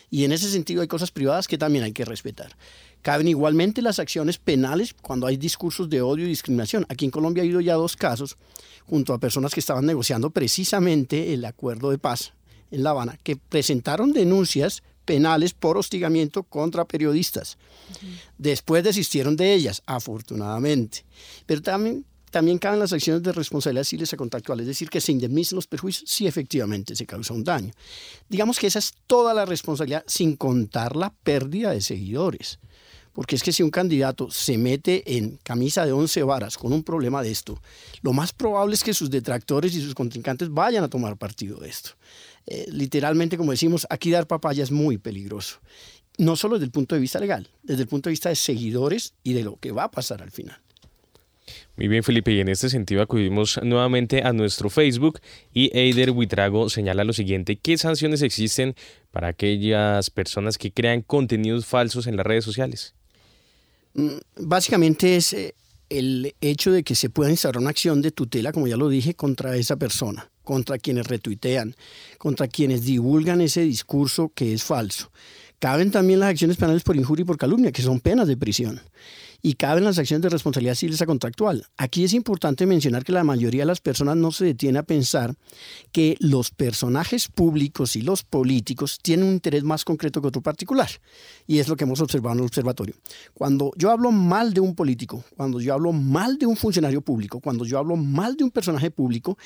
Y 0.08 0.24
en 0.24 0.32
ese 0.32 0.50
sentido 0.50 0.80
hay 0.80 0.88
cosas 0.88 1.10
privadas 1.10 1.46
que 1.46 1.58
también 1.58 1.84
hay 1.84 1.92
que 1.92 2.06
respetar. 2.06 2.56
Caben 3.02 3.28
igualmente 3.28 3.82
las 3.82 3.98
acciones 3.98 4.38
penales 4.38 4.94
cuando 4.94 5.26
hay 5.26 5.36
discursos 5.36 5.90
de 5.90 6.00
odio 6.00 6.24
y 6.24 6.28
discriminación. 6.30 6.86
Aquí 6.88 7.04
en 7.04 7.10
Colombia 7.10 7.42
ha 7.42 7.44
habido 7.44 7.60
ya 7.60 7.74
dos 7.74 7.94
casos 7.94 8.38
junto 8.86 9.12
a 9.12 9.18
personas 9.18 9.52
que 9.52 9.60
estaban 9.60 9.84
negociando 9.84 10.30
precisamente 10.30 11.34
el 11.34 11.44
acuerdo 11.44 11.90
de 11.90 11.98
paz 11.98 12.32
en 12.70 12.84
La 12.84 12.90
Habana, 12.90 13.18
que 13.22 13.36
presentaron 13.36 14.14
denuncias 14.14 14.82
penales 15.04 15.52
por 15.54 15.76
hostigamiento 15.76 16.42
contra 16.42 16.84
periodistas. 16.84 17.58
Después 18.38 18.84
desistieron 18.84 19.36
de 19.36 19.52
ellas, 19.52 19.82
afortunadamente. 19.86 21.04
Pero 21.46 21.62
también, 21.62 22.04
también 22.30 22.58
caben 22.58 22.80
las 22.80 22.92
acciones 22.92 23.22
de 23.22 23.32
responsabilidad 23.32 23.84
civil 23.84 24.08
a 24.10 24.16
contractual, 24.16 24.60
es 24.60 24.66
decir, 24.66 24.88
que 24.88 25.00
se 25.00 25.12
indemnicen 25.12 25.56
los 25.56 25.66
perjuicios 25.66 26.08
si 26.08 26.26
efectivamente 26.26 26.96
se 26.96 27.06
causa 27.06 27.34
un 27.34 27.44
daño. 27.44 27.72
Digamos 28.28 28.58
que 28.58 28.66
esa 28.66 28.78
es 28.78 28.94
toda 29.06 29.34
la 29.34 29.44
responsabilidad 29.44 30.04
sin 30.06 30.36
contar 30.36 30.96
la 30.96 31.12
pérdida 31.22 31.72
de 31.72 31.80
seguidores. 31.80 32.58
Porque 33.12 33.36
es 33.36 33.42
que 33.42 33.52
si 33.52 33.62
un 33.62 33.70
candidato 33.70 34.30
se 34.30 34.56
mete 34.56 35.18
en 35.18 35.38
camisa 35.42 35.84
de 35.84 35.92
11 35.92 36.22
varas 36.22 36.56
con 36.56 36.72
un 36.72 36.82
problema 36.82 37.22
de 37.22 37.30
esto, 37.30 37.60
lo 38.00 38.14
más 38.14 38.32
probable 38.32 38.74
es 38.74 38.82
que 38.82 38.94
sus 38.94 39.10
detractores 39.10 39.74
y 39.74 39.82
sus 39.82 39.94
contrincantes 39.94 40.48
vayan 40.48 40.82
a 40.82 40.88
tomar 40.88 41.18
partido 41.18 41.58
de 41.60 41.68
esto. 41.68 41.90
Eh, 42.46 42.66
literalmente, 42.70 43.36
como 43.36 43.52
decimos, 43.52 43.86
aquí 43.90 44.10
dar 44.10 44.26
papaya 44.26 44.62
es 44.62 44.70
muy 44.70 44.98
peligroso. 44.98 45.60
No 46.18 46.36
solo 46.36 46.56
desde 46.56 46.66
el 46.66 46.72
punto 46.72 46.94
de 46.94 47.00
vista 47.00 47.18
legal, 47.18 47.48
desde 47.62 47.82
el 47.82 47.88
punto 47.88 48.08
de 48.08 48.12
vista 48.12 48.28
de 48.28 48.36
seguidores 48.36 49.14
y 49.22 49.32
de 49.32 49.44
lo 49.44 49.56
que 49.56 49.72
va 49.72 49.84
a 49.84 49.90
pasar 49.90 50.22
al 50.22 50.30
final. 50.30 50.58
Muy 51.76 51.88
bien, 51.88 52.02
Felipe, 52.02 52.32
y 52.32 52.40
en 52.40 52.48
este 52.48 52.68
sentido 52.68 53.02
acudimos 53.02 53.58
nuevamente 53.62 54.22
a 54.22 54.32
nuestro 54.32 54.70
Facebook 54.70 55.20
y 55.52 55.76
Eider 55.76 56.10
Huitrago 56.10 56.68
señala 56.68 57.04
lo 57.04 57.12
siguiente, 57.12 57.56
¿qué 57.56 57.78
sanciones 57.78 58.22
existen 58.22 58.74
para 59.10 59.28
aquellas 59.28 60.10
personas 60.10 60.58
que 60.58 60.70
crean 60.70 61.02
contenidos 61.02 61.66
falsos 61.66 62.06
en 62.06 62.16
las 62.16 62.26
redes 62.26 62.44
sociales? 62.44 62.94
Mm, 63.94 64.18
básicamente 64.36 65.16
es 65.16 65.32
eh, 65.32 65.54
el 65.88 66.34
hecho 66.40 66.72
de 66.72 66.82
que 66.82 66.94
se 66.94 67.10
pueda 67.10 67.30
instaurar 67.30 67.60
una 67.60 67.70
acción 67.70 68.02
de 68.02 68.10
tutela, 68.10 68.52
como 68.52 68.66
ya 68.66 68.76
lo 68.76 68.88
dije, 68.88 69.14
contra 69.14 69.56
esa 69.56 69.76
persona, 69.76 70.30
contra 70.42 70.78
quienes 70.78 71.06
retuitean, 71.06 71.74
contra 72.18 72.48
quienes 72.48 72.84
divulgan 72.84 73.40
ese 73.40 73.62
discurso 73.62 74.32
que 74.34 74.52
es 74.52 74.62
falso. 74.62 75.10
Caben 75.58 75.90
también 75.90 76.20
las 76.20 76.30
acciones 76.30 76.56
penales 76.56 76.82
por 76.82 76.96
injuria 76.96 77.22
y 77.22 77.26
por 77.26 77.38
calumnia, 77.38 77.72
que 77.72 77.82
son 77.82 78.00
penas 78.00 78.26
de 78.26 78.36
prisión 78.36 78.80
y 79.42 79.54
caben 79.54 79.84
las 79.84 79.98
acciones 79.98 80.22
de 80.22 80.28
responsabilidad 80.28 80.76
civil 80.76 80.96
contractual. 81.04 81.66
Aquí 81.76 82.04
es 82.04 82.14
importante 82.14 82.64
mencionar 82.64 83.04
que 83.04 83.10
la 83.10 83.24
mayoría 83.24 83.62
de 83.62 83.66
las 83.66 83.80
personas 83.80 84.16
no 84.16 84.30
se 84.30 84.44
detiene 84.44 84.78
a 84.78 84.84
pensar 84.84 85.34
que 85.90 86.16
los 86.20 86.52
personajes 86.52 87.26
públicos 87.26 87.96
y 87.96 88.02
los 88.02 88.22
políticos 88.22 89.00
tienen 89.02 89.26
un 89.26 89.32
interés 89.34 89.64
más 89.64 89.84
concreto 89.84 90.22
que 90.22 90.28
otro 90.28 90.42
particular. 90.42 90.88
Y 91.46 91.58
es 91.58 91.66
lo 91.66 91.74
que 91.76 91.84
hemos 91.84 92.00
observado 92.00 92.34
en 92.34 92.38
el 92.40 92.46
observatorio. 92.46 92.94
Cuando 93.34 93.72
yo 93.76 93.90
hablo 93.90 94.12
mal 94.12 94.54
de 94.54 94.60
un 94.60 94.76
político, 94.76 95.24
cuando 95.36 95.60
yo 95.60 95.74
hablo 95.74 95.92
mal 95.92 96.38
de 96.38 96.46
un 96.46 96.56
funcionario 96.56 97.02
público, 97.02 97.40
cuando 97.40 97.64
yo 97.64 97.78
hablo 97.78 97.96
mal 97.96 98.36
de 98.36 98.44
un 98.44 98.50
personaje 98.52 98.92
público, 98.92 99.36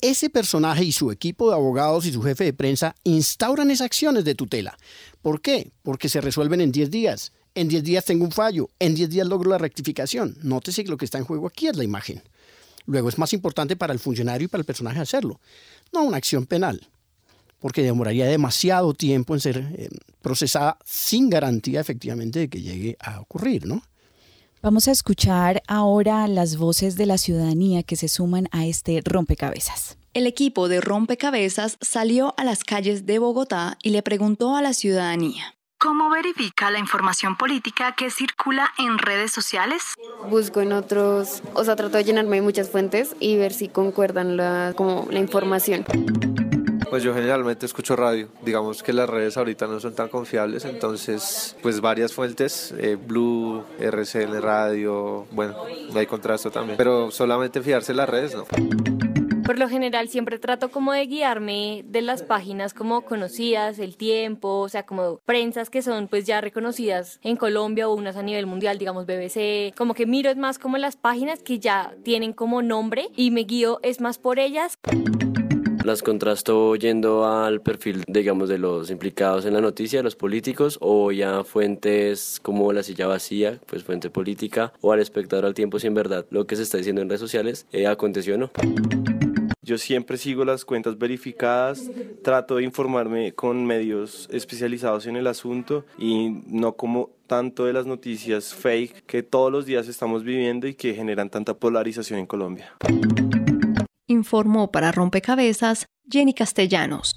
ese 0.00 0.30
personaje 0.30 0.84
y 0.84 0.92
su 0.92 1.10
equipo 1.10 1.48
de 1.48 1.56
abogados 1.56 2.06
y 2.06 2.12
su 2.12 2.22
jefe 2.22 2.44
de 2.44 2.52
prensa 2.52 2.94
instauran 3.02 3.70
esas 3.70 3.86
acciones 3.86 4.24
de 4.24 4.34
tutela. 4.34 4.76
¿Por 5.20 5.40
qué? 5.40 5.72
Porque 5.82 6.08
se 6.08 6.20
resuelven 6.20 6.60
en 6.60 6.72
10 6.72 6.90
días 6.90 7.32
en 7.54 7.68
10 7.68 7.84
días 7.84 8.04
tengo 8.04 8.24
un 8.24 8.32
fallo, 8.32 8.68
en 8.78 8.94
10 8.94 9.10
días 9.10 9.26
logro 9.26 9.50
la 9.50 9.58
rectificación. 9.58 10.36
Nótese 10.42 10.84
que 10.84 10.90
lo 10.90 10.96
que 10.96 11.04
está 11.04 11.18
en 11.18 11.24
juego 11.24 11.46
aquí 11.46 11.66
es 11.66 11.76
la 11.76 11.84
imagen. 11.84 12.22
Luego 12.86 13.08
es 13.08 13.18
más 13.18 13.32
importante 13.32 13.76
para 13.76 13.92
el 13.92 13.98
funcionario 13.98 14.46
y 14.46 14.48
para 14.48 14.60
el 14.60 14.64
personaje 14.64 15.00
hacerlo, 15.00 15.40
no 15.92 16.02
una 16.02 16.16
acción 16.16 16.46
penal, 16.46 16.88
porque 17.60 17.82
demoraría 17.82 18.26
demasiado 18.26 18.92
tiempo 18.92 19.34
en 19.34 19.40
ser 19.40 19.58
eh, 19.76 19.88
procesada 20.20 20.78
sin 20.84 21.30
garantía 21.30 21.80
efectivamente 21.80 22.40
de 22.40 22.48
que 22.48 22.60
llegue 22.60 22.96
a 22.98 23.20
ocurrir, 23.20 23.66
¿no? 23.66 23.82
Vamos 24.62 24.86
a 24.86 24.92
escuchar 24.92 25.62
ahora 25.66 26.28
las 26.28 26.56
voces 26.56 26.96
de 26.96 27.06
la 27.06 27.18
ciudadanía 27.18 27.82
que 27.82 27.96
se 27.96 28.06
suman 28.06 28.48
a 28.52 28.64
este 28.64 29.00
rompecabezas. 29.04 29.96
El 30.14 30.26
equipo 30.26 30.68
de 30.68 30.80
rompecabezas 30.80 31.78
salió 31.80 32.34
a 32.36 32.44
las 32.44 32.62
calles 32.62 33.06
de 33.06 33.18
Bogotá 33.18 33.76
y 33.82 33.90
le 33.90 34.02
preguntó 34.02 34.54
a 34.54 34.62
la 34.62 34.72
ciudadanía. 34.72 35.56
¿Cómo 35.82 36.10
verifica 36.10 36.70
la 36.70 36.78
información 36.78 37.36
política 37.36 37.96
que 37.96 38.08
circula 38.08 38.70
en 38.78 38.98
redes 38.98 39.32
sociales? 39.32 39.94
Busco 40.30 40.60
en 40.60 40.72
otros, 40.72 41.42
o 41.54 41.64
sea, 41.64 41.74
trato 41.74 41.96
de 41.96 42.04
llenarme 42.04 42.36
de 42.36 42.42
muchas 42.42 42.70
fuentes 42.70 43.16
y 43.18 43.36
ver 43.36 43.52
si 43.52 43.66
concuerdan 43.66 44.36
la, 44.36 44.74
como 44.76 45.08
la 45.10 45.18
información. 45.18 45.84
Pues 46.88 47.02
yo 47.02 47.12
generalmente 47.12 47.66
escucho 47.66 47.96
radio. 47.96 48.28
Digamos 48.44 48.84
que 48.84 48.92
las 48.92 49.10
redes 49.10 49.36
ahorita 49.36 49.66
no 49.66 49.80
son 49.80 49.96
tan 49.96 50.08
confiables, 50.08 50.64
entonces 50.66 51.56
pues 51.62 51.80
varias 51.80 52.12
fuentes, 52.12 52.72
eh, 52.78 52.96
Blue, 52.96 53.64
RCN 53.80 54.40
Radio, 54.40 55.26
bueno, 55.32 55.56
hay 55.96 56.06
contraste 56.06 56.50
también. 56.50 56.76
Pero 56.76 57.10
solamente 57.10 57.60
fiarse 57.60 57.90
en 57.90 57.96
las 57.96 58.08
redes, 58.08 58.36
¿no? 58.36 58.44
Por 59.44 59.58
lo 59.58 59.68
general 59.68 60.08
siempre 60.08 60.38
trato 60.38 60.70
como 60.70 60.92
de 60.92 61.06
guiarme 61.06 61.84
de 61.86 62.00
las 62.00 62.22
páginas 62.22 62.74
como 62.74 63.02
conocidas, 63.02 63.78
El 63.78 63.96
Tiempo, 63.96 64.60
o 64.60 64.68
sea, 64.68 64.84
como 64.84 65.18
prensas 65.24 65.68
que 65.68 65.82
son 65.82 66.06
pues 66.08 66.24
ya 66.24 66.40
reconocidas 66.40 67.18
en 67.22 67.36
Colombia 67.36 67.88
o 67.88 67.94
unas 67.94 68.16
a 68.16 68.22
nivel 68.22 68.46
mundial, 68.46 68.78
digamos 68.78 69.04
BBC, 69.04 69.74
como 69.76 69.94
que 69.94 70.06
miro 70.06 70.30
es 70.30 70.36
más 70.36 70.58
como 70.58 70.78
las 70.78 70.96
páginas 70.96 71.42
que 71.42 71.58
ya 71.58 71.94
tienen 72.04 72.32
como 72.32 72.62
nombre 72.62 73.08
y 73.16 73.32
me 73.32 73.40
guío 73.40 73.80
es 73.82 74.00
más 74.00 74.18
por 74.18 74.38
ellas. 74.38 74.78
Las 75.84 76.02
contrasto 76.02 76.76
yendo 76.76 77.26
al 77.26 77.60
perfil, 77.60 78.04
digamos, 78.06 78.48
de 78.48 78.58
los 78.58 78.90
implicados 78.90 79.46
en 79.46 79.54
la 79.54 79.60
noticia, 79.60 80.00
los 80.04 80.14
políticos, 80.14 80.78
o 80.80 81.10
ya 81.10 81.42
fuentes 81.42 82.38
como 82.40 82.72
La 82.72 82.84
Silla 82.84 83.08
Vacía, 83.08 83.58
pues 83.66 83.82
fuente 83.82 84.08
política, 84.08 84.72
o 84.80 84.92
al 84.92 85.00
espectador 85.00 85.44
al 85.44 85.54
tiempo, 85.54 85.80
si 85.80 85.88
en 85.88 85.94
verdad 85.94 86.24
lo 86.30 86.46
que 86.46 86.54
se 86.54 86.62
está 86.62 86.78
diciendo 86.78 87.02
en 87.02 87.08
redes 87.08 87.20
sociales 87.20 87.66
eh, 87.72 87.88
aconteció 87.88 88.36
o 88.36 88.38
no. 88.38 88.50
Yo 89.64 89.78
siempre 89.78 90.16
sigo 90.16 90.44
las 90.44 90.64
cuentas 90.64 90.98
verificadas, 90.98 91.88
trato 92.24 92.56
de 92.56 92.64
informarme 92.64 93.32
con 93.32 93.64
medios 93.64 94.28
especializados 94.32 95.06
en 95.06 95.14
el 95.14 95.28
asunto 95.28 95.84
y 95.96 96.30
no 96.48 96.72
como 96.72 97.10
tanto 97.28 97.66
de 97.66 97.72
las 97.72 97.86
noticias 97.86 98.54
fake 98.54 99.06
que 99.06 99.22
todos 99.22 99.52
los 99.52 99.64
días 99.64 99.86
estamos 99.86 100.24
viviendo 100.24 100.66
y 100.66 100.74
que 100.74 100.94
generan 100.94 101.30
tanta 101.30 101.54
polarización 101.54 102.18
en 102.18 102.26
Colombia. 102.26 102.76
Informó 104.08 104.72
para 104.72 104.90
Rompecabezas 104.90 105.86
Jenny 106.10 106.34
Castellanos. 106.34 107.14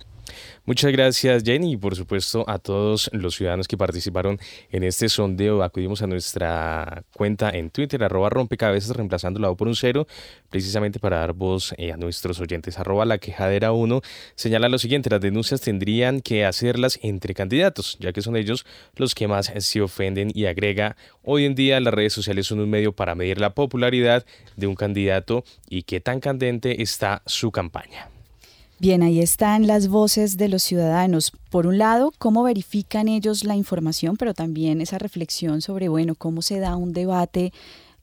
Muchas 0.65 0.91
gracias 0.91 1.43
Jenny 1.43 1.73
y 1.73 1.77
por 1.77 1.95
supuesto 1.95 2.43
a 2.47 2.59
todos 2.59 3.09
los 3.13 3.35
ciudadanos 3.35 3.67
que 3.67 3.77
participaron 3.77 4.39
en 4.71 4.83
este 4.83 5.09
sondeo. 5.09 5.63
Acudimos 5.63 6.01
a 6.01 6.07
nuestra 6.07 7.03
cuenta 7.13 7.49
en 7.49 7.69
Twitter, 7.69 8.03
arroba 8.03 8.29
rompecabezas, 8.29 8.95
reemplazando 8.95 9.39
la 9.39 9.49
O 9.49 9.55
por 9.55 9.67
un 9.67 9.75
cero, 9.75 10.07
precisamente 10.49 10.99
para 10.99 11.17
dar 11.17 11.33
voz 11.33 11.73
eh, 11.77 11.91
a 11.91 11.97
nuestros 11.97 12.39
oyentes. 12.39 12.79
Arroba 12.79 13.05
la 13.05 13.17
quejadera 13.17 13.71
1 13.71 14.01
señala 14.35 14.69
lo 14.69 14.79
siguiente, 14.79 15.09
las 15.09 15.21
denuncias 15.21 15.61
tendrían 15.61 16.21
que 16.21 16.45
hacerlas 16.45 16.99
entre 17.01 17.33
candidatos, 17.33 17.97
ya 17.99 18.13
que 18.13 18.21
son 18.21 18.35
ellos 18.35 18.65
los 18.95 19.15
que 19.15 19.27
más 19.27 19.51
se 19.57 19.81
ofenden 19.81 20.31
y 20.33 20.45
agrega, 20.45 20.95
hoy 21.23 21.45
en 21.45 21.55
día 21.55 21.79
las 21.79 21.93
redes 21.93 22.13
sociales 22.13 22.47
son 22.47 22.59
un 22.59 22.69
medio 22.69 22.93
para 22.93 23.15
medir 23.15 23.39
la 23.39 23.53
popularidad 23.53 24.25
de 24.55 24.67
un 24.67 24.75
candidato 24.75 25.43
y 25.69 25.83
qué 25.83 25.99
tan 25.99 26.19
candente 26.19 26.81
está 26.81 27.21
su 27.25 27.51
campaña. 27.51 28.14
Bien, 28.77 29.03
ahí 29.03 29.21
están 29.21 29.67
las 29.67 29.87
voces 29.87 30.35
de 30.35 30.49
los 30.49 30.61
ciudadanos. 30.61 31.31
Por 31.49 31.65
un 31.65 31.77
lado, 31.77 32.11
cómo 32.17 32.43
verifican 32.43 33.07
ellos 33.07 33.45
la 33.45 33.55
información, 33.55 34.17
pero 34.17 34.33
también 34.33 34.81
esa 34.81 34.97
reflexión 34.97 35.61
sobre, 35.61 35.87
bueno, 35.87 36.15
cómo 36.15 36.41
se 36.41 36.59
da 36.59 36.75
un 36.75 36.91
debate, 36.91 37.53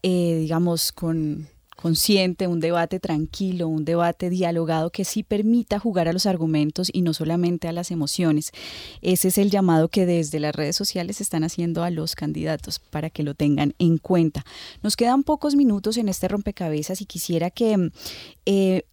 eh, 0.02 0.38
digamos, 0.40 0.92
con 0.92 1.46
consciente, 1.76 2.46
un 2.46 2.60
debate 2.60 3.00
tranquilo, 3.00 3.66
un 3.66 3.84
debate 3.84 4.30
dialogado 4.30 4.90
que 4.90 5.04
sí 5.04 5.24
permita 5.24 5.80
jugar 5.80 6.06
a 6.06 6.12
los 6.12 6.26
argumentos 6.26 6.88
y 6.92 7.02
no 7.02 7.12
solamente 7.12 7.66
a 7.66 7.72
las 7.72 7.90
emociones. 7.90 8.52
Ese 9.00 9.28
es 9.28 9.36
el 9.36 9.50
llamado 9.50 9.88
que 9.88 10.06
desde 10.06 10.38
las 10.38 10.54
redes 10.54 10.76
sociales 10.76 11.20
están 11.20 11.42
haciendo 11.42 11.82
a 11.82 11.90
los 11.90 12.14
candidatos 12.14 12.78
para 12.78 13.10
que 13.10 13.24
lo 13.24 13.34
tengan 13.34 13.74
en 13.80 13.98
cuenta. 13.98 14.44
Nos 14.82 14.96
quedan 14.96 15.24
pocos 15.24 15.56
minutos 15.56 15.96
en 15.96 16.08
este 16.08 16.28
rompecabezas 16.28 17.00
y 17.00 17.06
quisiera 17.06 17.50
que 17.50 17.90
eh, 18.46 18.84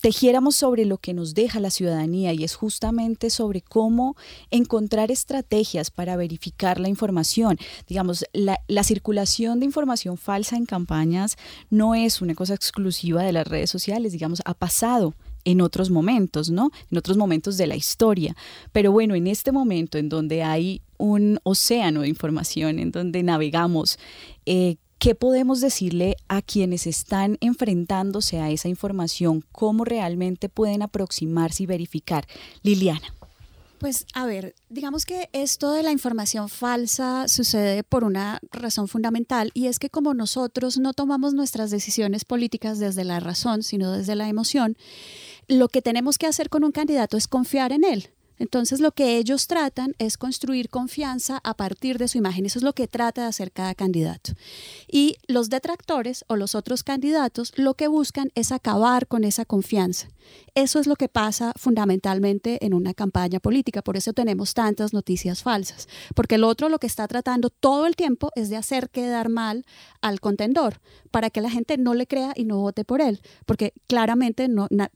tejiéramos 0.00 0.56
sobre 0.56 0.84
lo 0.84 0.98
que 0.98 1.14
nos 1.14 1.34
deja 1.34 1.60
la 1.60 1.70
ciudadanía 1.70 2.32
y 2.32 2.44
es 2.44 2.54
justamente 2.54 3.30
sobre 3.30 3.60
cómo 3.60 4.16
encontrar 4.50 5.10
estrategias 5.10 5.90
para 5.90 6.16
verificar 6.16 6.80
la 6.80 6.88
información. 6.88 7.58
Digamos, 7.86 8.24
la, 8.32 8.58
circulación 8.84 9.60
de 9.60 9.66
información 9.66 10.16
falsa 10.16 10.56
en 10.56 10.64
campañas 10.64 11.36
no 11.68 11.94
es 11.94 12.22
una 12.22 12.34
cosa 12.34 12.54
exclusiva 12.54 13.22
de 13.22 13.32
las 13.32 13.46
redes 13.46 13.70
sociales, 13.70 14.12
digamos, 14.12 14.40
ha 14.44 14.54
pasado 14.54 15.14
en 15.44 15.60
otros 15.60 15.90
momentos, 15.90 16.50
¿no? 16.50 16.70
En 16.90 16.98
otros 16.98 17.16
momentos 17.16 17.56
de 17.56 17.66
la 17.66 17.76
historia. 17.76 18.36
Pero 18.72 18.92
bueno, 18.92 19.14
en 19.14 19.26
este 19.26 19.52
momento 19.52 19.98
en 19.98 20.08
donde 20.08 20.42
hay 20.42 20.82
un 20.96 21.38
océano 21.42 22.02
de 22.02 22.08
información, 22.08 22.78
en 22.78 22.90
donde 22.90 23.22
navegamos, 23.22 23.98
eh, 24.46 24.76
¿Qué 24.98 25.14
podemos 25.14 25.60
decirle 25.60 26.16
a 26.26 26.42
quienes 26.42 26.88
están 26.88 27.38
enfrentándose 27.40 28.40
a 28.40 28.50
esa 28.50 28.68
información? 28.68 29.44
¿Cómo 29.52 29.84
realmente 29.84 30.48
pueden 30.48 30.82
aproximarse 30.82 31.62
y 31.62 31.66
verificar? 31.66 32.26
Liliana. 32.64 33.14
Pues 33.78 34.06
a 34.12 34.26
ver, 34.26 34.56
digamos 34.68 35.06
que 35.06 35.28
esto 35.32 35.70
de 35.70 35.84
la 35.84 35.92
información 35.92 36.48
falsa 36.48 37.28
sucede 37.28 37.84
por 37.84 38.02
una 38.02 38.40
razón 38.50 38.88
fundamental 38.88 39.52
y 39.54 39.68
es 39.68 39.78
que 39.78 39.88
como 39.88 40.14
nosotros 40.14 40.78
no 40.78 40.94
tomamos 40.94 41.32
nuestras 41.32 41.70
decisiones 41.70 42.24
políticas 42.24 42.80
desde 42.80 43.04
la 43.04 43.20
razón, 43.20 43.62
sino 43.62 43.92
desde 43.92 44.16
la 44.16 44.28
emoción, 44.28 44.76
lo 45.46 45.68
que 45.68 45.80
tenemos 45.80 46.18
que 46.18 46.26
hacer 46.26 46.50
con 46.50 46.64
un 46.64 46.72
candidato 46.72 47.16
es 47.16 47.28
confiar 47.28 47.70
en 47.70 47.84
él. 47.84 48.10
Entonces 48.38 48.80
lo 48.80 48.92
que 48.92 49.16
ellos 49.16 49.46
tratan 49.46 49.94
es 49.98 50.16
construir 50.16 50.70
confianza 50.70 51.40
a 51.44 51.54
partir 51.54 51.98
de 51.98 52.08
su 52.08 52.18
imagen. 52.18 52.46
Eso 52.46 52.58
es 52.58 52.62
lo 52.62 52.72
que 52.72 52.88
trata 52.88 53.22
de 53.22 53.28
hacer 53.28 53.52
cada 53.52 53.74
candidato. 53.74 54.32
Y 54.86 55.16
los 55.26 55.50
detractores 55.50 56.24
o 56.28 56.36
los 56.36 56.54
otros 56.54 56.82
candidatos 56.82 57.52
lo 57.56 57.74
que 57.74 57.88
buscan 57.88 58.30
es 58.34 58.52
acabar 58.52 59.06
con 59.06 59.24
esa 59.24 59.44
confianza. 59.44 60.08
Eso 60.54 60.78
es 60.78 60.86
lo 60.86 60.96
que 60.96 61.08
pasa 61.08 61.52
fundamentalmente 61.56 62.64
en 62.64 62.74
una 62.74 62.92
campaña 62.92 63.40
política. 63.40 63.80
Por 63.80 63.96
eso 63.96 64.12
tenemos 64.12 64.52
tantas 64.52 64.92
noticias 64.92 65.42
falsas. 65.42 65.88
Porque 66.14 66.34
el 66.34 66.44
otro 66.44 66.68
lo 66.68 66.78
que 66.78 66.86
está 66.86 67.08
tratando 67.08 67.48
todo 67.48 67.86
el 67.86 67.96
tiempo 67.96 68.30
es 68.34 68.50
de 68.50 68.56
hacer 68.56 68.90
quedar 68.90 69.30
mal 69.30 69.64
al 70.02 70.20
contendor 70.20 70.80
para 71.10 71.30
que 71.30 71.40
la 71.40 71.50
gente 71.50 71.78
no 71.78 71.94
le 71.94 72.06
crea 72.06 72.32
y 72.36 72.44
no 72.44 72.58
vote 72.58 72.84
por 72.84 73.00
él. 73.00 73.20
Porque 73.46 73.72
claramente 73.86 74.48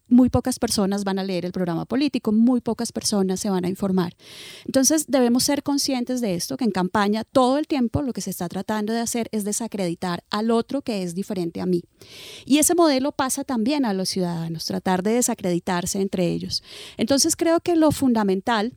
muy 0.09 0.29
pocas 0.29 0.59
personas 0.59 1.05
van 1.05 1.19
a 1.19 1.25
leer 1.25 1.47
el 1.47 1.53
programa 1.53 1.87
político, 1.87 2.33
muy 2.33 2.61
pocas 2.61 2.93
personas 2.93 3.32
se 3.37 3.51
van 3.51 3.65
a 3.65 3.69
informar. 3.69 4.17
Entonces 4.65 5.07
debemos 5.09 5.45
ser 5.45 5.63
conscientes 5.63 6.21
de 6.21 6.35
esto, 6.35 6.57
que 6.57 6.65
en 6.65 6.71
campaña 6.71 7.25
todo 7.25 7.59
el 7.59 7.67
tiempo 7.67 8.03
lo 8.03 8.13
que 8.13 8.21
se 8.21 8.31
está 8.31 8.49
tratando 8.49 8.93
de 8.93 9.01
hacer 9.01 9.29
es 9.33 9.45
desacreditar 9.45 10.25
al 10.31 10.51
otro 10.51 10.83
que 10.83 11.03
es 11.03 11.15
diferente 11.15 11.61
a 11.61 11.67
mí. 11.67 11.83
Y 12.45 12.59
ese 12.59 12.75
modelo 12.75 13.13
pasa 13.13 13.45
también 13.45 13.85
a 13.85 13.93
los 13.93 14.09
ciudadanos, 14.09 14.65
tratar 14.65 15.03
de 15.03 15.15
desacreditarse 15.15 16.01
entre 16.01 16.29
ellos. 16.29 16.63
Entonces 16.97 17.37
creo 17.37 17.61
que 17.61 17.77
lo 17.77 17.91
fundamental 17.93 18.77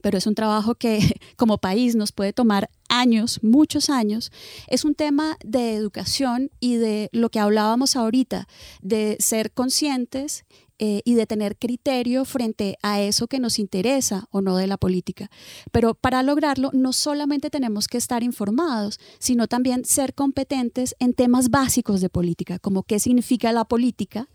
pero 0.00 0.18
es 0.18 0.26
un 0.26 0.34
trabajo 0.34 0.74
que 0.74 1.00
como 1.36 1.58
país 1.58 1.94
nos 1.94 2.12
puede 2.12 2.32
tomar 2.32 2.70
años, 2.88 3.40
muchos 3.42 3.88
años, 3.90 4.30
es 4.68 4.84
un 4.84 4.94
tema 4.94 5.36
de 5.44 5.74
educación 5.74 6.50
y 6.60 6.76
de 6.76 7.08
lo 7.12 7.30
que 7.30 7.40
hablábamos 7.40 7.96
ahorita, 7.96 8.48
de 8.82 9.16
ser 9.18 9.52
conscientes 9.52 10.44
eh, 10.84 11.00
y 11.04 11.14
de 11.14 11.28
tener 11.28 11.56
criterio 11.56 12.24
frente 12.24 12.76
a 12.82 13.00
eso 13.00 13.28
que 13.28 13.38
nos 13.38 13.60
interesa 13.60 14.26
o 14.32 14.40
no 14.40 14.56
de 14.56 14.66
la 14.66 14.76
política. 14.76 15.30
Pero 15.70 15.94
para 15.94 16.24
lograrlo 16.24 16.70
no 16.72 16.92
solamente 16.92 17.50
tenemos 17.50 17.86
que 17.86 17.98
estar 17.98 18.24
informados, 18.24 18.98
sino 19.20 19.46
también 19.46 19.84
ser 19.84 20.12
competentes 20.12 20.96
en 20.98 21.14
temas 21.14 21.50
básicos 21.50 22.00
de 22.00 22.08
política, 22.08 22.58
como 22.58 22.82
qué 22.82 22.98
significa 22.98 23.52
la 23.52 23.64
política, 23.64 24.28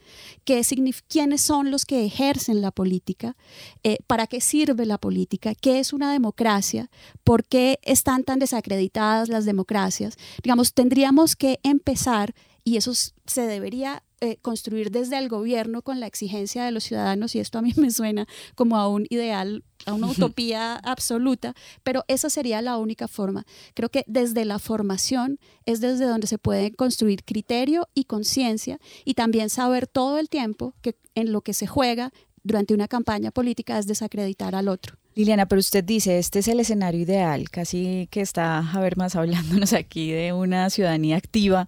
qué 0.46 0.62
quiénes 1.10 1.42
son 1.42 1.70
los 1.70 1.84
que 1.84 2.06
ejercen 2.06 2.62
la 2.62 2.72
política, 2.72 3.36
eh, 3.84 3.98
para 4.08 4.26
qué 4.26 4.40
sirve 4.40 4.86
la 4.86 5.00
política, 5.00 5.54
qué 5.54 5.80
es 5.80 5.92
una 5.92 6.14
democracia, 6.14 6.90
por 7.26 7.44
qué 7.44 7.78
están 7.84 8.24
tan 8.24 8.40
desacreditadas 8.40 9.28
las 9.28 9.44
democracias. 9.44 10.16
Digamos, 10.42 10.74
tendríamos 10.74 11.36
que 11.36 11.60
empezar 11.64 12.34
y 12.64 12.78
eso 12.78 12.94
se 12.94 13.42
debería 13.48 14.04
eh, 14.20 14.38
construir 14.42 14.90
desde 14.90 15.18
el 15.18 15.30
gobierno 15.30 15.84
con 15.84 16.00
la 16.00 16.08
exigencia 16.08 16.66
de 16.66 16.72
los 16.72 16.84
ciudadanos, 16.84 17.36
y 17.36 17.40
esto 17.40 17.60
a 17.60 17.62
mí 17.62 17.74
me 17.78 17.92
suena 17.92 18.28
como 18.56 18.78
a 18.78 18.88
un 18.88 19.06
ideal, 19.10 19.64
a 19.86 19.94
una 19.94 20.08
utopía 20.08 20.76
absoluta, 20.78 21.54
pero 21.84 22.04
esa 22.08 22.30
sería 22.30 22.62
la 22.62 22.78
única 22.78 23.08
forma. 23.08 23.46
Creo 23.74 23.90
que 23.90 24.04
desde 24.08 24.44
la 24.46 24.60
formación 24.60 25.40
es 25.66 25.82
desde 25.82 26.06
donde 26.06 26.26
se 26.26 26.38
puede 26.40 26.74
construir 26.74 27.24
criterio 27.24 27.88
y 27.94 28.06
conciencia 28.06 28.80
y 29.06 29.14
también 29.14 29.50
saber 29.50 29.86
todo 29.86 30.18
el 30.18 30.30
tiempo 30.30 30.74
que 30.82 30.96
en 31.14 31.32
lo 31.32 31.42
que 31.42 31.54
se 31.54 31.68
juega 31.68 32.12
durante 32.44 32.74
una 32.74 32.88
campaña 32.88 33.32
política 33.32 33.78
es 33.78 33.86
desacreditar 33.88 34.56
al 34.56 34.68
otro. 34.68 34.98
Liliana, 35.14 35.48
pero 35.48 35.60
usted 35.60 35.84
dice, 35.84 36.18
este 36.18 36.40
es 36.40 36.48
el 36.48 36.60
escenario 36.60 37.02
ideal, 37.02 37.50
casi 37.50 38.08
que 38.10 38.22
está, 38.22 38.60
a 38.60 38.80
ver, 38.80 38.98
más 38.98 39.16
hablándonos 39.16 39.74
aquí 39.74 40.12
de 40.12 40.34
una 40.34 40.70
ciudadanía 40.70 41.18
activa, 41.18 41.68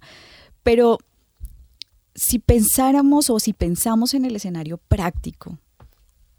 pero 0.64 1.00
si 2.16 2.40
pensáramos 2.40 3.30
o 3.30 3.40
si 3.40 3.54
pensamos 3.54 4.14
en 4.14 4.26
el 4.26 4.36
escenario 4.36 4.78
práctico, 4.78 5.58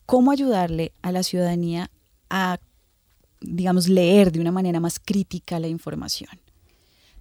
¿cómo 0.07 0.31
ayudarle 0.31 0.93
a 1.03 1.13
la 1.13 1.23
ciudadanía 1.23 1.91
a, 2.29 2.59
digamos, 3.41 3.89
leer 3.89 4.33
de 4.33 4.41
una 4.41 4.53
manera 4.53 4.81
más 4.81 4.99
crítica 4.99 5.61
la 5.61 5.69
información? 5.69 6.41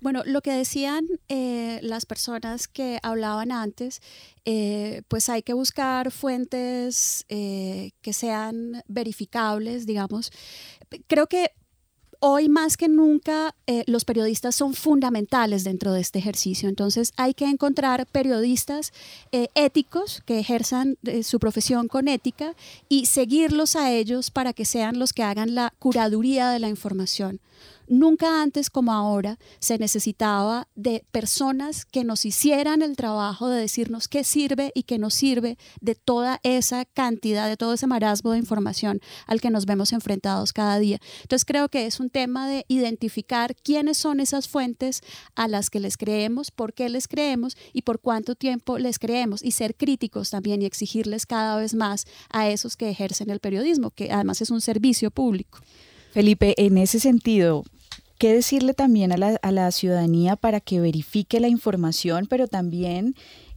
Bueno, 0.01 0.23
lo 0.25 0.41
que 0.41 0.53
decían 0.53 1.05
eh, 1.27 1.79
las 1.83 2.05
personas 2.05 2.69
que 2.69 2.99
hablaban 3.03 3.51
antes, 3.51 4.01
eh, 4.45 5.01
pues 5.09 5.27
hay 5.27 5.41
que 5.43 5.53
buscar 5.53 6.11
fuentes 6.11 7.25
eh, 7.27 7.91
que 8.01 8.13
sean 8.13 8.81
verificables, 8.87 9.85
digamos. 9.85 10.31
Creo 11.07 11.27
que 11.27 11.51
hoy 12.19 12.49
más 12.49 12.77
que 12.77 12.87
nunca 12.87 13.55
eh, 13.65 13.83
los 13.87 14.05
periodistas 14.05 14.55
son 14.55 14.73
fundamentales 14.73 15.63
dentro 15.63 15.93
de 15.93 16.01
este 16.01 16.19
ejercicio. 16.19 16.69
Entonces 16.69 17.13
hay 17.17 17.33
que 17.33 17.45
encontrar 17.45 18.05
periodistas 18.07 18.93
eh, 19.31 19.47
éticos 19.55 20.21
que 20.25 20.39
ejerzan 20.39 20.97
eh, 21.03 21.23
su 21.23 21.39
profesión 21.39 21.87
con 21.87 22.07
ética 22.07 22.53
y 22.89 23.05
seguirlos 23.05 23.75
a 23.75 23.91
ellos 23.91 24.31
para 24.31 24.53
que 24.53 24.65
sean 24.65 24.99
los 24.99 25.13
que 25.13 25.23
hagan 25.23 25.55
la 25.55 25.73
curaduría 25.79 26.49
de 26.49 26.59
la 26.59 26.69
información. 26.69 27.39
Nunca 27.91 28.43
antes 28.43 28.69
como 28.69 28.93
ahora 28.93 29.39
se 29.59 29.79
necesitaba 29.79 30.67
de 30.75 31.03
personas 31.09 31.85
que 31.85 32.03
nos 32.03 32.23
hicieran 32.23 32.83
el 32.83 32.95
trabajo 32.95 33.49
de 33.49 33.59
decirnos 33.59 34.07
qué 34.07 34.23
sirve 34.23 34.71
y 34.75 34.83
qué 34.83 34.99
no 34.99 35.09
sirve 35.09 35.57
de 35.81 35.95
toda 35.95 36.39
esa 36.43 36.85
cantidad, 36.85 37.49
de 37.49 37.57
todo 37.57 37.73
ese 37.73 37.87
marasmo 37.87 38.31
de 38.31 38.37
información 38.37 39.01
al 39.25 39.41
que 39.41 39.49
nos 39.49 39.65
vemos 39.65 39.91
enfrentados 39.91 40.53
cada 40.53 40.77
día. 40.77 40.99
Entonces 41.23 41.45
creo 41.45 41.67
que 41.69 41.87
es 41.87 41.99
un 41.99 42.11
tema 42.11 42.47
de 42.47 42.63
identificar 42.67 43.55
quiénes 43.55 43.97
son 43.97 44.19
esas 44.19 44.47
fuentes 44.47 45.01
a 45.33 45.47
las 45.47 45.71
que 45.71 45.79
les 45.79 45.97
creemos, 45.97 46.51
por 46.51 46.75
qué 46.75 46.89
les 46.89 47.07
creemos 47.07 47.57
y 47.73 47.81
por 47.81 48.01
cuánto 48.01 48.35
tiempo 48.35 48.77
les 48.77 48.99
creemos 48.99 49.43
y 49.43 49.49
ser 49.49 49.75
críticos 49.75 50.29
también 50.29 50.61
y 50.61 50.65
exigirles 50.65 51.25
cada 51.25 51.55
vez 51.55 51.73
más 51.73 52.05
a 52.29 52.49
esos 52.49 52.77
que 52.77 52.87
ejercen 52.87 53.31
el 53.31 53.39
periodismo, 53.39 53.89
que 53.89 54.11
además 54.11 54.43
es 54.43 54.51
un 54.51 54.61
servicio 54.61 55.09
público. 55.09 55.57
Felipe, 56.11 56.53
en 56.57 56.77
ese 56.77 56.99
sentido, 56.99 57.63
¿Qué 58.19 58.33
decirle 58.33 58.73
también 58.73 59.13
a 59.13 59.17
la, 59.51 59.71
ciudadanía 59.71 60.35
para 60.35 60.59
que 60.59 60.81
verifique 60.81 61.39
la 61.39 61.47
información, 61.47 62.27
pero 62.29 62.49
también 62.49 63.15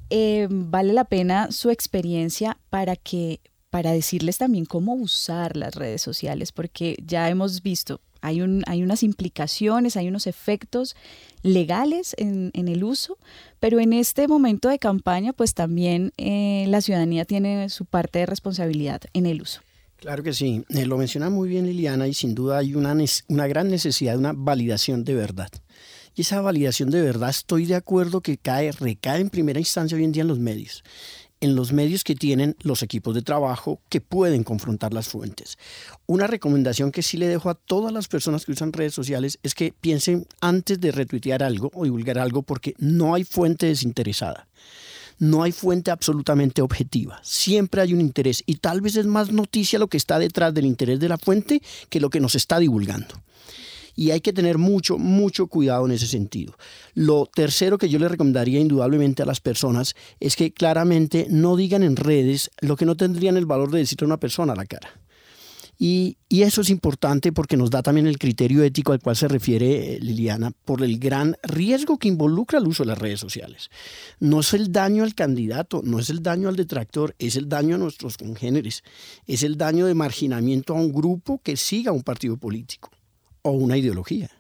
eh, 0.09 0.47
vale 0.49 0.93
la 0.93 1.05
pena 1.05 1.51
su 1.51 1.71
experiencia 1.71 2.57
para 2.71 2.95
que 2.95 3.41
para 3.71 3.91
decirles 3.91 4.39
también 4.39 4.65
cómo 4.65 4.95
usar 4.95 5.57
las 5.57 5.75
redes 5.75 6.01
sociales, 6.01 6.53
porque 6.53 6.95
ya 7.05 7.29
hemos 7.29 7.63
visto, 7.63 8.01
hay, 8.21 8.41
un, 8.41 8.63
hay 8.69 8.85
unas 8.85 9.03
implicaciones, 9.03 9.97
hay 9.97 10.07
unos 10.07 10.29
efectos 10.29 10.95
legales 11.43 12.15
en, 12.17 12.53
el 12.55 12.85
uso, 12.85 13.19
pero 13.59 13.81
en 13.81 13.93
este 13.93 14.29
momento 14.29 14.69
de 14.69 14.79
campaña, 14.79 15.33
pues 15.33 15.55
también 15.55 16.13
eh, 16.19 16.67
la 16.69 16.83
ciudadanía 16.83 17.25
tiene 17.25 17.69
su 17.69 17.85
parte 17.85 18.21
de 18.21 18.27
responsabilidad 18.27 19.01
en 19.13 19.27
el 19.27 19.43
uso. 19.43 19.61
Claro 20.03 20.25
que 20.25 20.33
sí, 20.33 20.65
eh, 20.71 20.85
lo 20.85 20.99
menciona 20.99 21.31
muy 21.31 21.49
bien 21.49 21.65
Liliana 21.65 22.09
y 22.09 22.13
sin 22.13 22.35
duda 22.35 22.59
hay 22.59 22.75
una, 22.75 22.93
una 23.29 23.47
gran 23.47 23.69
necesidad 23.69 24.15
de 24.15 24.19
una 24.19 24.33
validación 24.33 25.05
de 25.05 25.15
verdad. 25.15 25.49
Y 26.17 26.23
esa 26.23 26.41
validación 26.41 26.91
de 26.91 27.01
verdad 27.01 27.31
estoy 27.31 27.67
de 27.67 27.77
acuerdo 27.77 28.21
que 28.21 28.37
cae, 28.37 28.73
recae 28.73 29.21
en 29.21 29.31
primera 29.31 29.61
instancia 29.61 29.97
hoy 29.97 30.03
en 30.03 30.11
día 30.11 30.23
en 30.23 30.29
los 30.29 30.41
medios 30.41 30.83
en 31.41 31.57
los 31.57 31.73
medios 31.73 32.05
que 32.05 32.15
tienen 32.15 32.57
los 32.63 32.85
equipos 32.85 33.17
de 33.17 33.23
trabajo 33.23 33.81
que 33.89 34.01
pueden 34.01 34.45
confrontar 34.45 34.95
las 34.95 35.09
fuentes. 35.09 35.59
Una 36.07 36.29
recomendación 36.29 36.93
que 36.93 37.03
sí 37.03 37.17
le 37.17 37.27
dejo 37.27 37.51
a 37.51 37.57
todas 37.57 37.93
las 37.93 38.07
personas 38.07 38.47
que 38.47 38.53
usan 38.53 38.73
redes 38.73 38.95
sociales 38.95 39.41
es 39.43 39.57
que 39.57 39.75
piensen 39.81 40.25
antes 40.41 40.79
de 40.79 40.93
retuitear 40.93 41.43
algo 41.43 41.73
o 41.75 41.83
divulgar 41.83 42.21
algo 42.21 42.43
porque 42.43 42.75
no 42.79 43.15
hay 43.15 43.25
fuente 43.25 43.67
desinteresada 43.67 44.47
no 45.19 45.43
hay 45.43 45.53
fuente 45.53 45.91
absolutamente 45.91 46.63
objetiva. 46.63 47.21
Siempre 47.23 47.83
hay 47.83 47.95
un 47.95 48.01
interés 48.01 48.43
y 48.47 48.57
tal 48.57 48.81
vez 48.81 48.97
es 48.97 49.07
más 49.07 49.33
noticia 49.33 49.79
lo 49.79 49.89
que 49.89 49.97
está 49.97 50.19
detrás 50.19 50.55
del 50.55 50.67
interés 50.67 51.01
de 51.01 51.09
la 51.09 51.19
fuente 51.19 51.63
que 51.89 52.01
lo 52.01 52.11
que 52.11 52.21
nos 52.21 52.35
está 52.35 52.59
divulgando. 52.59 53.23
Y 53.95 54.11
hay 54.11 54.21
que 54.21 54.33
tener 54.33 54.57
mucho, 54.57 54.97
mucho 54.99 55.49
cuidado 55.49 55.85
en 55.85 55.93
ese 55.93 56.07
sentido. 56.07 56.57
Lo 56.95 57.27
tercero 57.27 57.77
que 57.77 57.91
yo 57.91 57.99
le 57.99 58.09
recomendaría 58.09 58.59
indudablemente 58.59 59.23
a 59.23 59.27
las 59.27 59.41
personas 59.41 59.95
es 60.19 60.35
que 60.35 60.53
claramente 60.53 61.27
no 61.29 61.57
digan 61.57 61.83
en 61.83 61.97
redes 61.97 62.51
lo 62.61 62.77
que 62.77 62.87
no 62.87 62.97
tendrían 62.97 63.37
el 63.37 63.47
valor 63.47 63.71
de 63.71 63.81
decirle 63.81 64.07
a 64.07 64.07
una 64.07 64.21
persona 64.21 64.55
a 64.55 64.57
la 64.57 64.65
cara. 64.65 65.02
Y, 65.79 66.17
eso 66.29 66.61
es 66.61 66.71
importante 66.71 67.33
porque 67.33 67.57
nos 67.57 67.71
da 67.71 67.83
también 67.83 68.07
el 68.07 68.19
criterio 68.19 68.63
ético 68.63 68.93
al 68.93 69.01
cual 69.01 69.17
se 69.17 69.29
refiere 69.29 69.95
eh, 69.95 69.99
Liliana 70.01 70.53
por 70.65 70.83
el 70.83 70.99
gran 70.99 71.37
riesgo 71.43 71.99
que 71.99 72.09
involucra 72.09 72.59
el 72.59 72.67
uso 72.67 72.85
de 72.85 72.89
las 72.89 72.99
redes 72.99 73.21
sociales. 73.21 73.69
No 74.21 74.41
es 74.41 74.55
el 74.55 74.71
daño 74.71 75.03
al 75.03 75.15
candidato, 75.15 75.83
no 75.85 75.99
es 75.99 76.11
el 76.11 76.23
daño 76.23 76.49
al 76.49 76.57
detractor, 76.57 77.15
es 77.19 77.37
el 77.37 77.49
daño 77.49 77.75
a 77.75 77.79
nuestros 77.79 78.17
congéneres, 78.17 78.83
es 79.27 79.43
el 79.43 79.57
daño 79.57 79.87
de 79.87 79.95
marginamiento 79.95 80.75
a 80.75 80.81
un 80.81 80.93
grupo 80.93 81.41
que 81.43 81.57
siga 81.57 81.93
un 81.93 82.03
partido 82.03 82.37
político 82.37 82.91
o 83.43 83.51
una 83.51 83.77
ideología. 83.77 84.31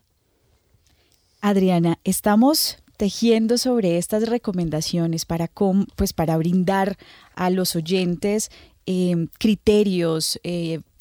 Adriana, 1.40 1.98
estamos 2.04 2.78
tejiendo 2.96 3.58
sobre 3.58 3.98
estas 3.98 4.28
recomendaciones 4.28 5.24
para, 5.24 5.50
pues 5.96 6.12
para 6.12 6.36
brindar 6.36 6.96
a 7.34 7.50
los 7.50 7.74
oyentes 7.74 8.50
eh, 8.86 9.26
criterios, 9.38 10.38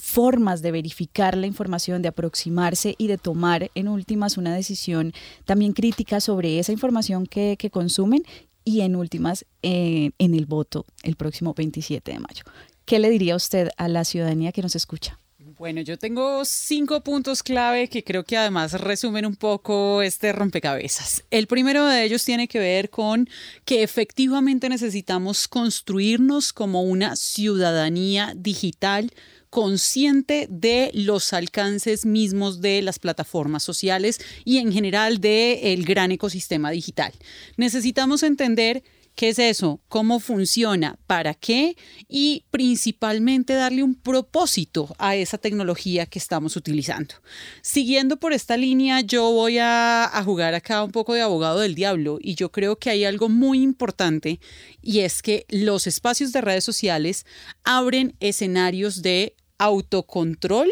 formas 0.01 0.63
de 0.63 0.71
verificar 0.71 1.37
la 1.37 1.45
información, 1.45 2.01
de 2.01 2.07
aproximarse 2.07 2.95
y 2.97 3.05
de 3.07 3.19
tomar 3.19 3.69
en 3.75 3.87
últimas 3.87 4.35
una 4.37 4.53
decisión 4.53 5.13
también 5.45 5.73
crítica 5.73 6.19
sobre 6.19 6.57
esa 6.57 6.71
información 6.71 7.27
que, 7.27 7.57
consumen 7.71 8.23
y 8.65 8.81
en 8.81 8.95
últimas 8.95 9.45
eh, 9.61 10.09
en 10.17 10.33
el 10.33 10.47
voto 10.47 10.85
el 11.03 11.15
próximo 11.15 11.53
27 11.53 12.11
de 12.11 12.19
mayo. 12.19 12.43
¿Qué 12.85 12.97
le 12.97 13.09
diría 13.11 13.35
usted 13.35 13.69
a 13.77 13.87
la 13.87 14.03
ciudadanía 14.03 14.51
que 14.51 14.63
nos 14.63 14.75
escucha? 14.75 15.20
Bueno, 15.61 15.81
yo 15.81 15.95
tengo 15.95 16.43
cinco 16.43 17.01
puntos 17.01 17.43
clave 17.43 17.87
que 17.87 18.03
creo 18.03 18.23
que 18.23 18.35
además 18.35 18.73
resumen 18.81 19.27
un 19.27 19.35
poco 19.35 20.01
este 20.01 20.33
rompecabezas. 20.33 21.23
El 21.29 21.45
primero 21.45 21.85
de 21.85 22.03
ellos 22.03 22.25
tiene 22.25 22.47
que 22.47 22.57
ver 22.57 22.89
con 22.89 23.29
que 23.63 23.83
efectivamente 23.83 24.69
necesitamos 24.69 25.47
construirnos 25.47 26.51
como 26.51 26.81
una 26.81 27.15
ciudadanía 27.15 28.33
digital 28.35 29.11
consciente 29.51 30.47
de 30.49 30.89
los 30.95 31.31
alcances 31.31 32.07
mismos 32.07 32.59
de 32.61 32.81
las 32.81 32.97
plataformas 32.97 33.61
sociales 33.61 34.19
y 34.43 34.57
en 34.57 34.71
general 34.71 35.21
del 35.21 35.85
gran 35.85 36.11
ecosistema 36.11 36.71
digital. 36.71 37.13
Necesitamos 37.55 38.23
entender 38.23 38.81
¿Qué 39.15 39.29
es 39.29 39.39
eso? 39.39 39.81
¿Cómo 39.87 40.19
funciona? 40.19 40.97
¿Para 41.05 41.33
qué? 41.33 41.75
Y 42.07 42.45
principalmente 42.49 43.53
darle 43.53 43.83
un 43.83 43.93
propósito 43.93 44.95
a 44.97 45.15
esa 45.15 45.37
tecnología 45.37 46.05
que 46.05 46.17
estamos 46.17 46.55
utilizando. 46.55 47.15
Siguiendo 47.61 48.17
por 48.17 48.33
esta 48.33 48.57
línea, 48.57 49.01
yo 49.01 49.31
voy 49.31 49.57
a, 49.59 50.09
jugar 50.25 50.53
acá 50.53 50.83
un 50.83 50.91
poco 50.91 51.13
de 51.13 51.21
abogado 51.21 51.59
del 51.59 51.75
diablo 51.75 52.19
y 52.21 52.35
yo 52.35 52.51
creo 52.51 52.77
que 52.77 52.89
hay 52.89 53.05
algo 53.05 53.27
muy 53.27 53.61
importante 53.61 54.39
y 54.81 54.99
es 54.99 55.21
que 55.21 55.45
los 55.49 55.87
espacios 55.87 56.31
de 56.31 56.41
redes 56.41 56.63
sociales 56.63 57.25
abren 57.63 58.15
escenarios 58.19 59.01
de 59.01 59.35
autocontrol, 59.61 60.71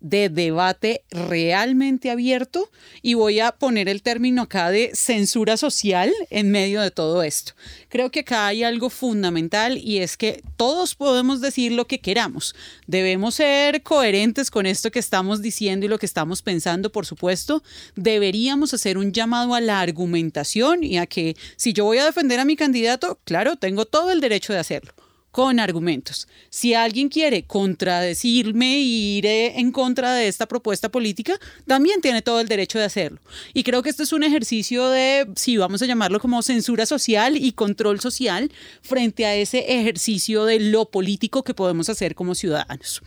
de 0.00 0.28
debate 0.28 1.02
realmente 1.10 2.10
abierto 2.10 2.70
y 3.00 3.14
voy 3.14 3.40
a 3.40 3.52
poner 3.52 3.88
el 3.88 4.02
término 4.02 4.42
acá 4.42 4.70
de 4.70 4.90
censura 4.94 5.56
social 5.56 6.12
en 6.30 6.50
medio 6.50 6.80
de 6.80 6.90
todo 6.90 7.22
esto. 7.22 7.52
Creo 7.88 8.10
que 8.10 8.20
acá 8.20 8.46
hay 8.46 8.62
algo 8.62 8.90
fundamental 8.90 9.78
y 9.78 9.98
es 9.98 10.16
que 10.16 10.42
todos 10.56 10.94
podemos 10.94 11.40
decir 11.40 11.72
lo 11.72 11.86
que 11.86 12.00
queramos. 12.00 12.54
Debemos 12.86 13.36
ser 13.36 13.82
coherentes 13.82 14.50
con 14.50 14.66
esto 14.66 14.90
que 14.90 14.98
estamos 14.98 15.40
diciendo 15.40 15.86
y 15.86 15.88
lo 15.88 15.98
que 15.98 16.06
estamos 16.06 16.42
pensando, 16.42 16.92
por 16.92 17.06
supuesto. 17.06 17.62
Deberíamos 17.94 18.74
hacer 18.74 18.98
un 18.98 19.12
llamado 19.12 19.54
a 19.54 19.60
la 19.60 19.80
argumentación 19.80 20.84
y 20.84 20.98
a 20.98 21.06
que 21.06 21.36
si 21.56 21.72
yo 21.72 21.84
voy 21.84 21.98
a 21.98 22.04
defender 22.04 22.40
a 22.40 22.44
mi 22.44 22.56
candidato, 22.56 23.18
claro, 23.24 23.56
tengo 23.56 23.86
todo 23.86 24.10
el 24.10 24.20
derecho 24.20 24.52
de 24.52 24.58
hacerlo 24.58 25.03
con 25.34 25.58
argumentos. 25.58 26.28
Si 26.48 26.74
alguien 26.74 27.08
quiere 27.08 27.42
contradecirme 27.42 28.78
y 28.78 29.18
ir 29.18 29.26
en 29.26 29.72
contra 29.72 30.14
de 30.14 30.28
esta 30.28 30.46
propuesta 30.46 30.92
política, 30.92 31.40
también 31.66 32.00
tiene 32.00 32.22
todo 32.22 32.38
el 32.38 32.46
derecho 32.46 32.78
de 32.78 32.84
hacerlo. 32.84 33.18
Y 33.52 33.64
creo 33.64 33.82
que 33.82 33.90
este 33.90 34.04
es 34.04 34.12
un 34.12 34.22
ejercicio 34.22 34.88
de, 34.90 35.26
si 35.34 35.56
vamos 35.56 35.82
a 35.82 35.86
llamarlo 35.86 36.20
como 36.20 36.40
censura 36.42 36.86
social 36.86 37.36
y 37.36 37.50
control 37.50 37.98
social 37.98 38.52
frente 38.80 39.26
a 39.26 39.34
ese 39.34 39.80
ejercicio 39.80 40.44
de 40.44 40.60
lo 40.60 40.84
político 40.84 41.42
que 41.42 41.52
podemos 41.52 41.88
hacer 41.88 42.14
como 42.14 42.36
ciudadanos. 42.36 43.02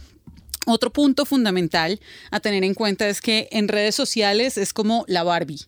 Otro 0.65 0.91
punto 0.91 1.25
fundamental 1.25 1.97
a 2.29 2.41
tener 2.41 2.65
en 2.65 2.73
cuenta 2.73 3.07
es 3.07 3.21
que 3.21 3.47
en 3.53 3.69
redes 3.69 3.95
sociales 3.95 4.57
es 4.57 4.73
como 4.73 5.05
la 5.07 5.23
Barbie 5.23 5.61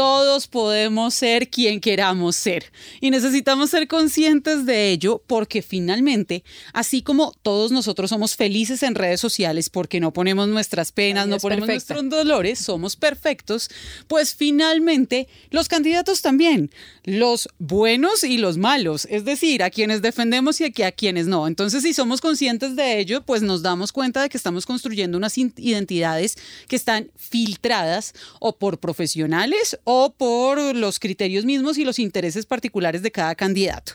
todos 0.00 0.46
podemos 0.46 1.12
ser 1.12 1.50
quien 1.50 1.78
queramos 1.78 2.34
ser. 2.34 2.72
Y 3.02 3.10
necesitamos 3.10 3.68
ser 3.68 3.86
conscientes 3.86 4.64
de 4.64 4.88
ello 4.92 5.22
porque 5.26 5.60
finalmente, 5.60 6.42
así 6.72 7.02
como 7.02 7.34
todos 7.42 7.70
nosotros 7.70 8.08
somos 8.08 8.34
felices 8.34 8.82
en 8.82 8.94
redes 8.94 9.20
sociales 9.20 9.68
porque 9.68 10.00
no 10.00 10.10
ponemos 10.10 10.48
nuestras 10.48 10.90
penas, 10.90 11.28
no 11.28 11.36
ponemos 11.36 11.68
nuestros 11.68 12.08
dolores, 12.08 12.60
somos 12.60 12.96
perfectos, 12.96 13.68
pues 14.08 14.34
finalmente 14.34 15.28
los 15.50 15.68
candidatos 15.68 16.22
también, 16.22 16.70
los 17.04 17.48
buenos 17.58 18.24
y 18.24 18.38
los 18.38 18.58
malos, 18.58 19.06
es 19.10 19.24
decir, 19.24 19.62
a 19.62 19.70
quienes 19.70 20.02
defendemos 20.02 20.60
y 20.60 20.64
a 20.82 20.92
quienes 20.92 21.26
no. 21.26 21.46
Entonces, 21.46 21.82
si 21.82 21.94
somos 21.94 22.20
conscientes 22.20 22.76
de 22.76 22.98
ello, 22.98 23.22
pues 23.22 23.42
nos 23.42 23.62
damos 23.62 23.92
cuenta 23.92 24.22
de 24.22 24.28
que 24.28 24.36
estamos 24.36 24.66
construyendo 24.66 25.18
unas 25.18 25.36
identidades 25.38 26.36
que 26.68 26.76
están 26.76 27.10
filtradas 27.16 28.14
o 28.38 28.56
por 28.56 28.78
profesionales 28.78 29.78
o 29.84 30.12
por 30.12 30.74
los 30.74 30.98
criterios 30.98 31.44
mismos 31.44 31.78
y 31.78 31.84
los 31.84 31.98
intereses 31.98 32.46
particulares 32.46 33.02
de 33.02 33.10
cada 33.10 33.34
candidato. 33.34 33.94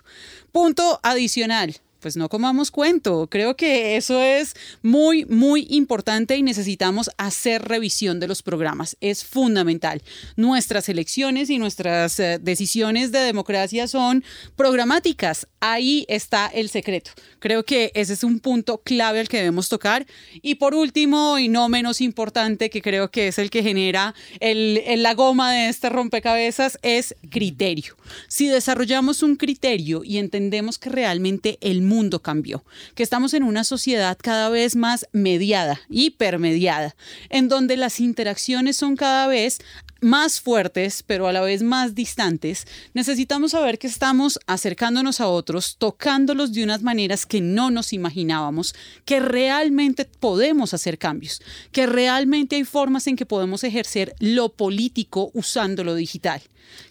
Punto 0.51 0.99
adicional 1.03 1.81
pues 2.05 2.17
no 2.17 2.29
comamos 2.29 2.69
cuento. 2.69 3.25
Creo 3.31 3.55
que 3.55 3.97
eso 3.97 4.21
es 4.21 4.53
muy, 4.83 5.25
muy 5.25 5.65
importante 5.71 6.37
y 6.37 6.43
necesitamos 6.43 7.09
hacer 7.17 7.63
revisión 7.63 8.19
de 8.19 8.27
los 8.27 8.43
programas. 8.43 8.95
Es 9.01 9.23
fundamental. 9.23 10.03
Nuestras 10.35 10.87
elecciones 10.87 11.49
y 11.49 11.57
nuestras 11.57 12.19
eh, 12.19 12.37
decisiones 12.39 13.11
de 13.11 13.17
democracia 13.21 13.87
son 13.87 14.23
programáticas. 14.55 15.47
Ahí 15.59 16.05
está 16.07 16.45
el 16.45 16.69
secreto. 16.69 17.09
Creo 17.39 17.65
que 17.65 17.91
ese 17.95 18.13
es 18.13 18.23
un 18.23 18.39
punto 18.39 18.83
clave 18.83 19.21
al 19.21 19.27
que 19.27 19.37
debemos 19.37 19.67
tocar. 19.67 20.05
Y 20.43 20.55
por 20.55 20.75
último, 20.75 21.39
y 21.39 21.47
no 21.47 21.69
menos 21.69 22.01
importante, 22.01 22.69
que 22.69 22.83
creo 22.83 23.09
que 23.09 23.29
es 23.29 23.39
el 23.39 23.49
que 23.49 23.63
genera 23.63 24.13
el, 24.39 24.83
la 25.01 25.15
goma 25.15 25.51
de 25.51 25.69
este 25.69 25.89
rompecabezas, 25.89 26.77
es 26.83 27.15
criterio. 27.31 27.97
Si 28.27 28.47
desarrollamos 28.47 29.23
un 29.23 29.37
criterio 29.37 30.03
y 30.03 30.19
entendemos 30.19 30.77
que 30.77 30.91
realmente 30.91 31.57
el 31.61 31.81
mundo 31.81 31.94
mundo 31.95 32.21
cambió, 32.21 32.65
que 32.93 33.03
estamos 33.03 33.33
en 33.33 33.43
una 33.43 33.63
sociedad 33.63 34.17
cada 34.21 34.49
vez 34.49 34.75
más 34.75 35.07
mediada, 35.13 35.79
hipermediada, 35.89 36.95
en 37.29 37.47
donde 37.47 37.77
las 37.77 37.99
interacciones 37.99 38.75
son 38.75 38.95
cada 38.95 39.27
vez 39.27 39.59
más 40.01 40.41
fuertes, 40.41 41.03
pero 41.03 41.27
a 41.27 41.33
la 41.33 41.41
vez 41.41 41.63
más 41.63 41.95
distantes, 41.95 42.67
necesitamos 42.93 43.51
saber 43.51 43.79
que 43.79 43.87
estamos 43.87 44.39
acercándonos 44.45 45.19
a 45.19 45.27
otros, 45.27 45.77
tocándolos 45.77 46.53
de 46.53 46.63
unas 46.63 46.83
maneras 46.83 47.25
que 47.25 47.41
no 47.41 47.71
nos 47.71 47.93
imaginábamos, 47.93 48.75
que 49.05 49.19
realmente 49.19 50.05
podemos 50.05 50.73
hacer 50.73 50.97
cambios, 50.97 51.41
que 51.71 51.87
realmente 51.87 52.55
hay 52.55 52.65
formas 52.65 53.07
en 53.07 53.15
que 53.15 53.25
podemos 53.25 53.63
ejercer 53.63 54.15
lo 54.19 54.49
político 54.49 55.31
usando 55.33 55.83
lo 55.83 55.95
digital, 55.95 56.41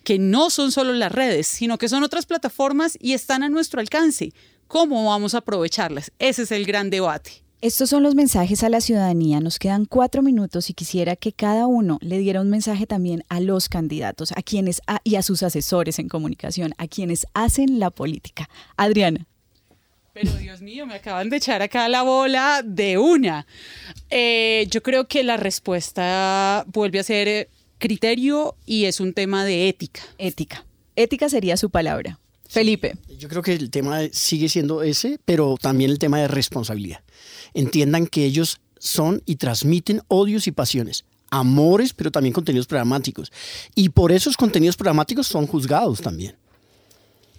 que 0.02 0.18
no 0.18 0.50
son 0.50 0.72
solo 0.72 0.92
las 0.92 1.12
redes, 1.12 1.46
sino 1.46 1.78
que 1.78 1.88
son 1.88 2.02
otras 2.02 2.26
plataformas 2.26 2.98
y 3.00 3.12
están 3.12 3.42
a 3.42 3.48
nuestro 3.48 3.80
alcance. 3.80 4.32
¿Cómo 4.68 5.04
vamos 5.06 5.34
a 5.34 5.38
aprovecharlas? 5.38 6.12
Ese 6.18 6.42
es 6.42 6.52
el 6.52 6.64
gran 6.64 6.90
debate. 6.90 7.44
Estos 7.64 7.88
son 7.88 8.02
los 8.02 8.14
mensajes 8.14 8.62
a 8.62 8.68
la 8.68 8.82
ciudadanía. 8.82 9.40
Nos 9.40 9.58
quedan 9.58 9.86
cuatro 9.86 10.20
minutos 10.20 10.68
y 10.68 10.74
quisiera 10.74 11.16
que 11.16 11.32
cada 11.32 11.66
uno 11.66 11.98
le 12.02 12.18
diera 12.18 12.42
un 12.42 12.50
mensaje 12.50 12.86
también 12.86 13.24
a 13.30 13.40
los 13.40 13.70
candidatos, 13.70 14.32
a 14.32 14.42
quienes 14.42 14.82
y 15.02 15.14
a 15.14 15.22
sus 15.22 15.42
asesores 15.42 15.98
en 15.98 16.10
comunicación, 16.10 16.74
a 16.76 16.88
quienes 16.88 17.26
hacen 17.32 17.78
la 17.78 17.88
política. 17.88 18.50
Adriana. 18.76 19.26
Pero 20.12 20.32
Dios 20.34 20.60
mío, 20.60 20.86
me 20.86 20.94
acaban 20.94 21.30
de 21.30 21.38
echar 21.38 21.62
acá 21.62 21.88
la 21.88 22.02
bola 22.02 22.60
de 22.62 22.98
una. 22.98 23.46
Eh, 24.10 24.66
yo 24.70 24.82
creo 24.82 25.08
que 25.08 25.24
la 25.24 25.38
respuesta 25.38 26.64
vuelve 26.68 27.00
a 27.00 27.02
ser 27.02 27.28
eh, 27.28 27.48
criterio 27.78 28.56
y 28.66 28.84
es 28.84 29.00
un 29.00 29.14
tema 29.14 29.44
de 29.44 29.70
ética. 29.70 30.02
Ética. 30.18 30.66
Ética 30.96 31.30
sería 31.30 31.56
su 31.56 31.70
palabra. 31.70 32.20
Felipe. 32.54 32.96
Yo 33.18 33.28
creo 33.28 33.42
que 33.42 33.52
el 33.52 33.68
tema 33.68 33.98
sigue 34.12 34.48
siendo 34.48 34.82
ese, 34.84 35.18
pero 35.24 35.56
también 35.60 35.90
el 35.90 35.98
tema 35.98 36.20
de 36.20 36.28
responsabilidad. 36.28 37.00
Entiendan 37.52 38.06
que 38.06 38.24
ellos 38.24 38.60
son 38.78 39.22
y 39.26 39.36
transmiten 39.36 40.02
odios 40.06 40.46
y 40.46 40.52
pasiones, 40.52 41.04
amores, 41.30 41.92
pero 41.92 42.12
también 42.12 42.32
contenidos 42.32 42.68
programáticos. 42.68 43.32
Y 43.74 43.88
por 43.88 44.12
esos 44.12 44.36
contenidos 44.36 44.76
programáticos 44.76 45.26
son 45.26 45.48
juzgados 45.48 46.00
también. 46.00 46.36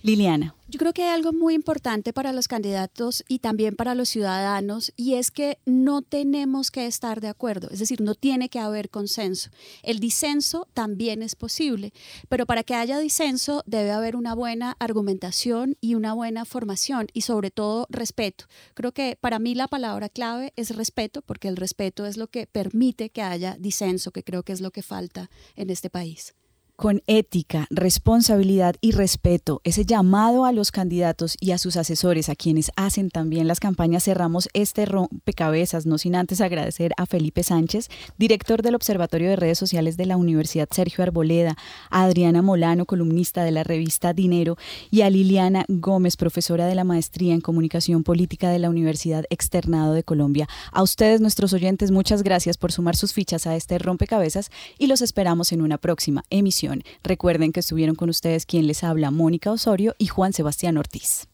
Liliana. 0.05 0.53
Yo 0.67 0.77
creo 0.77 0.93
que 0.93 1.01
hay 1.01 1.09
algo 1.09 1.33
muy 1.33 1.55
importante 1.55 2.13
para 2.13 2.31
los 2.31 2.47
candidatos 2.47 3.23
y 3.27 3.39
también 3.39 3.75
para 3.75 3.95
los 3.95 4.07
ciudadanos 4.07 4.93
y 4.95 5.15
es 5.15 5.31
que 5.31 5.57
no 5.65 6.03
tenemos 6.03 6.69
que 6.69 6.85
estar 6.85 7.21
de 7.21 7.27
acuerdo, 7.27 7.69
es 7.71 7.79
decir, 7.79 8.01
no 8.01 8.13
tiene 8.13 8.49
que 8.49 8.59
haber 8.59 8.91
consenso. 8.91 9.49
El 9.81 9.99
disenso 9.99 10.67
también 10.75 11.23
es 11.23 11.35
posible, 11.35 11.91
pero 12.29 12.45
para 12.45 12.63
que 12.63 12.75
haya 12.75 12.99
disenso 12.99 13.63
debe 13.65 13.89
haber 13.89 14.15
una 14.15 14.35
buena 14.35 14.75
argumentación 14.77 15.75
y 15.81 15.95
una 15.95 16.13
buena 16.13 16.45
formación 16.45 17.07
y 17.13 17.21
sobre 17.21 17.49
todo 17.49 17.87
respeto. 17.89 18.45
Creo 18.75 18.91
que 18.91 19.17
para 19.19 19.39
mí 19.39 19.55
la 19.55 19.67
palabra 19.67 20.09
clave 20.09 20.53
es 20.55 20.75
respeto 20.75 21.23
porque 21.23 21.47
el 21.47 21.57
respeto 21.57 22.05
es 22.05 22.15
lo 22.15 22.27
que 22.27 22.45
permite 22.45 23.09
que 23.09 23.23
haya 23.23 23.57
disenso, 23.59 24.11
que 24.11 24.23
creo 24.23 24.43
que 24.43 24.53
es 24.53 24.61
lo 24.61 24.69
que 24.69 24.83
falta 24.83 25.31
en 25.55 25.71
este 25.71 25.89
país 25.89 26.35
con 26.75 27.01
ética, 27.07 27.67
responsabilidad 27.69 28.75
y 28.81 28.91
respeto, 28.91 29.61
ese 29.63 29.85
llamado 29.85 30.43
a 30.43 30.51
los 30.51 30.71
candidatos 30.71 31.37
y 31.39 31.51
a 31.51 31.57
sus 31.57 31.77
asesores, 31.77 32.27
a 32.27 32.35
quienes 32.35 32.71
hacen 32.75 33.09
también 33.09 33.47
las 33.47 33.61
campañas, 33.61 34.03
cerramos 34.03 34.49
este 34.53 34.85
rompecabezas, 34.85 35.85
no 35.85 35.97
sin 35.97 36.15
antes 36.15 36.41
agradecer 36.41 36.91
a 36.97 37.05
Felipe 37.05 37.43
Sánchez, 37.43 37.87
director 38.17 38.61
del 38.61 38.75
Observatorio 38.75 39.29
de 39.29 39.37
Redes 39.37 39.57
Sociales 39.57 39.95
de 39.95 40.05
la 40.05 40.17
Universidad 40.17 40.67
Sergio 40.69 41.03
Arboleda, 41.03 41.55
a 41.89 42.03
Adriana 42.03 42.41
Molano, 42.41 42.85
columnista 42.85 43.45
de 43.45 43.51
la 43.51 43.63
revista 43.63 44.13
Dinero, 44.13 44.57
y 44.91 45.01
a 45.01 45.09
Liliana 45.09 45.63
Gómez, 45.69 46.17
profesora 46.17 46.67
de 46.67 46.75
la 46.75 46.83
Maestría 46.83 47.33
en 47.33 47.41
Comunicación 47.41 48.03
Política 48.03 48.49
de 48.49 48.59
la 48.59 48.69
Universidad 48.69 49.23
Externado 49.29 49.93
de 49.93 50.03
Colombia. 50.03 50.49
A 50.73 50.83
ustedes, 50.83 51.21
nuestros 51.21 51.53
oyentes, 51.53 51.91
muchas 51.91 52.21
gracias 52.21 52.57
por 52.57 52.73
sumar 52.73 52.97
sus 52.97 53.13
fichas 53.13 53.47
a 53.47 53.55
este 53.55 53.77
rompecabezas 53.79 54.51
y 54.77 54.87
los 54.87 55.01
esperamos 55.01 55.53
en 55.53 55.61
una 55.61 55.77
próxima 55.77 56.25
emisión 56.29 56.64
Recuerden 57.03 57.51
que 57.51 57.59
estuvieron 57.59 57.95
con 57.95 58.09
ustedes 58.09 58.45
quien 58.45 58.67
les 58.67 58.83
habla, 58.83 59.11
Mónica 59.11 59.51
Osorio 59.51 59.95
y 59.97 60.07
Juan 60.07 60.33
Sebastián 60.33 60.77
Ortiz. 60.77 61.27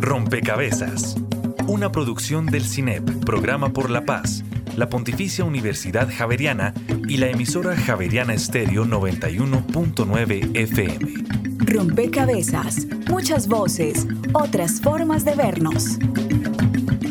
Rompecabezas. 0.00 1.16
Una 1.66 1.90
producción 1.90 2.46
del 2.46 2.64
CINEP, 2.64 3.24
Programa 3.24 3.72
por 3.72 3.90
la 3.90 4.04
Paz, 4.04 4.44
la 4.76 4.88
Pontificia 4.88 5.44
Universidad 5.44 6.08
Javeriana 6.12 6.74
y 7.08 7.16
la 7.16 7.28
emisora 7.28 7.76
Javeriana 7.76 8.34
Estéreo 8.34 8.84
91.9 8.84 10.56
FM. 10.56 11.42
Rompecabezas. 11.58 12.86
Muchas 13.08 13.48
voces, 13.48 14.06
otras 14.34 14.80
formas 14.80 15.24
de 15.24 15.34
vernos. 15.34 15.98